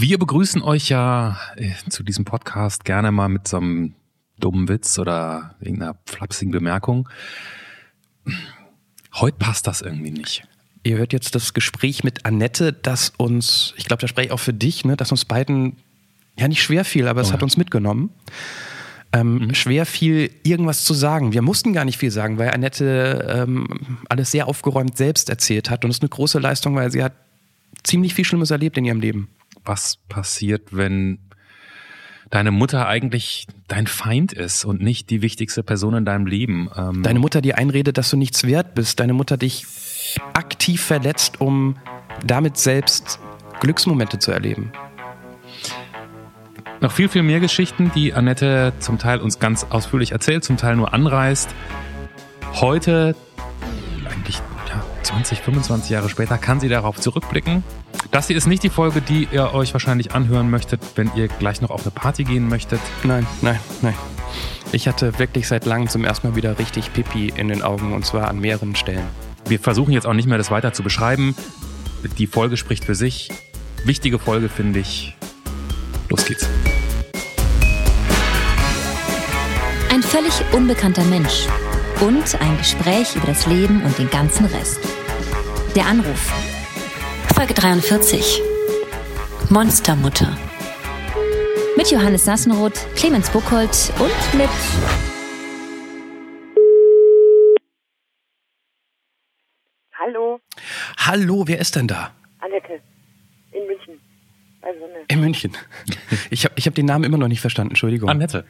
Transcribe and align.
Wir 0.00 0.18
begrüßen 0.18 0.62
euch 0.62 0.88
ja 0.88 1.38
äh, 1.56 1.72
zu 1.90 2.02
diesem 2.02 2.24
Podcast 2.24 2.86
gerne 2.86 3.12
mal 3.12 3.28
mit 3.28 3.46
so 3.46 3.58
einem 3.58 3.92
dummen 4.38 4.66
Witz 4.66 4.98
oder 4.98 5.56
irgendeiner 5.60 5.94
flapsigen 6.06 6.52
Bemerkung. 6.52 7.06
Heute 9.12 9.36
passt 9.36 9.66
das 9.66 9.82
irgendwie 9.82 10.10
nicht. 10.10 10.44
Ihr 10.84 10.96
hört 10.96 11.12
jetzt 11.12 11.34
das 11.34 11.52
Gespräch 11.52 12.02
mit 12.02 12.24
Annette, 12.24 12.72
das 12.72 13.12
uns, 13.18 13.74
ich 13.76 13.84
glaube, 13.84 14.00
da 14.00 14.08
spreche 14.08 14.28
ich 14.28 14.32
auch 14.32 14.40
für 14.40 14.54
dich, 14.54 14.86
ne, 14.86 14.96
dass 14.96 15.10
uns 15.10 15.26
beiden 15.26 15.76
ja 16.38 16.48
nicht 16.48 16.62
schwer 16.62 16.86
fiel, 16.86 17.06
aber 17.06 17.20
es 17.20 17.28
Oh 17.28 17.32
hat 17.34 17.42
uns 17.42 17.58
mitgenommen. 17.58 18.08
Ähm, 19.12 19.34
Mhm. 19.34 19.54
Schwer 19.54 19.84
fiel, 19.84 20.30
irgendwas 20.44 20.82
zu 20.84 20.94
sagen. 20.94 21.34
Wir 21.34 21.42
mussten 21.42 21.74
gar 21.74 21.84
nicht 21.84 21.98
viel 21.98 22.10
sagen, 22.10 22.38
weil 22.38 22.52
Annette 22.52 23.28
ähm, 23.28 23.98
alles 24.08 24.30
sehr 24.30 24.48
aufgeräumt 24.48 24.96
selbst 24.96 25.28
erzählt 25.28 25.68
hat. 25.68 25.84
Und 25.84 25.90
es 25.90 25.98
ist 25.98 26.02
eine 26.02 26.08
große 26.08 26.38
Leistung, 26.38 26.74
weil 26.74 26.90
sie 26.90 27.02
hat 27.02 27.12
ziemlich 27.82 28.14
viel 28.14 28.24
Schlimmes 28.24 28.50
erlebt 28.50 28.78
in 28.78 28.86
ihrem 28.86 29.00
Leben. 29.00 29.28
Was 29.64 29.98
passiert, 30.08 30.76
wenn 30.76 31.18
deine 32.30 32.50
Mutter 32.50 32.86
eigentlich 32.86 33.46
dein 33.68 33.86
Feind 33.86 34.32
ist 34.32 34.64
und 34.64 34.80
nicht 34.80 35.10
die 35.10 35.20
wichtigste 35.22 35.62
Person 35.62 35.94
in 35.94 36.04
deinem 36.04 36.26
Leben? 36.26 36.70
Ähm, 36.76 37.02
Deine 37.02 37.18
Mutter 37.18 37.40
dir 37.42 37.58
einredet, 37.58 37.98
dass 37.98 38.10
du 38.10 38.16
nichts 38.16 38.44
wert 38.44 38.74
bist. 38.74 39.00
Deine 39.00 39.12
Mutter 39.12 39.36
dich 39.36 39.66
aktiv 40.32 40.80
verletzt, 40.82 41.40
um 41.40 41.76
damit 42.24 42.56
selbst 42.56 43.18
Glücksmomente 43.60 44.18
zu 44.18 44.32
erleben. 44.32 44.72
Noch 46.80 46.92
viel, 46.92 47.08
viel 47.08 47.22
mehr 47.22 47.40
Geschichten, 47.40 47.90
die 47.94 48.14
Annette 48.14 48.72
zum 48.78 48.98
Teil 48.98 49.20
uns 49.20 49.38
ganz 49.38 49.66
ausführlich 49.68 50.12
erzählt, 50.12 50.44
zum 50.44 50.56
Teil 50.56 50.76
nur 50.76 50.94
anreißt. 50.94 51.54
Heute, 52.54 53.14
20, 55.10 55.40
25 55.40 55.90
Jahre 55.90 56.08
später, 56.08 56.38
kann 56.38 56.60
sie 56.60 56.68
darauf 56.68 57.00
zurückblicken. 57.00 57.64
Das 58.12 58.28
hier 58.28 58.36
ist 58.36 58.46
nicht 58.46 58.62
die 58.62 58.70
Folge, 58.70 59.00
die 59.00 59.26
ihr 59.32 59.52
euch 59.52 59.72
wahrscheinlich 59.72 60.14
anhören 60.14 60.50
möchtet, 60.50 60.80
wenn 60.94 61.10
ihr 61.16 61.26
gleich 61.26 61.60
noch 61.60 61.70
auf 61.70 61.82
eine 61.82 61.90
Party 61.90 62.22
gehen 62.22 62.48
möchtet. 62.48 62.80
Nein, 63.02 63.26
nein, 63.42 63.58
nein. 63.82 63.94
Ich 64.70 64.86
hatte 64.86 65.18
wirklich 65.18 65.48
seit 65.48 65.66
langem 65.66 65.88
zum 65.88 66.04
ersten 66.04 66.28
Mal 66.28 66.36
wieder 66.36 66.58
richtig 66.60 66.92
Pipi 66.92 67.32
in 67.34 67.48
den 67.48 67.62
Augen 67.62 67.92
und 67.92 68.06
zwar 68.06 68.28
an 68.28 68.38
mehreren 68.38 68.76
Stellen. 68.76 69.04
Wir 69.46 69.58
versuchen 69.58 69.92
jetzt 69.92 70.06
auch 70.06 70.12
nicht 70.12 70.28
mehr, 70.28 70.38
das 70.38 70.52
weiter 70.52 70.72
zu 70.72 70.84
beschreiben. 70.84 71.34
Die 72.18 72.28
Folge 72.28 72.56
spricht 72.56 72.84
für 72.84 72.94
sich. 72.94 73.30
Wichtige 73.84 74.20
Folge, 74.20 74.48
finde 74.48 74.78
ich. 74.78 75.16
Los 76.08 76.24
geht's. 76.24 76.48
Ein 79.92 80.02
völlig 80.04 80.32
unbekannter 80.52 81.04
Mensch 81.04 81.46
und 82.00 82.40
ein 82.40 82.56
Gespräch 82.58 83.16
über 83.16 83.26
das 83.26 83.46
Leben 83.46 83.82
und 83.82 83.98
den 83.98 84.08
ganzen 84.08 84.46
Rest. 84.46 84.99
Der 85.76 85.86
Anruf. 85.86 86.32
Folge 87.36 87.54
43. 87.54 88.42
Monstermutter. 89.50 90.36
Mit 91.76 91.90
Johannes 91.92 92.24
Sassenroth, 92.24 92.86
Clemens 92.96 93.30
Buchholz 93.30 93.92
und 94.00 94.38
mit 94.38 94.48
Hallo, 99.92 100.40
Hallo, 100.96 101.44
wer 101.46 101.60
ist 101.60 101.76
denn 101.76 101.86
da? 101.86 102.10
Annette. 102.40 102.80
In 103.52 103.66
München. 103.68 104.00
Bei 104.60 104.72
Sonne. 104.72 105.04
In 105.06 105.20
München. 105.20 105.56
Ich 106.30 106.44
habe 106.44 106.54
ich 106.56 106.66
hab 106.66 106.74
den 106.74 106.86
Namen 106.86 107.04
immer 107.04 107.18
noch 107.18 107.28
nicht 107.28 107.40
verstanden, 107.40 107.70
Entschuldigung. 107.72 108.08
Annette. 108.08 108.44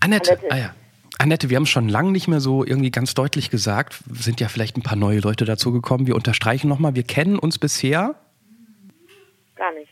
Annette. 0.00 0.30
Annette. 0.32 0.50
Ah 0.50 0.56
ja. 0.56 0.74
Annette, 1.18 1.50
wir 1.50 1.56
haben 1.56 1.64
es 1.64 1.68
schon 1.68 1.88
lange 1.88 2.12
nicht 2.12 2.28
mehr 2.28 2.40
so 2.40 2.64
irgendwie 2.64 2.92
ganz 2.92 3.12
deutlich 3.14 3.50
gesagt. 3.50 3.98
Sind 4.12 4.40
ja 4.40 4.48
vielleicht 4.48 4.76
ein 4.76 4.82
paar 4.82 4.96
neue 4.96 5.18
Leute 5.18 5.44
dazugekommen. 5.44 6.06
Wir 6.06 6.14
unterstreichen 6.14 6.68
nochmal, 6.68 6.94
wir 6.94 7.02
kennen 7.02 7.38
uns 7.38 7.58
bisher. 7.58 8.14
Gar 9.56 9.72
nicht. 9.74 9.90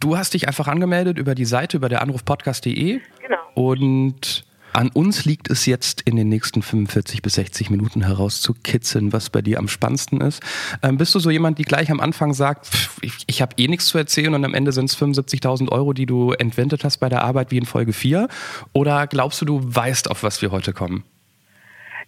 Du 0.00 0.16
hast 0.16 0.34
dich 0.34 0.46
einfach 0.46 0.68
angemeldet 0.68 1.18
über 1.18 1.34
die 1.34 1.44
Seite, 1.44 1.76
über 1.76 1.88
der 1.88 2.00
Anrufpodcast.de. 2.00 3.00
Genau. 3.20 3.36
Und 3.54 4.44
an 4.72 4.90
uns 4.94 5.24
liegt 5.24 5.50
es 5.50 5.66
jetzt 5.66 6.02
in 6.08 6.16
den 6.16 6.28
nächsten 6.28 6.62
45 6.62 7.22
bis 7.22 7.34
60 7.34 7.70
Minuten 7.70 8.06
herauszukitzeln, 8.06 9.12
was 9.12 9.30
bei 9.30 9.42
dir 9.42 9.58
am 9.58 9.68
spannendsten 9.68 10.20
ist. 10.20 10.42
Ähm, 10.82 10.96
bist 10.98 11.14
du 11.14 11.18
so 11.18 11.30
jemand, 11.30 11.58
die 11.58 11.64
gleich 11.64 11.90
am 11.90 12.00
Anfang 12.00 12.32
sagt, 12.32 12.66
pff, 12.66 12.98
ich, 13.02 13.24
ich 13.26 13.42
habe 13.42 13.54
eh 13.58 13.68
nichts 13.68 13.86
zu 13.86 13.98
erzählen 13.98 14.34
und 14.34 14.44
am 14.44 14.54
Ende 14.54 14.72
sind 14.72 14.86
es 14.86 15.00
75.000 15.00 15.70
Euro, 15.70 15.92
die 15.92 16.06
du 16.06 16.32
entwendet 16.32 16.84
hast 16.84 16.98
bei 16.98 17.08
der 17.08 17.22
Arbeit 17.22 17.50
wie 17.50 17.58
in 17.58 17.66
Folge 17.66 17.92
4? 17.92 18.28
Oder 18.72 19.06
glaubst 19.06 19.40
du, 19.42 19.44
du 19.44 19.60
weißt, 19.62 20.10
auf 20.10 20.22
was 20.22 20.40
wir 20.42 20.50
heute 20.50 20.72
kommen? 20.72 21.04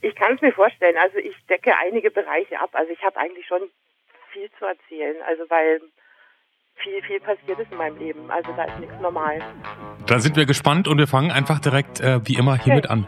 Ich 0.00 0.14
kann 0.14 0.34
es 0.34 0.40
mir 0.40 0.52
vorstellen. 0.52 0.96
Also 1.02 1.18
ich 1.18 1.34
decke 1.48 1.72
einige 1.78 2.10
Bereiche 2.10 2.60
ab. 2.60 2.70
Also 2.72 2.92
ich 2.92 3.02
habe 3.02 3.18
eigentlich 3.18 3.46
schon 3.46 3.62
viel 4.32 4.50
zu 4.58 4.64
erzählen. 4.64 5.16
Also 5.26 5.44
weil 5.48 5.80
viel, 6.84 7.02
viel 7.02 7.20
passiert 7.20 7.58
ist 7.58 7.72
in 7.72 7.78
meinem 7.78 7.98
Leben. 7.98 8.30
Also 8.30 8.52
da 8.56 8.64
ist 8.64 8.78
nichts 8.78 8.94
normal. 9.00 9.40
Dann 10.06 10.20
sind 10.20 10.36
wir 10.36 10.44
gespannt 10.46 10.86
und 10.86 10.98
wir 10.98 11.06
fangen 11.06 11.30
einfach 11.32 11.58
direkt 11.58 12.00
äh, 12.00 12.20
wie 12.28 12.34
immer 12.36 12.56
hiermit 12.56 12.88
an. 12.90 13.06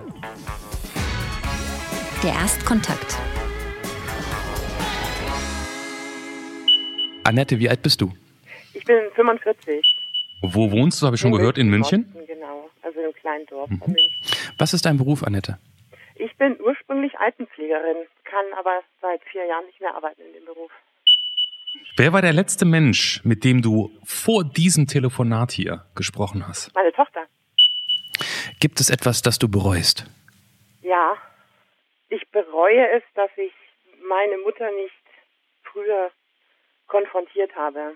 der 2.22 2.32
Erstkontakt. 2.32 3.16
Annette, 7.24 7.58
wie 7.58 7.68
alt 7.68 7.82
bist 7.82 8.00
du? 8.00 8.12
Ich 8.72 8.84
bin 8.84 8.96
45. 9.14 9.84
Wo 10.42 10.70
wohnst 10.70 11.02
du, 11.02 11.06
habe 11.06 11.16
ich 11.16 11.20
schon 11.20 11.32
gehört, 11.32 11.58
in 11.58 11.68
München? 11.68 12.12
Mhm. 12.14 12.26
Genau. 12.26 12.70
Also 12.82 12.98
in 12.98 13.04
einem 13.04 13.14
kleinen 13.14 13.46
Dorf 13.46 13.68
München. 13.70 13.96
Was 14.58 14.72
ist 14.74 14.86
dein 14.86 14.96
Beruf, 14.96 15.22
Annette? 15.24 15.58
Ich 16.14 16.34
bin 16.36 16.56
ursprünglich 16.60 17.18
Altenpflegerin, 17.18 18.06
kann 18.24 18.46
aber 18.58 18.80
seit 19.02 19.20
vier 19.30 19.44
Jahren 19.46 19.66
nicht 19.66 19.80
mehr 19.80 19.94
arbeiten 19.94 20.22
in 20.22 20.32
dem 20.32 20.44
Beruf. 20.46 20.70
Wer 21.98 22.12
war 22.12 22.20
der 22.20 22.34
letzte 22.34 22.66
Mensch, 22.66 23.22
mit 23.24 23.42
dem 23.42 23.62
du 23.62 23.90
vor 24.04 24.44
diesem 24.44 24.86
Telefonat 24.86 25.50
hier 25.50 25.86
gesprochen 25.94 26.46
hast? 26.46 26.74
Meine 26.74 26.92
Tochter. 26.92 27.24
Gibt 28.60 28.80
es 28.80 28.90
etwas, 28.90 29.22
das 29.22 29.38
du 29.38 29.48
bereust? 29.48 30.04
Ja, 30.82 31.16
ich 32.10 32.28
bereue 32.30 32.86
es, 32.90 33.02
dass 33.14 33.30
ich 33.38 33.52
meine 34.06 34.36
Mutter 34.44 34.70
nicht 34.72 34.92
früher 35.62 36.10
konfrontiert 36.86 37.56
habe. 37.56 37.94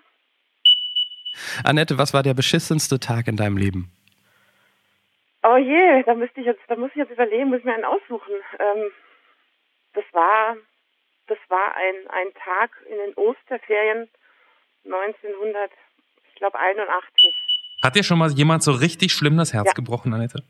Annette, 1.62 1.99
was 1.99 2.15
war 2.15 2.22
der 2.22 2.33
beschissenste 2.33 3.00
Tag 3.00 3.28
in 3.28 3.37
deinem 3.37 3.59
Leben? 3.59 3.93
Oh 5.43 5.56
je, 5.56 6.03
da 6.05 6.15
müsste 6.15 6.41
ich 6.41 6.47
jetzt, 6.47 6.62
da 6.69 6.77
muss 6.77 6.91
ich 6.93 6.97
jetzt 6.97 7.12
überlegen, 7.12 7.50
muss 7.50 7.59
ich 7.59 7.65
mir 7.66 7.75
einen 7.75 7.84
aussuchen. 7.84 8.33
Ähm, 8.59 8.91
das 9.93 10.05
war, 10.12 10.56
das 11.31 11.39
war 11.49 11.75
ein, 11.77 11.95
ein 12.09 12.35
Tag 12.45 12.71
in 12.91 12.97
den 12.99 13.15
Osterferien 13.15 14.09
1900, 14.85 15.71
ich 16.29 16.35
glaube 16.37 16.59
81. 16.59 17.35
Hat 17.83 17.95
dir 17.97 18.03
schon 18.03 18.19
mal 18.19 18.31
jemand 18.33 18.63
so 18.63 18.73
richtig 18.73 19.13
schlimm 19.13 19.37
das 19.37 19.53
Herz 19.55 19.69
Ja. 19.69 19.73
gebrochen, 19.73 20.13
Annette? 20.13 20.43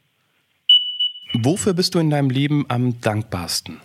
Wofür 1.35 1.75
bist 1.75 1.95
du 1.95 1.99
in 2.01 2.11
deinem 2.11 2.31
Leben 2.31 2.65
am 2.69 3.01
dankbarsten? 3.01 3.81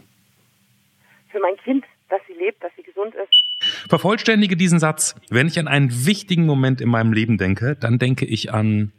Für 1.32 1.40
mein 1.40 1.58
Kind, 1.58 1.86
dass 2.10 2.22
sie 2.28 2.34
lebt, 2.34 2.64
dass 2.64 2.72
sie 2.76 2.84
gesund 2.84 3.14
ist. 3.14 3.90
Vervollständige 3.90 4.56
diesen 4.56 4.80
Satz. 4.80 5.16
Wenn 5.30 5.48
ich 5.48 5.60
an 5.60 5.68
einen 5.68 6.06
wichtigen 6.08 6.46
Moment 6.46 6.82
in 6.82 6.90
meinem 6.90 7.14
Leben 7.14 7.38
denke, 7.38 7.76
dann 7.76 8.00
denke 8.00 8.26
ich 8.26 8.52
an 8.54 8.92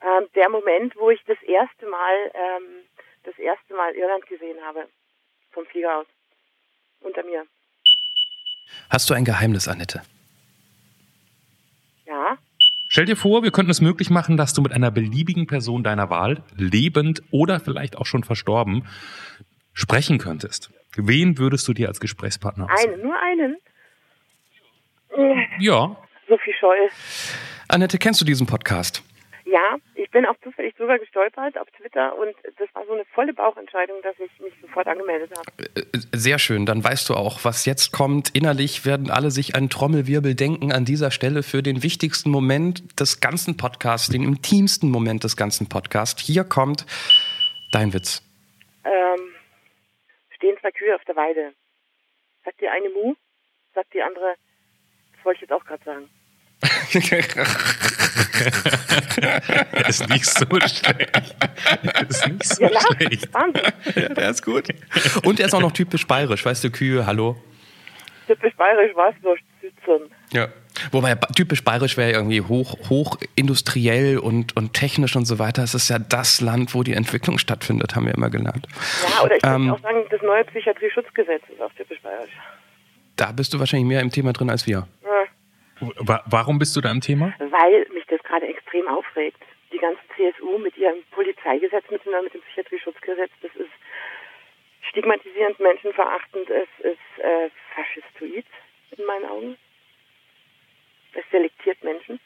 Ähm, 0.00 0.28
der 0.36 0.48
Moment, 0.50 0.94
wo 0.96 1.10
ich 1.10 1.20
das 1.26 1.40
erste 1.42 1.86
Mal, 1.88 2.14
ähm, 2.34 2.62
das 3.24 3.36
erste 3.38 3.74
Mal 3.74 3.92
Irland 3.94 4.24
gesehen 4.26 4.56
habe, 4.64 4.86
vom 5.50 5.66
Flieger 5.66 5.98
aus, 5.98 6.06
unter 7.06 7.22
mir. 7.22 7.44
Hast 8.90 9.08
du 9.08 9.14
ein 9.14 9.24
Geheimnis, 9.24 9.68
Annette? 9.68 10.02
Ja, 12.06 12.38
Stell 12.88 13.04
dir 13.04 13.16
vor, 13.16 13.42
wir 13.42 13.50
könnten 13.50 13.70
es 13.70 13.80
möglich 13.80 14.10
machen, 14.10 14.36
dass 14.36 14.54
du 14.54 14.62
mit 14.62 14.72
einer 14.72 14.90
beliebigen 14.90 15.46
Person 15.46 15.82
deiner 15.82 16.08
Wahl, 16.08 16.42
lebend 16.56 17.22
oder 17.30 17.58
vielleicht 17.58 17.96
auch 17.98 18.06
schon 18.06 18.22
verstorben, 18.22 18.86
sprechen 19.72 20.18
könntest. 20.18 20.70
Wen 20.96 21.36
würdest 21.36 21.66
du 21.68 21.72
dir 21.74 21.88
als 21.88 22.00
Gesprächspartner 22.00 22.68
aussuchen? 22.72 22.94
einen, 22.94 23.02
nur 23.02 23.16
einen. 23.20 23.56
Ja, 25.58 25.96
Sophie 26.28 26.54
Scholl. 26.58 26.88
Annette, 27.68 27.98
kennst 27.98 28.20
du 28.20 28.24
diesen 28.24 28.46
Podcast? 28.46 29.02
Ja, 29.46 29.76
ich 29.94 30.10
bin 30.10 30.26
auch 30.26 30.34
zufällig 30.42 30.74
drüber 30.74 30.98
gestolpert 30.98 31.56
auf 31.56 31.68
Twitter 31.70 32.18
und 32.18 32.34
das 32.58 32.68
war 32.74 32.84
so 32.84 32.94
eine 32.94 33.04
volle 33.04 33.32
Bauchentscheidung, 33.32 34.02
dass 34.02 34.18
ich 34.18 34.40
mich 34.40 34.52
sofort 34.60 34.88
angemeldet 34.88 35.30
habe. 35.38 35.46
Äh, 35.76 35.84
Sehr 36.12 36.40
schön, 36.40 36.66
dann 36.66 36.82
weißt 36.82 37.08
du 37.08 37.14
auch, 37.14 37.44
was 37.44 37.64
jetzt 37.64 37.92
kommt. 37.92 38.34
Innerlich 38.34 38.84
werden 38.84 39.08
alle 39.08 39.30
sich 39.30 39.54
einen 39.54 39.70
Trommelwirbel 39.70 40.34
denken 40.34 40.72
an 40.72 40.84
dieser 40.84 41.12
Stelle 41.12 41.44
für 41.44 41.62
den 41.62 41.84
wichtigsten 41.84 42.28
Moment 42.28 42.98
des 42.98 43.20
ganzen 43.20 43.56
Podcasts, 43.56 44.08
den 44.08 44.24
intimsten 44.24 44.90
Moment 44.90 45.22
des 45.22 45.36
ganzen 45.36 45.68
Podcasts. 45.68 46.20
Hier 46.20 46.42
kommt 46.42 46.84
dein 47.70 47.94
Witz. 47.94 48.22
Ähm, 48.84 49.32
stehen 50.34 50.56
zwei 50.60 50.72
Kühe 50.72 50.92
auf 50.96 51.04
der 51.04 51.14
Weide. 51.14 51.52
Sagt 52.44 52.60
die 52.60 52.68
eine 52.68 52.88
Mu, 52.90 53.14
sagt 53.74 53.94
die 53.94 54.02
andere, 54.02 54.34
das 55.14 55.24
wollte 55.24 55.36
ich 55.36 55.42
jetzt 55.42 55.52
auch 55.52 55.64
gerade 55.64 55.84
sagen. 55.84 56.10
ist 59.88 60.08
nicht 60.08 60.26
so 60.26 60.46
schlecht. 60.46 60.86
Ist 62.08 62.28
nicht 62.28 62.44
so 62.44 62.62
Ja, 62.62 62.80
schlecht. 62.80 63.28
Der 63.94 64.30
ist 64.30 64.44
gut. 64.44 64.68
Und 65.24 65.40
er 65.40 65.46
ist 65.46 65.54
auch 65.54 65.60
noch 65.60 65.72
typisch 65.72 66.06
bayerisch, 66.06 66.44
weißt 66.44 66.62
du, 66.64 66.70
Kühe, 66.70 67.06
hallo. 67.06 67.36
Typisch 68.26 68.54
bayerisch 68.56 68.94
war 68.96 69.10
es 69.10 69.16
so 69.22 69.34
sitzen. 69.60 70.10
Ja. 70.32 70.48
Wobei 70.92 71.14
typisch 71.34 71.64
bayerisch 71.64 71.96
wäre 71.96 72.12
irgendwie 72.12 72.42
hoch, 72.42 72.90
hoch 72.90 73.16
industriell 73.34 74.18
und, 74.18 74.54
und 74.56 74.74
technisch 74.74 75.16
und 75.16 75.24
so 75.24 75.38
weiter. 75.38 75.62
Es 75.62 75.74
ist 75.74 75.88
ja 75.88 75.98
das 75.98 76.40
Land, 76.40 76.74
wo 76.74 76.82
die 76.82 76.92
Entwicklung 76.92 77.38
stattfindet, 77.38 77.96
haben 77.96 78.04
wir 78.06 78.14
immer 78.14 78.28
gelernt. 78.28 78.66
Ja, 79.10 79.22
oder 79.24 79.36
ich 79.36 79.44
ähm, 79.44 79.68
würde 79.68 79.74
auch 79.74 79.82
sagen, 79.82 80.04
das 80.10 80.20
neue 80.22 80.44
Psychiatrieeschutzgesetz 80.44 81.42
ist 81.50 81.62
auch 81.62 81.72
typisch 81.74 81.98
bayerisch. 82.02 82.32
Da 83.16 83.32
bist 83.32 83.54
du 83.54 83.58
wahrscheinlich 83.58 83.88
mehr 83.88 84.02
im 84.02 84.10
Thema 84.10 84.34
drin 84.34 84.50
als 84.50 84.66
wir. 84.66 84.86
Warum 85.80 86.58
bist 86.58 86.74
du 86.76 86.80
da 86.80 86.90
im 86.90 87.00
Thema? 87.00 87.34
Weil 87.38 87.86
mich 87.92 88.06
das 88.06 88.22
gerade 88.22 88.46
extrem 88.46 88.88
aufregt. 88.88 89.42
Die 89.72 89.78
ganze 89.78 90.00
CSU 90.16 90.58
mit 90.58 90.76
ihrem 90.76 91.02
Polizeigesetz, 91.10 91.84
mit 91.90 92.04
dem, 92.04 92.12
Psychiatrieschutzgesetz, 92.30 93.30
das 93.42 93.54
ist 93.56 93.70
stigmatisierend, 94.88 95.58
menschenverachtend, 95.60 96.48
es 96.48 96.68
ist 96.78 97.24
äh, 97.24 97.50
faschistoid 97.74 98.46
in 98.96 99.04
meinen 99.04 99.26
Augen. 99.26 99.58
Es 101.12 101.24
selektiert 101.30 101.82
Menschen. 101.82 102.20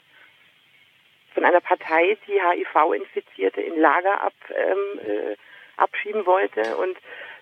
Von 1.34 1.44
einer 1.44 1.60
Partei, 1.60 2.18
die 2.26 2.40
HIV-Infizierte 2.40 3.62
in 3.62 3.80
Lager 3.80 4.20
ab, 4.20 4.34
ähm, 4.54 5.00
äh, 5.06 5.36
abschieben 5.76 6.26
wollte. 6.26 6.76
Und 6.76 6.98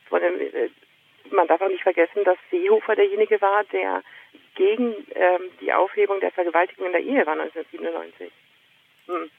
von 0.09 0.21
dem, 0.21 0.41
äh, 0.41 0.71
man 1.31 1.49
darf 1.49 1.61
auch 1.61 1.69
nicht 1.69 1.83
vergessen, 1.83 2.25
dass 2.25 2.39
Seehofer 2.51 2.97
derjenige 2.97 3.41
war, 3.41 3.65
der 3.65 4.03
gegen 4.59 4.93
ähm, 5.15 5.43
die 5.61 5.73
Aufhebung 5.73 6.21
der 6.21 6.33
Vergewaltigung 6.33 6.87
in 6.87 6.93
der 6.93 7.01
Ehe 7.01 7.25
war 7.25 7.39
1997. 7.39 8.31
Hm. 9.07 9.31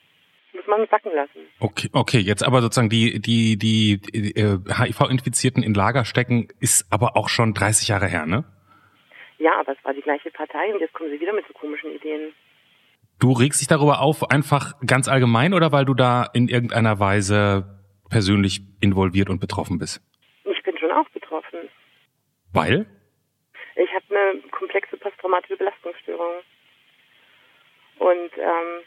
Muss 0.54 0.66
man 0.66 0.88
sacken 0.89 1.13
lassen. 1.13 1.42
Okay, 1.60 1.89
okay, 1.94 2.18
jetzt 2.18 2.42
aber 2.42 2.62
sozusagen 2.62 2.89
die, 2.89 3.19
die, 3.19 3.57
die, 3.57 4.01
die 4.01 4.36
äh, 4.36 4.57
HIV-Infizierten 4.68 5.62
in 5.62 5.75
Lager 5.75 6.06
stecken, 6.06 6.48
ist 6.60 6.92
aber 6.92 7.16
auch 7.16 7.30
schon 7.30 7.54
30 7.54 7.89
Jahre 7.89 8.07
her, 8.07 8.25
ne? 8.25 8.45
Ja, 9.38 9.60
aber 9.60 9.74
es 9.74 9.77
war 9.83 9.94
die 9.94 10.01
gleiche 10.01 10.31
Partei 10.31 10.74
und 10.74 10.80
jetzt 10.80 10.94
kommen 10.94 11.12
sie 11.12 11.19
wieder 11.19 11.33
mit 11.33 11.45
so 11.48 11.54
komischen 11.54 11.94
Ideen. 11.94 12.33
Du 13.19 13.33
regst 13.33 13.62
dich 13.62 13.68
darüber 13.68 14.01
auf, 14.01 14.31
einfach 14.31 14.80
ganz 14.86 15.07
allgemein 15.07 15.54
oder 15.54 15.72
weil 15.72 15.86
du 15.86 15.94
da 15.94 16.25
in 16.33 16.48
irgendeiner 16.48 17.00
Weise 17.00 17.80
persönlich 18.10 18.62
involviert 18.80 19.30
und 19.30 19.39
betroffen 19.39 19.77
bist? 19.77 20.01
Ich 20.45 20.63
bin 20.63 20.77
schon 20.77 20.92
auch 20.92 21.07
betroffen. 21.10 21.60
Weil? 22.54 22.88
Ich 23.79 23.93
habe 23.93 24.05
eine 24.09 24.41
komplexe 24.51 24.97
posttraumatische 24.97 25.55
Belastungsstörung. 25.55 26.41
Und 27.99 28.31
ähm, 28.37 28.83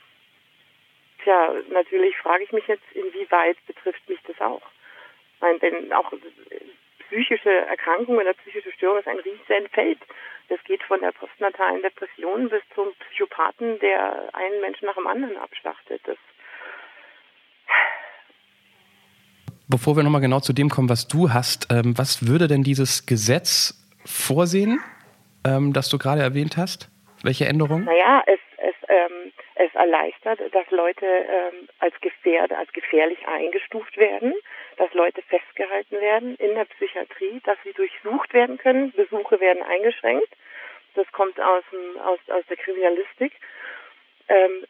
tja, 1.24 1.54
natürlich 1.70 2.14
frage 2.18 2.44
ich 2.44 2.52
mich 2.52 2.66
jetzt, 2.66 2.84
inwieweit 2.92 3.56
betrifft 3.66 4.06
mich 4.08 4.20
das 4.26 4.38
auch? 4.40 4.62
Meine, 5.40 5.58
denn 5.60 5.92
auch 5.94 6.12
psychische 7.08 7.50
Erkrankung 7.50 8.18
oder 8.18 8.34
psychische 8.34 8.70
Störung 8.72 8.98
ist 8.98 9.08
ein 9.08 9.18
riesen 9.20 9.68
Feld. 9.70 9.98
Das 10.48 10.62
geht 10.64 10.82
von 10.82 11.00
der 11.00 11.12
postnatalen 11.12 11.80
Depression 11.80 12.50
bis 12.50 12.62
zum 12.74 12.92
Psychopathen, 12.94 13.78
der 13.78 14.28
einen 14.34 14.60
Menschen 14.60 14.86
nach 14.86 14.94
dem 14.96 15.06
anderen 15.06 15.38
abschlachtet. 15.38 16.02
Das 16.04 16.18
Bevor 19.68 19.96
wir 19.96 20.02
nochmal 20.02 20.20
genau 20.20 20.40
zu 20.40 20.52
dem 20.52 20.68
kommen, 20.68 20.90
was 20.90 21.08
du 21.08 21.32
hast, 21.32 21.72
ähm, 21.72 21.96
was 21.96 22.26
würde 22.26 22.46
denn 22.46 22.62
dieses 22.62 23.06
Gesetz 23.06 23.81
vorsehen, 24.04 24.81
ähm, 25.46 25.72
das 25.72 25.88
du 25.88 25.99
gerade 25.99 26.22
erwähnt 26.22 26.56
hast? 26.56 26.88
Welche 27.22 27.46
Änderungen? 27.46 27.84
Naja, 27.84 28.22
es, 28.26 28.40
es, 28.56 28.75
ähm, 28.88 29.32
es 29.54 29.72
erleichtert, 29.75 30.40
dass 30.52 30.69
Leute 30.70 31.06
ähm, 31.06 31.69
als 31.78 31.94
gefährdet, 32.00 32.56
als 32.56 32.72
gefährlich 32.72 33.19
eingestuft 33.28 33.96
werden, 33.96 34.34
dass 34.76 34.93
Leute 34.94 35.22
festgehalten 35.22 36.00
werden 36.00 36.34
in 36.37 36.54
der 36.54 36.64
Psychiatrie, 36.64 37.40
dass 37.44 37.58
sie 37.62 37.72
durchsucht 37.72 38.34
werden 38.34 38.58
können, 38.58 38.93
Besuche 38.93 39.38
werden 39.40 39.62
eingeschränkt. 39.62 40.28
Das 40.94 41.10
kommt 41.12 41.40
aus, 41.40 41.62
dem, 41.70 42.00
aus, 42.00 42.19
aus 42.28 42.44
der 42.49 42.56
Kriminalistik. 42.56 43.32
Ähm, 44.28 44.66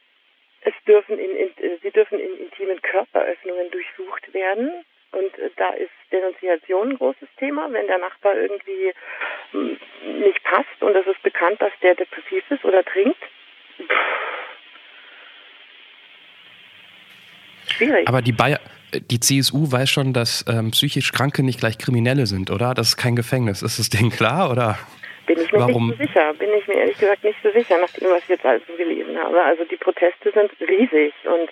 es 0.61 0.75
dürfen 0.87 1.19
in, 1.19 1.37
in, 1.37 1.79
sie 1.83 1.91
dürfen 1.91 2.21
in 2.21 2.39
intimen 2.39 2.81
Körperöffnungen 2.83 3.71
durchsucht 3.71 4.33
werden. 4.33 4.85
Und 5.13 5.39
äh, 5.39 5.51
da 5.57 5.71
ist 5.75 5.91
Denunziation 6.11 6.91
ein 6.91 6.99
großes 6.99 7.29
Thema, 7.39 7.69
wenn 7.71 7.87
der 7.87 7.99
Nachbar 7.99 8.35
irgendwie 8.35 8.93
hm, 9.53 9.79
nicht 10.21 10.43
passt 10.45 10.81
und 10.81 10.97
es 10.97 11.07
ist 11.07 11.23
bekannt, 11.23 11.61
dass 11.61 11.73
der 11.83 11.95
depressiv 11.95 12.45
ist 12.51 12.65
oder 12.65 12.85
trinkt. 12.85 13.23
Schwierig. 17.69 18.09
Aber 18.09 18.23
die 18.23 18.33
Bayer, 18.33 18.61
die 18.93 19.21
CSU 19.21 19.71
weiß 19.71 19.91
schon, 19.91 20.13
dass 20.13 20.45
ähm, 20.49 20.71
psychisch 20.71 21.13
Kranke 21.13 21.43
nicht 21.43 21.61
gleich 21.61 21.79
Kriminelle 21.79 22.27
sind, 22.27 22.51
oder? 22.51 22.75
Das 22.75 22.89
ist 22.89 22.97
kein 22.97 23.17
Gefängnis. 23.17 23.63
Ist 23.63 23.79
das 23.79 23.89
Ding 23.89 24.11
klar, 24.11 24.51
oder? 24.51 24.79
Bin 25.27 25.41
ich 25.41 25.53
mir 25.53 25.61
Warum? 25.61 25.89
nicht 25.89 25.99
so 25.99 26.05
sicher. 26.07 26.35
Bin 26.35 26.51
ich 26.59 26.67
mir 26.67 26.75
ehrlich 26.75 26.99
gesagt 26.99 27.25
nicht 27.25 27.39
so 27.43 27.51
sicher, 27.51 27.79
nach 27.79 27.91
dem, 27.93 28.11
was 28.11 28.23
ich 28.25 28.29
jetzt 28.29 28.45
alles 28.45 28.63
gelesen 28.67 29.17
habe. 29.19 29.43
Also 29.43 29.65
die 29.65 29.77
Proteste 29.77 30.33
sind 30.33 30.51
riesig 30.61 31.15
und 31.25 31.51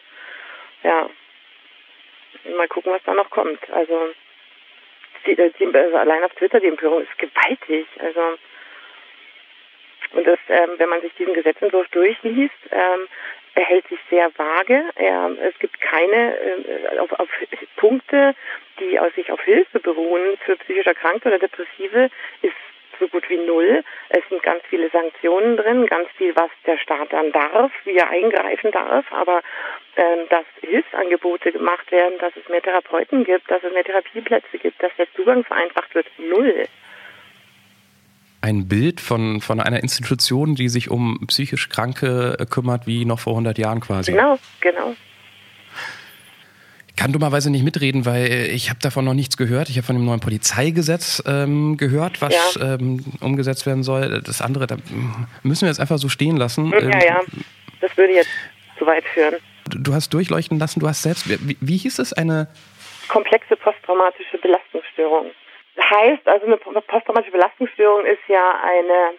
ja, 0.83 1.09
mal 2.57 2.69
gucken, 2.69 2.93
was 2.93 3.03
da 3.05 3.15
noch 3.15 3.31
kommt. 3.31 3.59
Also, 3.71 4.13
die, 5.27 5.37
die, 5.37 5.77
also 5.77 5.97
allein 5.97 6.25
auf 6.25 6.35
Twitter 6.35 6.61
die 6.61 6.69
Empörung 6.69 7.03
ist 7.03 7.19
gewaltig. 7.19 7.87
Also 7.99 8.39
und 10.13 10.27
das, 10.27 10.39
ähm, 10.49 10.71
wenn 10.79 10.89
man 10.89 11.01
sich 11.03 11.13
diesen 11.15 11.35
Gesetzentwurf 11.35 11.87
durchliest, 11.89 12.55
ähm, 12.73 13.07
er 13.55 13.65
hält 13.65 13.87
sich 13.89 13.99
sehr 14.09 14.31
vage. 14.37 14.85
Er, 14.97 15.31
es 15.43 15.59
gibt 15.59 15.81
keine 15.81 16.37
äh, 16.37 16.99
auf, 16.99 17.13
auf 17.13 17.29
Punkte, 17.77 18.35
die 18.79 18.99
aus 18.99 19.15
sich 19.15 19.31
auf 19.31 19.41
Hilfe 19.43 19.79
beruhen 19.81 20.37
für 20.45 20.57
psychisch 20.57 20.87
Erkrankte 20.87 21.29
oder 21.29 21.39
Depressive, 21.39 22.11
ist 22.43 22.55
so 23.00 23.08
gut 23.08 23.29
wie 23.29 23.38
null. 23.38 23.82
Es 24.11 24.23
sind 24.29 24.43
ganz 24.43 24.62
viele 24.69 24.91
Sanktionen 24.91 25.56
drin, 25.56 25.87
ganz 25.87 26.08
viel, 26.17 26.37
was 26.37 26.50
der 26.67 26.79
Staat 26.79 27.12
dann 27.12 27.32
darf, 27.32 27.73
wie 27.85 27.97
er 27.97 28.08
eingreifen 28.11 28.70
darf, 28.70 29.11
aber 29.11 29.41
äh, 29.97 30.26
dass 30.29 30.44
Hilfsangebote 30.61 31.50
gemacht 31.52 31.91
werden, 31.91 32.19
dass 32.20 32.32
es 32.37 32.49
mehr 32.49 32.62
Therapeuten 32.62 33.25
gibt, 33.25 33.50
dass 33.50 33.64
es 33.64 33.73
mehr 33.73 33.85
Therapieplätze 33.85 34.58
gibt, 34.58 34.82
dass 34.82 34.93
der 34.97 35.12
Zugang 35.14 35.44
vereinfacht 35.44 35.94
wird, 35.94 36.06
null 36.19 36.67
ein 38.43 38.69
Bild 38.69 39.00
von, 39.00 39.41
von 39.41 39.61
einer 39.61 39.82
Institution, 39.82 40.55
die 40.55 40.69
sich 40.69 40.91
um 40.91 41.26
psychisch 41.26 41.69
Kranke 41.69 42.38
kümmert, 42.49 42.87
wie 42.87 43.05
noch 43.05 43.20
vor 43.20 43.35
100 43.35 43.58
Jahren 43.58 43.81
quasi. 43.81 44.12
Genau, 44.12 44.38
genau. 44.61 44.94
Ich 47.00 47.02
kann 47.02 47.14
dummerweise 47.14 47.50
nicht 47.50 47.64
mitreden, 47.64 48.05
weil 48.05 48.50
ich 48.52 48.69
habe 48.69 48.79
davon 48.82 49.06
noch 49.06 49.14
nichts 49.14 49.38
gehört. 49.38 49.70
Ich 49.70 49.79
habe 49.79 49.87
von 49.87 49.97
dem 49.97 50.05
neuen 50.05 50.20
Polizeigesetz 50.20 51.23
ähm, 51.26 51.79
gehört, 51.79 52.20
was 52.20 52.56
ja. 52.56 52.75
ähm, 52.75 53.02
umgesetzt 53.23 53.64
werden 53.64 53.82
soll. 53.82 54.20
Das 54.20 54.43
andere, 54.43 54.67
da 54.67 54.76
müssen 55.43 55.62
wir 55.62 55.69
jetzt 55.69 55.81
einfach 55.81 55.97
so 55.97 56.11
stehen 56.11 56.37
lassen. 56.37 56.70
Ja, 56.70 56.79
ähm, 56.79 56.91
ja, 56.91 57.20
das 57.81 57.97
würde 57.97 58.12
jetzt 58.12 58.29
zu 58.79 58.85
weit 58.85 59.05
führen. 59.14 59.37
Du 59.64 59.94
hast 59.94 60.12
durchleuchten 60.12 60.58
lassen, 60.58 60.81
du 60.81 60.89
hast 60.89 61.03
selbst, 61.03 61.27
wie, 61.27 61.56
wie 61.63 61.79
hieß 61.79 62.01
es, 62.01 62.13
eine 62.13 62.48
komplexe 63.08 63.56
posttraumatische 63.56 64.36
Belastungsstörung 64.36 65.31
heißt, 65.81 66.29
also 66.29 66.44
eine 66.44 66.58
posttraumatische 66.58 67.32
Belastungsstörung 67.32 68.05
ist 68.05 68.20
ja 68.29 68.60
eine, 68.63 69.15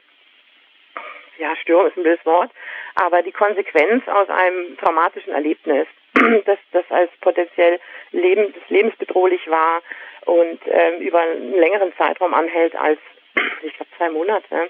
ja, 1.40 1.56
Störung 1.64 1.88
ist 1.88 1.98
ein 1.98 2.04
blödes 2.04 2.24
Wort, 2.28 2.52
aber 2.94 3.24
die 3.24 3.32
Konsequenz 3.32 4.08
aus 4.08 4.30
einem 4.30 4.78
traumatischen 4.78 5.34
Erlebnis, 5.34 5.88
das, 6.46 6.60
das 6.72 6.86
als 6.90 7.12
potenziell 7.22 7.80
Leben, 8.12 8.54
lebensbedrohlich 8.70 9.50
war 9.50 9.82
und 10.26 10.60
ähm, 10.66 11.02
über 11.02 11.20
einen 11.22 11.54
längeren 11.54 11.94
Zeitraum 11.98 12.34
anhält 12.34 12.76
als, 12.76 13.00
ich 13.64 13.74
glaube, 13.76 13.92
zwei 13.98 14.10
Monate. 14.10 14.70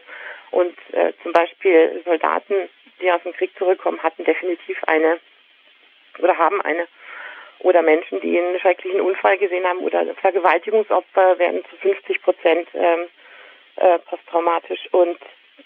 Und 0.52 0.76
äh, 0.92 1.14
zum 1.24 1.32
Beispiel 1.32 2.02
Soldaten, 2.06 2.70
die 3.02 3.12
aus 3.12 3.24
dem 3.24 3.34
Krieg 3.34 3.52
zurückkommen, 3.58 4.02
hatten 4.04 4.24
definitiv 4.24 4.84
eine 4.86 5.20
oder 6.20 6.38
haben 6.38 6.62
eine 6.62 6.88
oder 7.60 7.82
Menschen, 7.82 8.20
die 8.22 8.38
einen 8.38 8.60
schrecklichen 8.60 9.02
Unfall 9.02 9.38
gesehen 9.38 9.66
haben 9.66 9.80
oder 9.80 10.06
Vergewaltigungsopfer 10.16 11.40
werden 11.40 11.64
zu 11.70 11.76
50 11.78 12.22
Prozent 12.22 12.68
ähm, 12.74 13.08
äh, 13.78 14.00
posttraumatisch 14.00 14.88
und 14.92 15.18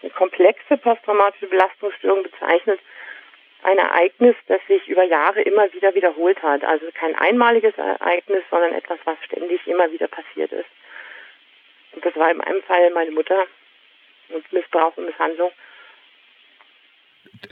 eine 0.02 0.12
komplexe 0.12 0.78
posttraumatische 0.78 1.48
Belastungsstörung 1.48 2.24
bezeichnet 2.24 2.80
ein 3.66 3.78
Ereignis, 3.78 4.36
das 4.48 4.62
sich 4.68 4.88
über 4.88 5.04
Jahre 5.04 5.42
immer 5.42 5.72
wieder 5.74 5.94
wiederholt 5.96 6.42
hat. 6.44 6.64
Also 6.64 6.86
kein 6.94 7.16
einmaliges 7.16 7.76
Ereignis, 7.78 8.44
sondern 8.50 8.74
etwas, 8.74 9.00
was 9.06 9.18
ständig 9.26 9.66
immer 9.68 9.92
wieder 9.92 10.08
passiert 10.08 10.52
ist. 10.52 10.70
Und 11.94 12.06
das 12.06 12.16
war 12.16 12.32
in 12.32 12.42
einem 12.42 12.62
Fall 12.64 12.92
meine 12.92 13.12
Mutter 13.12 13.46
und 14.30 14.54
Missbrauch 14.54 14.96
und 14.98 15.06
Misshandlung. 15.06 15.52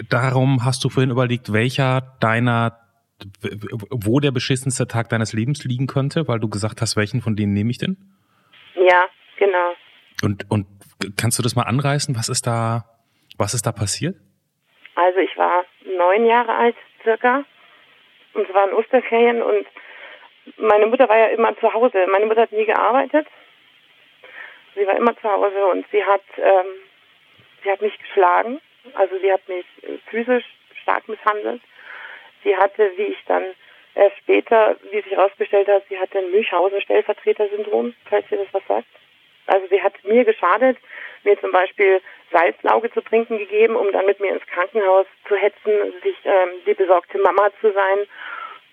Darum 0.10 0.64
hast 0.64 0.84
du 0.84 0.90
vorhin 0.90 1.12
überlegt, 1.12 1.52
welcher 1.52 2.02
deiner 2.20 2.80
wo 3.90 4.20
der 4.20 4.32
beschissenste 4.32 4.88
Tag 4.88 5.10
deines 5.10 5.34
Lebens 5.34 5.64
liegen 5.64 5.88
könnte, 5.88 6.28
weil 6.28 6.40
du 6.40 6.50
gesagt 6.50 6.82
hast, 6.82 6.98
welchen 6.98 7.22
von 7.22 7.36
denen 7.36 7.54
nehme 7.54 7.72
ich 7.72 7.78
denn? 7.78 7.96
Ja, 8.76 9.06
genau. 9.38 9.74
Und, 10.22 10.50
und 10.50 10.68
kannst 11.16 11.40
du 11.40 11.44
das 11.44 11.56
mal 11.56 11.64
anreißen? 11.64 12.16
Was 12.18 12.28
ist 12.28 12.48
da, 12.48 12.86
was 13.38 13.54
ist 13.54 13.66
da 13.66 13.72
passiert? 13.72 14.18
Also 14.96 15.20
ich 15.20 15.36
war 15.38 15.64
neun 15.98 16.26
Jahre 16.26 16.54
alt 16.56 16.76
circa 17.04 17.44
und 18.34 18.48
es 18.48 18.54
waren 18.54 18.74
Osterferien 18.74 19.42
und 19.42 19.68
meine 20.58 20.88
Mutter 20.88 21.08
war 21.08 21.18
ja 21.18 21.28
immer 21.28 21.58
zu 21.58 21.74
Hause. 21.74 22.06
Meine 22.12 22.26
Mutter 22.26 22.42
hat 22.42 22.52
nie 22.52 22.66
gearbeitet. 22.66 23.28
Sie 24.76 24.86
war 24.86 24.98
immer 24.98 25.16
zu 25.18 25.32
Hause 25.32 25.66
und 25.68 25.86
sie 25.92 26.04
hat, 26.04 26.24
ähm, 26.38 26.66
sie 27.64 27.72
hat 27.72 27.82
mich 27.82 27.98
geschlagen 27.98 28.60
Also 28.96 29.18
sie 29.20 29.32
hat 29.32 29.48
mich 29.48 29.66
physisch 30.08 30.46
stark 30.82 31.08
misshandelt. 31.08 31.62
Sie 32.44 32.56
hatte, 32.58 32.92
wie 32.98 33.04
ich 33.04 33.24
dann 33.26 33.44
erst 33.96 34.18
später, 34.18 34.76
wie 34.92 35.02
sich 35.02 35.12
herausgestellt 35.12 35.68
hat, 35.68 35.84
sie 35.88 35.98
hatte 35.98 36.20
ein 36.20 36.32
Münchhausen-Stellvertreter-Syndrom, 36.32 37.94
falls 38.10 38.26
ihr 38.32 38.40
das 38.40 38.48
was 38.52 38.66
sagt. 38.68 38.88
Also 39.46 39.68
sie 39.68 39.82
hat 39.82 39.94
mir 40.04 40.26
geschadet, 40.26 40.78
mir 41.24 41.40
zum 41.40 41.52
Beispiel 41.52 42.02
Salzlauge 42.34 42.92
zu 42.92 43.02
trinken 43.02 43.38
gegeben, 43.38 43.76
um 43.76 43.92
dann 43.92 44.06
mit 44.06 44.20
mir 44.20 44.34
ins 44.34 44.46
Krankenhaus 44.48 45.06
zu 45.28 45.36
hetzen, 45.36 45.94
sich 46.04 46.18
ähm, 46.26 46.50
die 46.66 46.74
besorgte 46.74 47.18
Mama 47.20 47.50
zu 47.62 47.72
sein. 47.72 48.00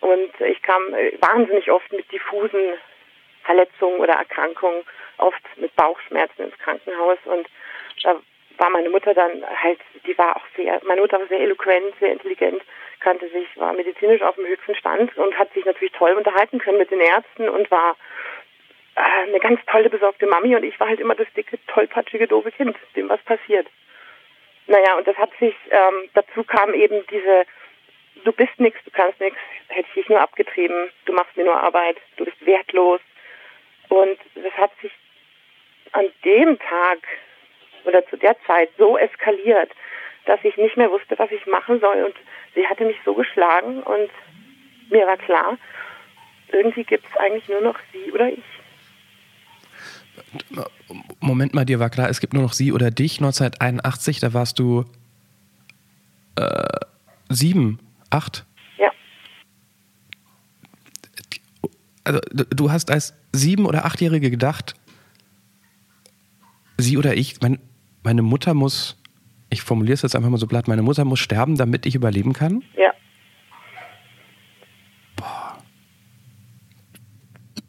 Und 0.01 0.33
ich 0.41 0.61
kam 0.63 0.95
äh, 0.95 1.13
wahnsinnig 1.21 1.71
oft 1.71 1.93
mit 1.93 2.11
diffusen 2.11 2.75
Verletzungen 3.45 4.01
oder 4.01 4.15
Erkrankungen, 4.15 4.83
oft 5.19 5.43
mit 5.57 5.75
Bauchschmerzen 5.77 6.45
ins 6.45 6.59
Krankenhaus. 6.59 7.19
Und 7.25 7.49
da 8.03 8.17
war 8.59 8.71
meine 8.71 8.91
Mutter 8.91 9.15
dann 9.15 9.45
halt, 9.63 9.79
die 10.07 10.17
war 10.19 10.37
auch 10.37 10.47
sehr, 10.57 10.81
meine 10.85 11.01
Mutter 11.01 11.19
war 11.19 11.27
sehr 11.29 11.41
eloquent, 11.41 11.95
sehr 11.99 12.13
intelligent, 12.13 12.63
kannte 13.01 13.29
sich, 13.29 13.49
war 13.57 13.73
medizinisch 13.73 14.23
auf 14.23 14.35
dem 14.35 14.47
höchsten 14.47 14.75
Stand 14.75 15.17
und 15.17 15.39
hat 15.39 15.53
sich 15.55 15.65
natürlich 15.65 15.93
toll 15.93 16.13
unterhalten 16.13 16.59
können 16.59 16.79
mit 16.79 16.91
den 16.91 17.01
Ärzten 17.01 17.49
und 17.49 17.71
war 17.71 17.97
eine 19.03 19.39
ganz 19.41 19.61
tolle, 19.67 19.91
besorgte 19.91 20.27
Mami 20.27 20.57
und 20.57 20.65
ich 20.65 20.79
war 20.81 20.89
halt 20.89 21.01
immer 21.01 21.15
das 21.15 21.33
dicke, 21.37 21.59
tollpatschige, 21.67 22.27
doofe 22.27 22.53
Kind, 22.53 22.77
dem 22.97 23.09
was 23.09 23.21
passiert. 23.23 23.67
Naja, 24.67 24.97
und 24.97 25.07
das 25.07 25.17
hat 25.17 25.31
sich, 25.41 25.55
ähm, 25.71 26.09
dazu 26.15 26.45
kam 26.45 26.73
eben 26.75 27.05
diese, 27.11 27.45
du 28.25 28.33
bist 28.33 28.59
nichts, 28.59 28.79
du 28.85 28.91
kannst 28.91 29.21
nichts, 29.21 29.39
hätte 29.69 29.89
ich 29.89 29.95
dich 29.95 30.09
nur 30.09 30.21
abgetrieben, 30.21 30.91
du 31.07 31.13
machst 31.13 31.37
mir 31.37 31.45
nur 31.45 31.61
Arbeit, 31.61 31.97
du 32.17 32.25
bist 32.25 32.45
wertlos. 32.45 33.01
Und 33.89 34.19
das 34.37 34.53
hat 34.53 34.71
sich 34.81 34.93
an 35.93 36.07
dem 36.25 36.59
Tag 36.59 36.99
oder 37.85 38.07
zu 38.07 38.17
der 38.17 38.37
Zeit 38.47 38.71
so 38.79 38.97
eskaliert, 38.97 39.71
dass 40.27 40.39
ich 40.45 40.57
nicht 40.57 40.77
mehr 40.77 40.91
wusste, 40.91 41.19
was 41.19 41.33
ich 41.33 41.45
machen 41.47 41.81
soll. 41.81 42.05
Und 42.05 42.15
sie 42.55 42.67
hatte 42.67 42.85
mich 42.85 42.99
so 43.05 43.15
geschlagen 43.15 43.83
und 43.83 44.11
mir 44.91 45.07
war 45.07 45.17
klar, 45.17 45.59
irgendwie 46.53 46.85
gibt 46.85 47.07
es 47.07 47.17
eigentlich 47.17 47.49
nur 47.49 47.61
noch 47.61 47.79
sie 47.93 48.13
oder 48.13 48.29
ich. 48.29 48.60
Moment 51.21 51.55
mal, 51.55 51.65
dir 51.65 51.81
war 51.81 51.91
klar, 51.91 52.09
es 52.09 52.21
gibt 52.21 52.35
nur 52.35 52.43
noch 52.43 52.53
sie 52.53 52.73
oder 52.73 52.91
dich. 52.91 53.19
1981, 53.19 54.21
da 54.21 54.33
warst 54.33 54.59
du 54.59 54.85
äh, 56.37 56.69
sieben, 57.29 57.79
acht? 58.11 58.47
Ja. 58.79 58.91
Also 62.05 62.21
du 62.35 62.71
hast 62.71 62.91
als 62.91 63.15
sieben- 63.33 63.67
oder 63.67 63.85
achtjährige 63.85 64.31
gedacht, 64.31 64.75
sie 66.79 66.97
oder 66.97 67.17
ich, 67.17 67.41
mein, 67.41 67.59
meine 68.03 68.23
Mutter 68.23 68.55
muss, 68.55 68.97
ich 69.51 69.63
formuliere 69.63 69.95
es 69.95 70.03
jetzt 70.03 70.17
einfach 70.17 70.31
mal 70.31 70.39
so 70.39 70.47
platt, 70.47 70.69
meine 70.69 70.83
Mutter 70.83 71.05
muss 71.05 71.21
sterben, 71.21 71.57
damit 71.57 71.87
ich 71.87 71.95
überleben 71.95 72.33
kann? 72.33 72.63
Ja. 72.77 72.93
Boah. 75.17 75.59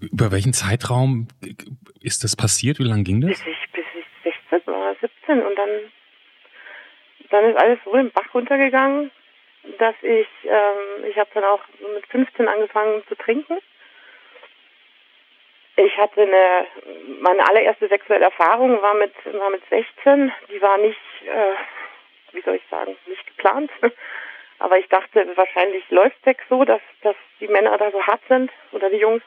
Über 0.01 0.31
welchen 0.31 0.53
Zeitraum 0.53 1.27
ist 2.01 2.23
das 2.23 2.35
passiert? 2.35 2.79
Wie 2.79 2.83
lange 2.83 3.03
ging 3.03 3.21
das? 3.21 3.29
Bis 3.29 3.47
ich, 3.47 3.71
bis 3.71 3.85
ich 3.93 4.33
16 4.49 4.73
oder 4.73 4.95
17 4.99 5.41
und 5.43 5.55
dann, 5.55 5.69
dann 7.29 7.45
ist 7.45 7.57
alles 7.57 7.79
so 7.85 7.93
im 7.93 8.11
Bach 8.11 8.33
runtergegangen, 8.33 9.11
dass 9.77 9.95
ich, 10.01 10.27
ähm, 10.45 11.05
ich 11.07 11.17
habe 11.17 11.29
dann 11.33 11.43
auch 11.43 11.61
mit 11.93 12.05
15 12.07 12.47
angefangen 12.47 13.03
zu 13.07 13.15
trinken. 13.15 13.57
Ich 15.75 15.97
hatte 15.97 16.21
eine, 16.21 16.67
meine 17.21 17.47
allererste 17.47 17.87
sexuelle 17.87 18.25
Erfahrung 18.25 18.81
war 18.81 18.93
mit, 18.95 19.13
war 19.25 19.49
mit 19.49 19.61
16. 19.69 20.31
Die 20.51 20.61
war 20.61 20.77
nicht, 20.77 20.99
äh, 21.25 22.35
wie 22.35 22.41
soll 22.41 22.55
ich 22.55 22.63
sagen, 22.69 22.95
nicht 23.07 23.25
geplant. 23.27 23.71
Aber 24.59 24.77
ich 24.77 24.87
dachte, 24.89 25.25
wahrscheinlich 25.35 25.89
läuft 25.89 26.23
Sex 26.23 26.43
so, 26.49 26.63
dass, 26.65 26.81
dass 27.01 27.15
die 27.39 27.47
Männer 27.47 27.77
da 27.77 27.89
so 27.91 28.05
hart 28.05 28.21
sind 28.27 28.51
oder 28.71 28.89
die 28.89 28.97
Jungs. 28.97 29.23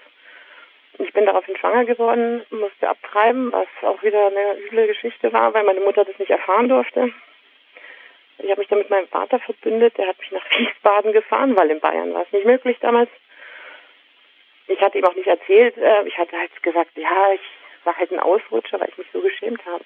Ich 0.98 1.12
bin 1.12 1.26
daraufhin 1.26 1.56
schwanger 1.56 1.84
geworden, 1.84 2.44
musste 2.50 2.88
abtreiben, 2.88 3.52
was 3.52 3.66
auch 3.82 4.02
wieder 4.02 4.26
eine 4.26 4.58
üble 4.66 4.86
Geschichte 4.86 5.32
war, 5.32 5.52
weil 5.54 5.64
meine 5.64 5.80
Mutter 5.80 6.04
das 6.04 6.18
nicht 6.18 6.30
erfahren 6.30 6.68
durfte. 6.68 7.12
Ich 8.38 8.50
habe 8.50 8.60
mich 8.60 8.68
dann 8.68 8.78
mit 8.78 8.90
meinem 8.90 9.08
Vater 9.08 9.38
verbündet, 9.40 9.96
der 9.98 10.08
hat 10.08 10.18
mich 10.18 10.30
nach 10.30 10.44
Wiesbaden 10.58 11.12
gefahren, 11.12 11.56
weil 11.56 11.70
in 11.70 11.80
Bayern 11.80 12.14
war 12.14 12.22
es 12.22 12.32
nicht 12.32 12.46
möglich 12.46 12.78
damals 12.80 13.08
ich 14.66 14.80
hatte 14.80 14.98
ihm 14.98 15.04
auch 15.04 15.14
nicht 15.14 15.26
erzählt, 15.26 15.76
äh, 15.76 16.04
ich 16.04 16.16
hatte 16.16 16.36
halt 16.38 16.62
gesagt, 16.62 16.90
ja, 16.96 17.32
ich 17.32 17.40
war 17.84 17.96
halt 17.96 18.10
ein 18.10 18.20
Ausrutscher, 18.20 18.80
weil 18.80 18.88
ich 18.88 18.98
mich 18.98 19.06
so 19.12 19.20
geschämt 19.20 19.64
habe. 19.66 19.84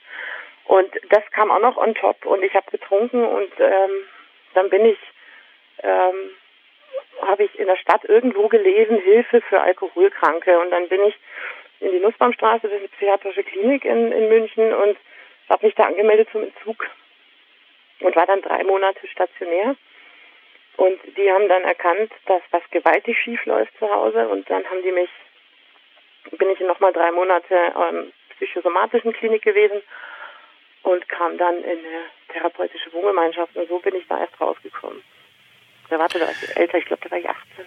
Und 0.65 0.91
das 1.11 1.25
kam 1.33 1.51
auch 1.51 1.61
noch 1.61 1.77
on 1.77 1.95
top 1.95 2.25
und 2.27 2.43
ich 2.43 2.55
habe 2.55 2.71
getrunken 2.71 3.25
und 3.25 3.51
ähm, 3.59 3.91
dann 4.55 4.69
bin 4.71 4.85
ich, 4.85 4.99
ähm, 5.83 6.31
habe 7.23 7.45
ich 7.45 7.59
in 7.59 7.67
der 7.67 7.77
Stadt 7.77 8.05
irgendwo 8.05 8.49
gelesen, 8.49 8.99
Hilfe 8.99 9.41
für 9.43 9.61
Alkoholkranke 9.61 10.59
und 10.59 10.71
dann 10.71 10.89
bin 10.89 11.03
ich 11.05 11.15
in 11.81 11.93
die 11.93 12.01
Nussbaumstraße, 12.01 12.63
das 12.63 12.73
ist 12.73 12.79
eine 12.79 12.89
psychiatrische 12.89 13.45
Klinik 13.45 13.85
in, 13.85 14.13
in 14.13 14.29
München 14.29 14.73
und 14.75 14.97
habe 15.49 15.67
mich 15.67 15.75
da 15.75 15.85
angemeldet 15.85 16.29
zum 16.33 16.43
Entzug 16.43 16.89
und 18.01 18.17
war 18.17 18.27
dann 18.27 18.43
drei 18.43 18.65
Monate 18.65 19.07
stationär 19.09 19.77
und 20.79 21.01
die 21.17 21.31
haben 21.33 21.49
dann 21.49 21.65
erkannt, 21.65 22.13
dass 22.27 22.41
was 22.53 22.63
gewaltig 22.71 23.19
schief 23.19 23.45
läuft 23.47 23.77
zu 23.81 23.91
Hause. 23.91 24.29
Und 24.29 24.49
dann 24.49 24.65
haben 24.71 24.81
die 24.85 24.93
mich, 24.93 25.11
bin 26.39 26.51
ich 26.51 26.61
nochmal 26.61 26.93
drei 26.93 27.11
Monate 27.11 27.53
ähm, 27.53 28.13
psychosomatischen 28.37 29.13
Klinik 29.13 29.43
gewesen 29.43 29.83
und 30.85 31.09
kam 31.09 31.37
dann 31.37 31.57
in 31.65 31.79
eine 31.79 32.05
therapeutische 32.29 32.93
Wohngemeinschaft. 32.93 33.57
Und 33.57 33.69
so 33.69 33.81
bin 33.81 33.97
ich 33.97 34.07
da 34.07 34.21
erst 34.21 34.41
rausgekommen. 34.41 35.03
Da 35.91 35.99
war 35.99 36.07
ich 36.07 36.57
älter, 36.57 36.79
ich 36.79 36.85
glaube, 36.85 37.03
da 37.05 37.11
war 37.11 37.19
ich 37.19 37.29
18. 37.29 37.65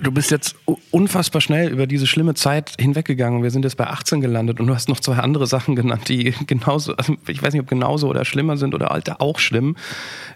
Du 0.00 0.12
bist 0.12 0.30
jetzt 0.30 0.56
unfassbar 0.92 1.40
schnell 1.40 1.68
über 1.68 1.88
diese 1.88 2.06
schlimme 2.06 2.34
Zeit 2.34 2.74
hinweggegangen. 2.78 3.42
Wir 3.42 3.50
sind 3.50 3.64
jetzt 3.64 3.76
bei 3.76 3.86
18 3.86 4.20
gelandet 4.20 4.60
und 4.60 4.68
du 4.68 4.74
hast 4.74 4.88
noch 4.88 5.00
zwei 5.00 5.16
andere 5.16 5.46
Sachen 5.46 5.74
genannt, 5.74 6.08
die 6.08 6.34
genauso, 6.46 6.94
also 6.94 7.16
ich 7.26 7.42
weiß 7.42 7.52
nicht, 7.52 7.62
ob 7.62 7.68
genauso 7.68 8.08
oder 8.08 8.24
schlimmer 8.24 8.56
sind 8.56 8.74
oder 8.74 8.92
auch 9.20 9.38
schlimm, 9.40 9.76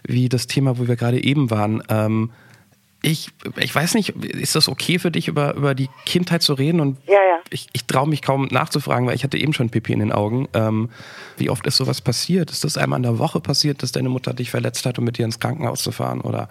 wie 0.03 0.27
das 0.27 0.47
Thema, 0.47 0.77
wo 0.77 0.87
wir 0.87 0.97
gerade 0.97 1.23
eben 1.23 1.49
waren. 1.49 1.81
Ähm, 1.89 2.31
ich, 3.01 3.29
ich 3.57 3.73
weiß 3.73 3.95
nicht, 3.95 4.09
ist 4.09 4.55
das 4.55 4.67
okay 4.67 4.99
für 4.99 5.11
dich, 5.11 5.27
über, 5.27 5.53
über 5.53 5.73
die 5.73 5.89
Kindheit 6.05 6.41
zu 6.41 6.53
reden? 6.53 6.79
Und 6.81 6.97
ja, 7.07 7.13
ja. 7.13 7.41
ich, 7.49 7.67
ich 7.73 7.85
traue 7.87 8.07
mich 8.07 8.21
kaum 8.21 8.47
nachzufragen, 8.51 9.07
weil 9.07 9.15
ich 9.15 9.23
hatte 9.23 9.37
eben 9.37 9.53
schon 9.53 9.69
Pipi 9.69 9.93
in 9.93 9.99
den 9.99 10.11
Augen. 10.11 10.49
Ähm, 10.53 10.89
wie 11.37 11.49
oft 11.49 11.65
ist 11.65 11.77
sowas 11.77 12.01
passiert? 12.01 12.51
Ist 12.51 12.63
das 12.63 12.77
einmal 12.77 12.97
in 12.97 13.03
der 13.03 13.19
Woche 13.19 13.39
passiert, 13.39 13.83
dass 13.83 13.91
deine 13.91 14.09
Mutter 14.09 14.33
dich 14.33 14.51
verletzt 14.51 14.85
hat, 14.85 14.99
um 14.99 15.05
mit 15.05 15.17
dir 15.17 15.25
ins 15.25 15.39
Krankenhaus 15.39 15.81
zu 15.81 15.91
fahren? 15.91 16.21
Oder 16.21 16.49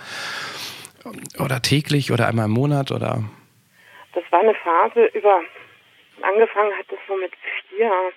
oder 1.39 1.63
täglich 1.63 2.13
oder 2.13 2.27
einmal 2.27 2.47
im 2.47 2.53
Monat 2.53 2.91
oder? 2.91 3.23
Das 4.13 4.25
war 4.31 4.41
eine 4.41 4.55
Phase 4.55 5.07
über, 5.15 5.43
angefangen 6.23 6.73
hat 6.77 6.87
es 6.91 6.99
so 7.07 7.17
mit 7.17 7.33
vier, 7.69 8.13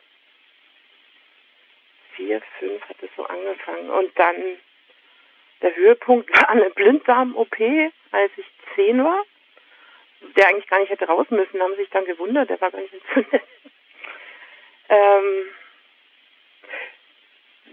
vier, 2.15 2.41
fünf 2.59 2.81
hat 2.87 2.97
es 3.01 3.09
so 3.15 3.25
angefangen. 3.25 3.89
Und 3.89 4.17
dann 4.17 4.35
der 5.61 5.75
Höhepunkt 5.75 6.29
war 6.41 6.49
eine 6.49 6.69
Blinddarm-OP, 6.71 7.57
als 8.11 8.31
ich 8.37 8.45
zehn 8.75 9.03
war. 9.03 9.23
Der 10.37 10.47
eigentlich 10.47 10.67
gar 10.67 10.79
nicht 10.79 10.91
hätte 10.91 11.05
raus 11.07 11.25
müssen, 11.29 11.61
haben 11.61 11.75
sich 11.75 11.89
dann 11.89 12.05
gewundert, 12.05 12.49
der 12.49 12.61
war 12.61 12.69
gar 12.71 12.81
nicht 12.81 12.93
entzündet. 12.93 13.41
ähm, 14.89 15.47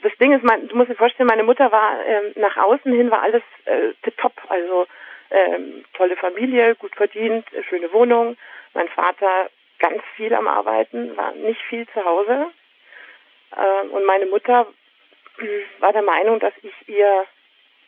das 0.02 0.16
Ding 0.18 0.32
ist, 0.32 0.44
mein, 0.44 0.68
du 0.68 0.76
musst 0.76 0.90
dir 0.90 0.96
vorstellen, 0.96 1.28
meine 1.28 1.42
Mutter 1.42 1.70
war 1.72 2.04
ähm, 2.06 2.32
nach 2.36 2.56
außen 2.56 2.92
hin 2.92 3.10
war 3.10 3.22
alles 3.22 3.42
äh, 3.66 3.92
top, 4.16 4.32
also 4.48 4.86
ähm, 5.30 5.84
tolle 5.94 6.16
Familie, 6.16 6.74
gut 6.76 6.94
verdient, 6.94 7.46
schöne 7.68 7.92
Wohnung. 7.92 8.36
Mein 8.74 8.88
Vater 8.88 9.50
ganz 9.78 10.02
viel 10.16 10.34
am 10.34 10.48
Arbeiten, 10.48 11.16
war 11.16 11.32
nicht 11.32 11.60
viel 11.62 11.86
zu 11.88 12.04
Hause. 12.04 12.46
Ähm, 13.56 13.90
und 13.90 14.04
meine 14.04 14.26
Mutter 14.26 14.66
war 15.78 15.92
der 15.92 16.02
Meinung, 16.02 16.40
dass 16.40 16.54
ich 16.62 16.88
ihr 16.88 17.26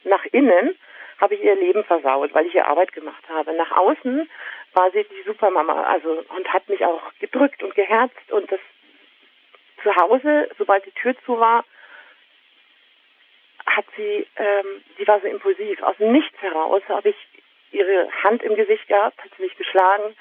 nach 0.04 0.25
innen 0.26 0.76
habe 1.20 1.34
ich 1.34 1.42
ihr 1.42 1.54
Leben 1.54 1.84
versaut, 1.84 2.32
weil 2.34 2.46
ich 2.46 2.54
ihr 2.54 2.66
Arbeit 2.66 2.92
gemacht 2.92 3.22
habe. 3.28 3.52
Nach 3.52 3.72
außen 3.72 4.28
war 4.72 4.90
sie 4.92 5.04
die 5.04 5.22
Supermama, 5.26 5.82
also 5.82 6.24
und 6.34 6.52
hat 6.52 6.68
mich 6.68 6.84
auch 6.84 7.02
gedrückt 7.18 7.62
und 7.62 7.74
geherzt 7.74 8.32
und 8.32 8.50
das 8.50 8.60
zu 9.82 9.94
Hause, 9.96 10.48
sobald 10.58 10.84
die 10.86 10.92
Tür 10.92 11.14
zu 11.24 11.38
war, 11.38 11.64
hat 13.66 13.84
sie, 13.96 14.26
ähm, 14.36 14.82
sie 14.98 15.06
war 15.06 15.20
so 15.20 15.26
impulsiv. 15.26 15.82
Aus 15.82 15.96
dem 15.98 16.12
Nichts 16.12 16.40
heraus 16.40 16.82
habe 16.88 17.10
ich 17.10 17.16
ihre 17.72 18.08
Hand 18.22 18.42
im 18.42 18.56
Gesicht 18.56 18.88
gehabt, 18.88 19.22
hat 19.22 19.30
sie 19.36 19.42
mich 19.42 19.56
geschlagen. 19.56 20.16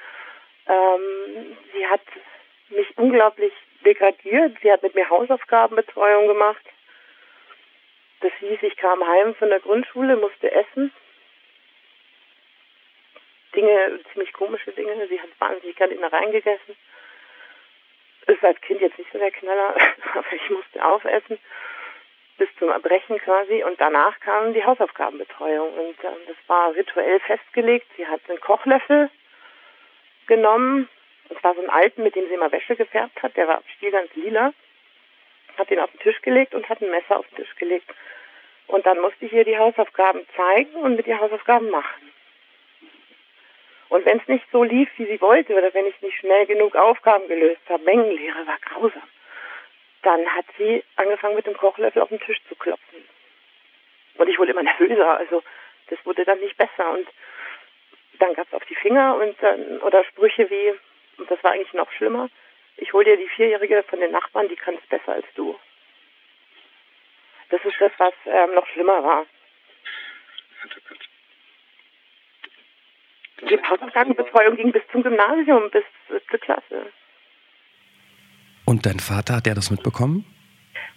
Ähm, 0.67 1.57
sie 1.73 1.87
hat 1.87 2.01
mich 2.69 2.97
unglaublich 2.97 3.53
degradiert. 3.83 4.57
Sie 4.61 4.71
hat 4.71 4.83
mit 4.83 4.95
mir 4.95 5.09
Hausaufgabenbetreuung 5.09 6.27
gemacht. 6.27 6.61
Das 8.21 8.31
hieß, 8.39 8.61
ich 8.61 8.75
kam 8.77 9.05
heim 9.07 9.35
von 9.35 9.49
der 9.49 9.59
Grundschule, 9.59 10.17
musste 10.17 10.51
essen. 10.51 10.91
Dinge, 13.55 13.99
ziemlich 14.11 14.33
komische 14.33 14.71
Dinge. 14.71 15.07
Sie 15.07 15.19
hat 15.19 15.29
wahnsinnig 15.39 15.75
gerne 15.75 15.93
Innereien 15.93 16.31
gegessen. 16.31 16.75
Ist 18.27 18.43
als 18.43 18.59
Kind 18.61 18.81
jetzt 18.81 18.97
nicht 18.97 19.11
so 19.11 19.17
der 19.17 19.31
Knaller, 19.31 19.75
aber 20.13 20.33
ich 20.33 20.49
musste 20.49 20.85
aufessen. 20.85 21.39
bis 22.39 22.49
zum 22.57 22.69
Erbrechen 22.69 23.19
quasi 23.19 23.63
und 23.63 23.79
danach 23.79 24.19
kam 24.21 24.53
die 24.53 24.63
Hausaufgabenbetreuung 24.63 25.73
und 25.73 26.03
äh, 26.03 26.25
das 26.25 26.37
war 26.47 26.73
rituell 26.73 27.19
festgelegt. 27.19 27.85
Sie 27.97 28.07
hat 28.07 28.21
einen 28.27 28.39
Kochlöffel 28.39 29.09
genommen, 30.25 30.89
und 31.27 31.39
zwar 31.41 31.53
so 31.53 31.59
einen 31.59 31.69
alten, 31.69 32.01
mit 32.01 32.15
dem 32.15 32.27
sie 32.27 32.33
immer 32.33 32.51
Wäsche 32.51 32.75
gefärbt 32.75 33.21
hat, 33.21 33.35
der 33.35 33.47
war 33.47 33.61
stiel 33.75 33.91
ganz 33.91 34.09
lila, 34.15 34.53
hat 35.59 35.69
den 35.69 35.79
auf 35.79 35.91
den 35.91 35.99
Tisch 35.99 36.21
gelegt 36.21 36.55
und 36.55 36.67
hat 36.69 36.81
ein 36.81 36.89
Messer 36.89 37.19
auf 37.19 37.27
den 37.27 37.43
Tisch 37.43 37.55
gelegt. 37.55 37.89
Und 38.67 38.85
dann 38.85 38.99
musste 38.99 39.25
ich 39.25 39.33
ihr 39.33 39.43
die 39.43 39.57
Hausaufgaben 39.57 40.21
zeigen 40.35 40.73
und 40.75 40.95
mit 40.95 41.07
ihr 41.07 41.19
Hausaufgaben 41.19 41.69
machen. 41.69 42.11
Und 43.89 44.05
wenn 44.05 44.19
es 44.19 44.27
nicht 44.27 44.45
so 44.51 44.63
lief, 44.63 44.89
wie 44.97 45.05
sie 45.05 45.19
wollte, 45.19 45.55
oder 45.55 45.73
wenn 45.73 45.87
ich 45.87 45.99
nicht 46.01 46.17
schnell 46.19 46.45
genug 46.45 46.75
Aufgaben 46.75 47.27
gelöst 47.27 47.61
habe, 47.67 47.83
Mengenlehre 47.83 48.45
war 48.45 48.57
grausam, 48.61 49.09
dann 50.03 50.25
hat 50.27 50.45
sie 50.57 50.83
angefangen 50.95 51.35
mit 51.35 51.47
dem 51.47 51.57
Kochlöffel 51.57 52.01
auf 52.01 52.09
den 52.09 52.19
Tisch 52.19 52.39
zu 52.47 52.55
klopfen. 52.55 53.03
Und 54.15 54.29
ich 54.29 54.37
wurde 54.37 54.51
immer 54.51 54.63
nervöser, 54.63 55.17
also 55.17 55.43
das 55.87 55.97
wurde 56.05 56.23
dann 56.23 56.39
nicht 56.39 56.55
besser. 56.57 56.91
Und 56.91 57.07
dann 58.19 58.33
gab 58.35 58.47
es 58.47 58.53
auf 58.53 58.65
die 58.65 58.75
Finger 58.75 59.15
und 59.15 59.35
dann, 59.41 59.79
oder 59.79 60.03
Sprüche 60.03 60.49
wie, 60.49 60.73
und 61.17 61.29
das 61.31 61.43
war 61.43 61.51
eigentlich 61.51 61.73
noch 61.73 61.91
schlimmer, 61.93 62.29
ich 62.81 62.93
hole 62.93 63.05
dir 63.05 63.17
die 63.17 63.29
Vierjährige 63.29 63.83
von 63.83 63.99
den 63.99 64.11
Nachbarn, 64.11 64.47
die 64.49 64.55
kann 64.55 64.75
es 64.75 64.85
besser 64.87 65.13
als 65.13 65.25
du. 65.35 65.57
Das 67.49 67.63
ist 67.65 67.79
das, 67.79 67.91
was 67.97 68.13
ähm, 68.25 68.53
noch 68.53 68.67
schlimmer 68.67 69.03
war. 69.03 69.25
Die 73.41 73.57
Hausaufgabenbetreuung 73.57 74.55
ging 74.55 74.71
bis 74.71 74.83
zum 74.91 75.01
Gymnasium, 75.01 75.69
bis 75.71 75.83
zur 76.07 76.39
Klasse. 76.39 76.91
Und 78.65 78.85
dein 78.85 78.99
Vater, 78.99 79.37
hat 79.37 79.45
der 79.45 79.55
das 79.55 79.71
mitbekommen? 79.71 80.25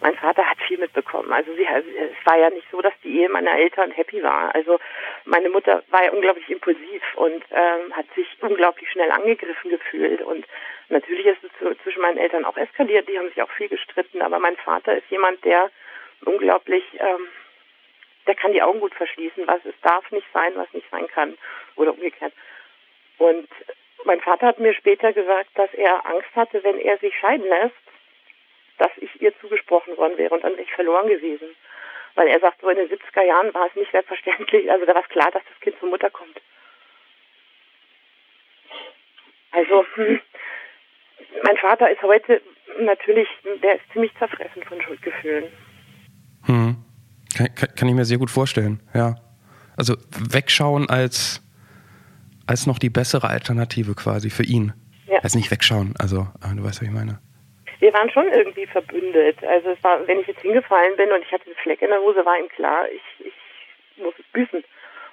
Mein 0.01 0.17
Vater 0.17 0.45
hat 0.45 0.59
viel 0.67 0.79
mitbekommen. 0.79 1.33
Also 1.33 1.55
sie, 1.55 1.65
es 1.65 2.27
war 2.27 2.37
ja 2.37 2.51
nicht 2.51 2.67
so, 2.71 2.83
dass 2.83 2.93
die 3.05 3.21
Ehe 3.21 3.29
meiner 3.29 3.53
Eltern 3.53 3.93
happy 3.93 4.23
war. 4.23 4.55
Also 4.55 4.79
meine 5.25 5.49
Mutter 5.49 5.83
war 5.91 6.05
ja 6.05 6.11
unglaublich 6.11 6.49
impulsiv 6.50 7.02
und 7.17 7.45
ähm, 7.50 7.97
hat 7.97 8.07
sich 8.14 8.26
unglaublich 8.41 8.91
schnell 8.91 9.11
angegriffen 9.11 9.71
gefühlt. 9.71 10.23
Und 10.23 10.47
natürlich 10.88 11.26
ist 11.26 11.38
es 11.45 11.79
zwischen 11.83 12.02
meinen 12.02 12.19
Eltern 12.19 12.45
auch 12.45 12.57
eskaliert. 12.57 13.09
Die 13.09 13.19
haben 13.19 13.29
sich 13.29 13.43
auch 13.43 13.50
viel 13.50 13.69
gestritten. 13.69 14.23
Aber 14.23 14.38
mein 14.38 14.57
Vater 14.57 14.97
ist 14.97 15.09
jemand, 15.11 15.45
der 15.45 15.71
unglaublich, 16.25 16.85
ähm, 16.99 17.29
der 18.26 18.35
kann 18.35 18.52
die 18.52 18.62
Augen 18.62 18.81
gut 18.81 18.95
verschließen, 18.95 19.47
was 19.47 19.64
es 19.64 19.75
darf 19.83 20.11
nicht 20.11 20.26
sein, 20.33 20.52
was 20.57 20.73
nicht 20.73 20.88
sein 20.91 21.07
kann 21.09 21.37
oder 21.76 21.93
umgekehrt. 21.93 22.33
Und 23.19 23.49
mein 24.05 24.21
Vater 24.21 24.47
hat 24.47 24.59
mir 24.59 24.75
später 24.75 25.12
gesagt, 25.12 25.50
dass 25.55 25.73
er 25.75 26.05
Angst 26.07 26.35
hatte, 26.35 26.62
wenn 26.64 26.79
er 26.79 26.99
sich 26.99 27.17
scheiden 27.19 27.47
lässt, 27.47 27.75
dass 28.79 28.91
ich 28.97 29.23
ihr 29.23 29.33
zugesprochen 29.41 29.97
worden 29.97 30.19
wäre 30.19 30.35
und 30.35 30.45
an 30.45 30.57
sich 30.57 30.73
verloren 30.73 31.09
gewesen. 31.09 31.55
Weil 32.14 32.28
er 32.28 32.40
sagt, 32.40 32.61
so 32.61 32.69
in 32.69 32.76
den 32.76 32.88
70er 32.88 33.25
Jahren 33.25 33.52
war 33.54 33.66
es 33.66 33.75
nicht 33.75 33.90
selbstverständlich, 33.90 34.71
also 34.71 34.85
da 34.85 34.95
war 34.95 35.02
es 35.02 35.09
klar, 35.09 35.31
dass 35.31 35.42
das 35.49 35.61
Kind 35.61 35.78
zur 35.78 35.88
Mutter 35.88 36.11
kommt. 36.11 36.40
Also, 39.52 39.85
hm, 39.95 40.21
mein 41.45 41.57
Vater 41.59 41.90
ist 41.90 42.02
heute 42.02 42.40
natürlich, 42.81 43.28
der 43.62 43.76
ist 43.76 43.85
ziemlich 43.92 44.12
zerfressen 44.19 44.62
von 44.64 44.81
Schuldgefühlen. 44.81 45.45
Hm. 46.47 46.76
Kann, 47.37 47.54
kann, 47.54 47.75
kann 47.75 47.88
ich 47.88 47.95
mir 47.95 48.04
sehr 48.04 48.19
gut 48.19 48.31
vorstellen, 48.31 48.81
ja. 48.95 49.16
Also 49.76 49.97
wegschauen 50.31 50.90
als, 50.90 51.42
als 52.47 52.66
noch 52.66 52.78
die 52.78 52.90
bessere 52.90 53.28
Alternative 53.28 53.95
quasi 53.95 54.28
für 54.28 54.45
ihn. 54.45 54.75
Ja. 55.07 55.21
Also 55.21 55.38
nicht 55.38 55.50
wegschauen, 55.50 55.95
also 55.99 56.28
du 56.42 56.62
weißt, 56.62 56.81
was 56.81 56.83
ich 56.83 56.90
meine. 56.90 57.21
Wir 57.83 57.93
waren 57.95 58.11
schon 58.11 58.33
irgendwie 58.33 58.67
verbündet. 58.67 59.43
Also 59.43 59.71
es 59.71 59.83
war, 59.83 60.07
wenn 60.07 60.21
ich 60.21 60.29
jetzt 60.29 60.43
hingefallen 60.43 60.95
bin 60.95 61.11
und 61.11 61.23
ich 61.23 61.33
hatte 61.33 61.47
einen 61.47 61.57
Fleck 61.57 61.83
in 61.83 61.89
der 61.91 62.01
Hose, 62.01 62.25
war 62.25 62.39
ihm 62.39 62.49
klar, 62.49 62.89
ich, 62.89 63.03
ich 63.19 63.35
muss 63.97 64.15
es 64.21 64.25
büßen. 64.27 64.61
Und 64.61 64.65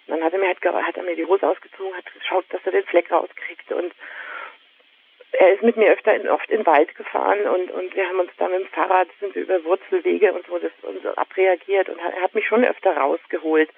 dann 0.08 0.24
hat 0.24 0.34
er 0.34 0.40
mir 0.40 0.50
halt 0.50 0.64
hat 0.64 0.96
er 0.96 1.02
mir 1.02 1.16
die 1.16 1.26
Hose 1.26 1.50
ausgezogen, 1.50 1.98
hat 1.98 2.06
geschaut, 2.14 2.46
dass 2.50 2.62
er 2.66 2.74
den 2.74 2.84
Fleck 2.84 3.12
rauskriegt 3.12 3.72
und 3.72 3.92
er 5.32 5.54
ist 5.54 5.64
mit 5.64 5.78
mir 5.78 5.92
öfter 5.94 6.14
in, 6.14 6.30
oft 6.30 6.48
in 6.52 6.58
den 6.58 6.66
Wald 6.68 6.94
gefahren 6.94 7.48
und, 7.48 7.72
und 7.72 7.96
wir 7.96 8.08
haben 8.08 8.20
uns 8.20 8.32
da 8.38 8.48
mit 8.48 8.60
dem 8.60 8.68
Fahrrad 8.68 9.08
sind 9.20 9.34
wir 9.34 9.42
über 9.42 9.64
Wurzelwege 9.64 10.32
und 10.32 10.46
so 10.46 10.60
das 10.60 10.72
und 10.84 11.02
so 11.02 11.10
abreagiert 11.16 11.90
und 11.90 11.98
er 11.98 12.22
hat 12.22 12.36
mich 12.36 12.46
schon 12.46 12.64
öfter 12.64 12.96
rausgeholt. 12.96 13.72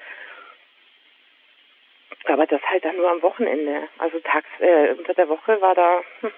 Aber 2.26 2.46
das 2.46 2.62
halt 2.64 2.84
dann 2.84 2.98
nur 2.98 3.10
am 3.10 3.22
Wochenende. 3.22 3.88
Also 4.00 4.20
tags 4.20 4.50
äh, 4.60 4.96
unter 4.98 5.14
der 5.14 5.30
Woche 5.30 5.62
war 5.62 5.76
da 5.76 6.04
hm, 6.20 6.32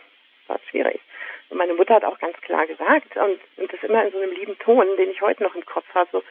war 0.47 0.59
schwierig. 0.69 1.01
Und 1.49 1.57
meine 1.57 1.73
Mutter 1.73 1.95
hat 1.95 2.05
auch 2.05 2.19
ganz 2.19 2.35
klar 2.41 2.65
gesagt 2.65 3.15
und, 3.17 3.39
und 3.57 3.73
das 3.73 3.83
immer 3.83 4.05
in 4.05 4.11
so 4.11 4.19
einem 4.19 4.31
lieben 4.31 4.57
Ton, 4.59 4.85
den 4.97 5.11
ich 5.11 5.21
heute 5.21 5.43
noch 5.43 5.55
im 5.55 5.65
Kopf 5.65 5.85
habe, 5.93 6.09
so 6.11 6.23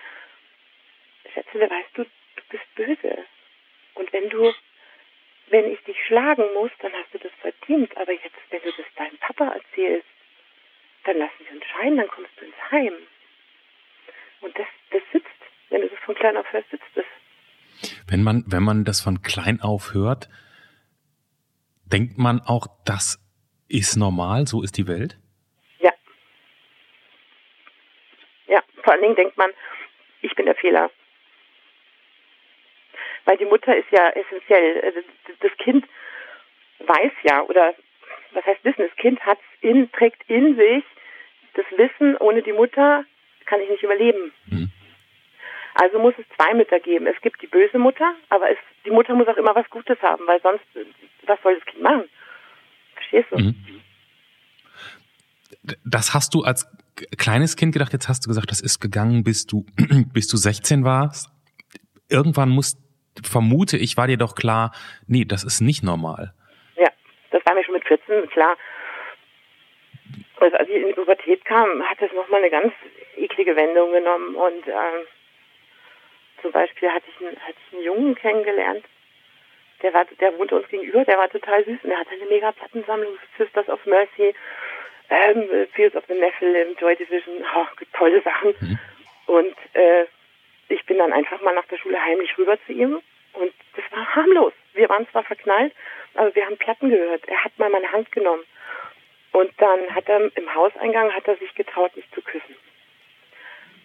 Schätzele, 1.32 1.70
weißt 1.70 1.90
du, 1.94 2.04
du 2.04 2.42
bist 2.50 2.74
böse. 2.74 3.24
Und 3.94 4.12
wenn 4.12 4.28
du 4.30 4.52
wenn 5.52 5.70
ich 5.70 5.80
dich 5.84 5.96
schlagen 6.06 6.42
muss, 6.54 6.70
dann 6.80 6.92
hast 6.92 7.12
du 7.12 7.18
das 7.18 7.32
verdient. 7.40 7.96
Aber 7.96 8.12
jetzt, 8.12 8.40
wenn 8.50 8.62
du 8.62 8.72
das 8.72 8.86
deinem 8.96 9.18
Papa 9.18 9.48
erzählst, 9.48 10.06
dann 11.04 11.18
lassen 11.18 11.44
wir 11.44 11.52
uns 11.52 11.64
scheiden, 11.66 11.98
dann 11.98 12.08
kommst 12.08 12.30
du 12.38 12.46
ins 12.46 12.70
Heim. 12.70 12.94
Und 14.40 14.58
das, 14.58 14.66
das 14.90 15.02
sitzt, 15.12 15.28
wenn 15.70 15.82
du 15.82 15.88
das 15.88 15.98
von 16.00 16.14
klein 16.14 16.36
auf 16.36 16.50
hörst, 16.52 16.70
sitzt 16.70 16.90
das. 16.94 17.04
Wenn 18.08 18.22
man, 18.22 18.44
wenn 18.46 18.62
man 18.62 18.84
das 18.84 19.00
von 19.00 19.22
klein 19.22 19.60
auf 19.60 19.92
hört, 19.94 20.28
denkt 21.84 22.18
man 22.18 22.40
auch, 22.40 22.66
das 22.84 23.21
ist 23.72 23.96
normal, 23.96 24.46
so 24.46 24.62
ist 24.62 24.76
die 24.76 24.86
Welt? 24.86 25.18
Ja. 25.80 25.92
Ja, 28.46 28.62
vor 28.82 28.92
allen 28.92 29.02
Dingen 29.02 29.16
denkt 29.16 29.36
man, 29.36 29.50
ich 30.20 30.34
bin 30.34 30.46
der 30.46 30.54
Fehler 30.54 30.90
weil 33.24 33.36
die 33.36 33.44
Mutter 33.44 33.76
ist 33.76 33.90
ja 33.90 34.08
essentiell. 34.10 34.80
Also, 34.82 35.00
das 35.40 35.52
Kind 35.58 35.86
weiß 36.80 37.12
ja, 37.22 37.42
oder 37.42 37.74
was 38.32 38.44
heißt 38.44 38.64
Wissen? 38.64 38.86
Das 38.88 38.96
Kind 38.96 39.20
hat 39.24 39.38
in, 39.60 39.90
trägt 39.92 40.28
in 40.28 40.56
sich 40.56 40.84
das 41.54 41.66
Wissen, 41.76 42.16
ohne 42.16 42.42
die 42.42 42.52
Mutter 42.52 43.04
kann 43.44 43.60
ich 43.60 43.68
nicht 43.68 43.82
überleben. 43.82 44.32
Mhm. 44.46 44.70
Also 45.74 45.98
muss 45.98 46.14
es 46.18 46.24
zwei 46.36 46.54
Mütter 46.54 46.80
geben. 46.80 47.06
Es 47.06 47.20
gibt 47.20 47.42
die 47.42 47.46
böse 47.46 47.78
Mutter, 47.78 48.14
aber 48.28 48.50
es, 48.50 48.58
die 48.84 48.90
Mutter 48.90 49.14
muss 49.14 49.28
auch 49.28 49.36
immer 49.36 49.54
was 49.54 49.68
Gutes 49.70 50.00
haben, 50.02 50.26
weil 50.26 50.40
sonst, 50.40 50.64
was 51.24 51.40
soll 51.42 51.56
das 51.56 51.64
Kind 51.66 51.82
machen? 51.82 52.08
Verstehst 53.12 53.28
du? 53.30 53.38
Mhm. 53.38 53.54
Das 55.84 56.14
hast 56.14 56.34
du 56.34 56.42
als 56.42 56.66
kleines 57.18 57.56
Kind 57.56 57.72
gedacht, 57.72 57.92
jetzt 57.92 58.08
hast 58.08 58.24
du 58.24 58.28
gesagt, 58.28 58.50
das 58.50 58.60
ist 58.60 58.80
gegangen, 58.80 59.22
bis 59.22 59.46
du, 59.46 59.64
bis 60.12 60.28
du 60.28 60.36
16 60.36 60.84
warst. 60.84 61.30
Irgendwann 62.08 62.48
muss 62.48 62.78
vermute 63.22 63.76
ich, 63.76 63.96
war 63.96 64.06
dir 64.06 64.16
doch 64.16 64.34
klar, 64.34 64.72
nee, 65.06 65.24
das 65.26 65.44
ist 65.44 65.60
nicht 65.60 65.82
normal. 65.82 66.32
Ja, 66.76 66.88
das 67.30 67.44
war 67.44 67.54
mir 67.54 67.62
schon 67.64 67.74
mit 67.74 67.84
14 67.84 68.28
klar. 68.30 68.56
Also 70.40 70.56
als 70.56 70.68
ich 70.68 70.76
in 70.76 70.88
die 70.88 70.94
Pubertät 70.94 71.44
kam, 71.44 71.82
hat 71.82 72.00
das 72.00 72.10
nochmal 72.12 72.40
eine 72.40 72.50
ganz 72.50 72.72
eklige 73.16 73.54
Wendung 73.54 73.92
genommen 73.92 74.34
und 74.34 74.66
ähm, 74.66 75.06
zum 76.40 76.50
Beispiel 76.50 76.90
hatte 76.90 77.04
ich, 77.08 77.24
einen, 77.26 77.36
hatte 77.36 77.54
ich 77.68 77.74
einen 77.74 77.84
Jungen 77.84 78.14
kennengelernt, 78.14 78.84
der 79.82 79.92
war, 79.94 80.04
der 80.20 80.38
wohnte 80.38 80.56
uns 80.56 80.68
gegenüber, 80.68 81.04
der 81.04 81.18
war 81.18 81.28
total 81.28 81.64
süß 81.64 81.78
und 81.82 81.90
der 81.90 81.98
hatte 81.98 82.10
eine 82.10 82.26
mega 82.26 82.52
Plattensammlung, 82.52 83.18
Sisters 83.38 83.68
of 83.68 83.84
Mercy, 83.86 84.34
ähm, 85.10 85.48
Fields 85.72 85.96
of 85.96 86.04
the 86.08 86.14
Nephilim, 86.14 86.76
Joy 86.78 86.96
Division, 86.96 87.44
oh, 87.54 87.66
tolle 87.92 88.22
Sachen. 88.22 88.54
Mhm. 88.60 88.78
Und 89.26 89.56
äh, 89.74 90.06
ich 90.68 90.84
bin 90.86 90.98
dann 90.98 91.12
einfach 91.12 91.40
mal 91.42 91.54
nach 91.54 91.66
der 91.66 91.78
Schule 91.78 92.02
heimlich 92.02 92.36
rüber 92.38 92.58
zu 92.66 92.72
ihm 92.72 93.00
und 93.34 93.52
das 93.76 93.84
war 93.90 94.14
harmlos. 94.14 94.52
Wir 94.74 94.88
waren 94.88 95.08
zwar 95.10 95.24
verknallt, 95.24 95.72
aber 96.14 96.34
wir 96.34 96.44
haben 96.46 96.56
Platten 96.56 96.90
gehört. 96.90 97.26
Er 97.28 97.44
hat 97.44 97.58
mal 97.58 97.70
meine 97.70 97.90
Hand 97.90 98.10
genommen. 98.12 98.44
Und 99.32 99.50
dann 99.58 99.94
hat 99.94 100.08
er 100.08 100.30
im 100.36 100.54
Hauseingang 100.54 101.12
hat 101.12 101.26
er 101.26 101.36
sich 101.36 101.54
getraut, 101.54 101.96
mich 101.96 102.10
zu 102.12 102.20
küssen. 102.20 102.54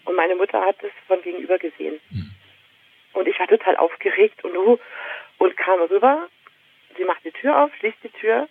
Und 0.05 0.15
meine 0.15 0.35
Mutter 0.35 0.61
hat 0.61 0.75
es 0.83 0.91
von 1.07 1.21
gegenüber 1.21 1.57
gesehen. 1.57 1.99
Mhm. 2.09 2.31
Und 3.17 3.27
ich 3.27 3.39
war 3.39 3.47
total 3.47 3.75
aufgeregt 3.77 4.43
und 4.43 4.55
uh, 4.55 4.77
und 5.39 5.57
kam 5.57 5.81
rüber. 5.81 6.29
Sie 6.97 7.03
macht 7.03 7.25
die 7.25 7.31
Tür 7.31 7.63
auf, 7.63 7.75
schließt 7.75 8.03
die 8.03 8.09
Tür, 8.09 8.47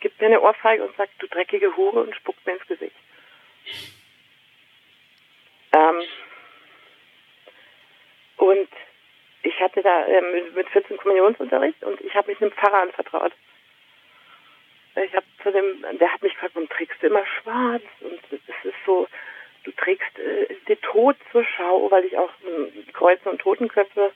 gibt 0.00 0.20
mir 0.20 0.26
eine 0.26 0.40
Ohrfeige 0.40 0.84
und 0.84 0.96
sagt, 0.96 1.12
du 1.20 1.28
dreckige 1.28 1.76
Hure 1.76 2.00
und 2.00 2.16
spuckt 2.16 2.44
mir 2.44 2.54
ins 2.54 2.66
Gesicht. 2.66 2.96
Ähm, 5.72 6.02
und 8.38 8.68
ich 9.42 9.60
hatte 9.60 9.82
da 9.82 10.06
ähm, 10.06 10.54
mit 10.54 10.68
14 10.70 10.96
Kommunionsunterricht 10.96 11.82
und 11.84 12.00
ich 12.00 12.14
habe 12.16 12.32
mich 12.32 12.42
einem 12.42 12.52
Pfarrer 12.52 12.82
anvertraut. 12.82 13.32
Ich 14.96 15.14
habe 15.14 15.26
zu 15.42 15.52
dem, 15.52 15.98
der 15.98 16.12
hat 16.12 16.22
mich 16.22 16.32
gefragt, 16.32 16.56
warum 16.56 16.68
trägst 16.68 17.00
du 17.00 17.06
immer 17.06 17.24
schwarz? 17.26 17.84
Und 18.00 18.20
es 18.32 18.64
ist 18.64 18.74
so, 18.84 19.06
du 19.64 19.72
trägst 19.72 20.18
äh, 20.18 20.54
den 20.68 20.80
Tod 20.80 21.16
zur 21.32 21.44
Schau, 21.44 21.90
weil 21.90 22.04
ich 22.04 22.16
auch 22.16 22.30
äh, 22.44 22.92
Kreuze 22.92 23.30
und 23.30 23.40
Totenköpfe 23.40 24.12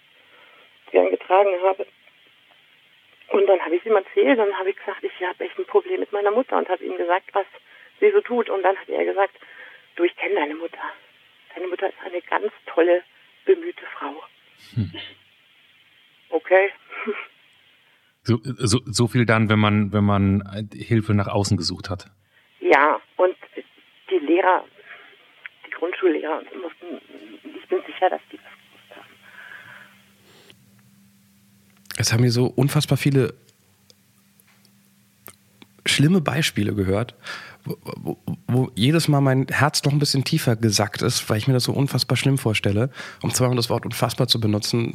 gern 0.90 1.10
getragen 1.10 1.50
habe. 1.62 1.86
Und 3.28 3.46
dann 3.46 3.60
habe 3.60 3.76
ich 3.76 3.86
ihm 3.86 3.96
erzählt 3.96 4.38
und 4.38 4.58
habe 4.58 4.70
ich 4.70 4.76
gesagt, 4.76 5.02
ich 5.02 5.26
habe 5.26 5.44
echt 5.44 5.58
ein 5.58 5.64
Problem 5.64 6.00
mit 6.00 6.12
meiner 6.12 6.30
Mutter 6.30 6.56
und 6.58 6.68
habe 6.68 6.84
ihm 6.84 6.96
gesagt, 6.96 7.30
was 7.32 7.46
sie 7.98 8.10
so 8.10 8.20
tut. 8.20 8.50
Und 8.50 8.62
dann 8.62 8.76
hat 8.76 8.88
er 8.88 9.04
gesagt, 9.04 9.34
du, 9.96 10.04
ich 10.04 10.14
kenne 10.16 10.34
deine 10.34 10.54
Mutter. 10.54 10.82
deine 11.54 11.68
Mutter 11.68 11.88
ist 11.88 11.98
eine 12.04 12.20
ganz 12.22 12.52
tolle, 12.66 13.02
bemühte 13.44 13.84
Frau. 13.98 14.22
Hm. 14.74 14.92
Okay. 16.30 16.70
So, 18.24 18.38
so, 18.44 18.78
so 18.84 19.08
viel 19.08 19.26
dann, 19.26 19.50
wenn 19.50 19.58
man, 19.58 19.92
wenn 19.92 20.04
man 20.04 20.68
Hilfe 20.72 21.12
nach 21.12 21.26
außen 21.26 21.56
gesucht 21.56 21.90
hat. 21.90 22.06
Ja, 22.60 23.00
und 23.16 23.34
die 24.10 24.18
Lehrer, 24.18 24.64
die 25.82 25.86
Grundschullehrer 25.86 26.42
mussten, 26.62 27.00
ich 27.44 27.68
bin 27.68 27.78
sicher, 27.86 28.10
dass 28.10 28.20
die 28.30 28.36
das 28.36 28.46
gewusst 28.46 28.96
haben. 28.96 29.06
Es 31.96 32.12
haben 32.12 32.22
wir 32.22 32.30
so 32.30 32.46
unfassbar 32.46 32.96
viele 32.96 33.34
schlimme 35.84 36.20
Beispiele 36.20 36.74
gehört, 36.74 37.16
wo, 37.64 37.76
wo, 37.82 38.18
wo, 38.46 38.70
jedes 38.76 39.08
Mal 39.08 39.20
mein 39.20 39.46
Herz 39.48 39.82
noch 39.84 39.92
ein 39.92 39.98
bisschen 39.98 40.24
tiefer 40.24 40.54
gesackt 40.56 41.02
ist, 41.02 41.28
weil 41.28 41.38
ich 41.38 41.48
mir 41.48 41.54
das 41.54 41.64
so 41.64 41.72
unfassbar 41.72 42.16
schlimm 42.16 42.38
vorstelle. 42.38 42.90
Um 43.22 43.32
zweimal 43.32 43.56
das 43.56 43.68
Wort 43.68 43.84
unfassbar 43.84 44.28
zu 44.28 44.40
benutzen, 44.40 44.94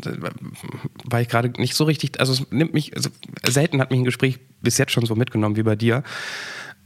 weil 1.04 1.24
ich 1.24 1.30
gerade 1.30 1.50
nicht 1.60 1.76
so 1.76 1.84
richtig, 1.84 2.20
also 2.20 2.34
es 2.34 2.52
nimmt 2.52 2.74
mich, 2.74 2.96
also 2.96 3.10
selten 3.46 3.82
hat 3.82 3.92
mich 3.92 4.00
ein 4.00 4.06
Gespräch 4.06 4.40
bis 4.62 4.78
jetzt 4.78 4.92
schon 4.92 5.06
so 5.06 5.16
mitgenommen 5.16 5.58
wie 5.58 5.64
bei 5.64 5.76
dir. 5.76 6.04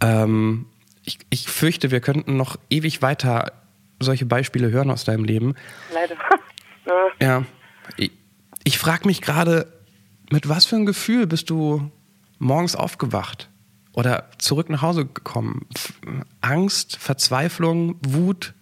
Ähm, 0.01 0.65
ich, 1.03 1.19
ich 1.29 1.47
fürchte, 1.47 1.91
wir 1.91 1.99
könnten 1.99 2.37
noch 2.37 2.57
ewig 2.69 3.01
weiter 3.01 3.60
solche 4.03 4.25
Beispiele 4.25 4.71
hören 4.71 4.91
aus 4.91 5.03
deinem 5.03 5.23
Leben. 5.23 5.55
Leider. 5.93 6.15
ja. 7.19 7.43
Ich, 7.97 8.11
ich 8.63 8.77
frage 8.77 9.07
mich 9.07 9.21
gerade, 9.21 9.71
mit 10.31 10.47
was 10.49 10.65
für 10.65 10.75
ein 10.75 10.85
Gefühl 10.85 11.27
bist 11.27 11.49
du 11.49 11.91
morgens 12.39 12.75
aufgewacht? 12.75 13.51
oder 13.93 14.29
zurück 14.37 14.69
nach 14.69 14.81
Hause 14.81 15.05
gekommen? 15.05 15.67
Angst, 16.41 16.97
Verzweiflung, 16.97 17.99
Wut? 18.05 18.53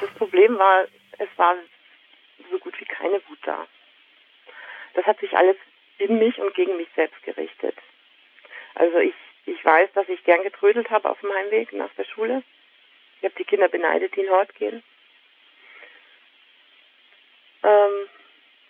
Das 0.00 0.10
Problem 0.10 0.58
war, 0.58 0.84
es 1.18 1.28
war 1.36 1.54
so 2.50 2.58
gut 2.58 2.78
wie 2.80 2.84
keine 2.84 3.20
Wut 3.28 3.38
da. 3.44 3.66
Das 4.94 5.04
hat 5.04 5.18
sich 5.20 5.36
alles 5.36 5.56
in 5.98 6.18
mich 6.18 6.38
und 6.38 6.54
gegen 6.54 6.76
mich 6.76 6.88
selbst 6.94 7.20
gerichtet. 7.22 7.76
Also 8.74 8.98
ich, 8.98 9.14
ich 9.46 9.64
weiß, 9.64 9.90
dass 9.94 10.08
ich 10.08 10.22
gern 10.24 10.42
getrödelt 10.42 10.90
habe 10.90 11.10
auf 11.10 11.20
dem 11.20 11.30
Heimweg 11.30 11.72
nach 11.72 11.92
der 11.96 12.04
Schule. 12.04 12.42
Ich 13.18 13.24
habe 13.24 13.34
die 13.38 13.44
Kinder 13.44 13.68
beneidet, 13.68 14.14
die 14.14 14.20
in 14.20 14.30
Hort 14.30 14.54
gehen. 14.54 14.82
Ähm, 17.62 18.08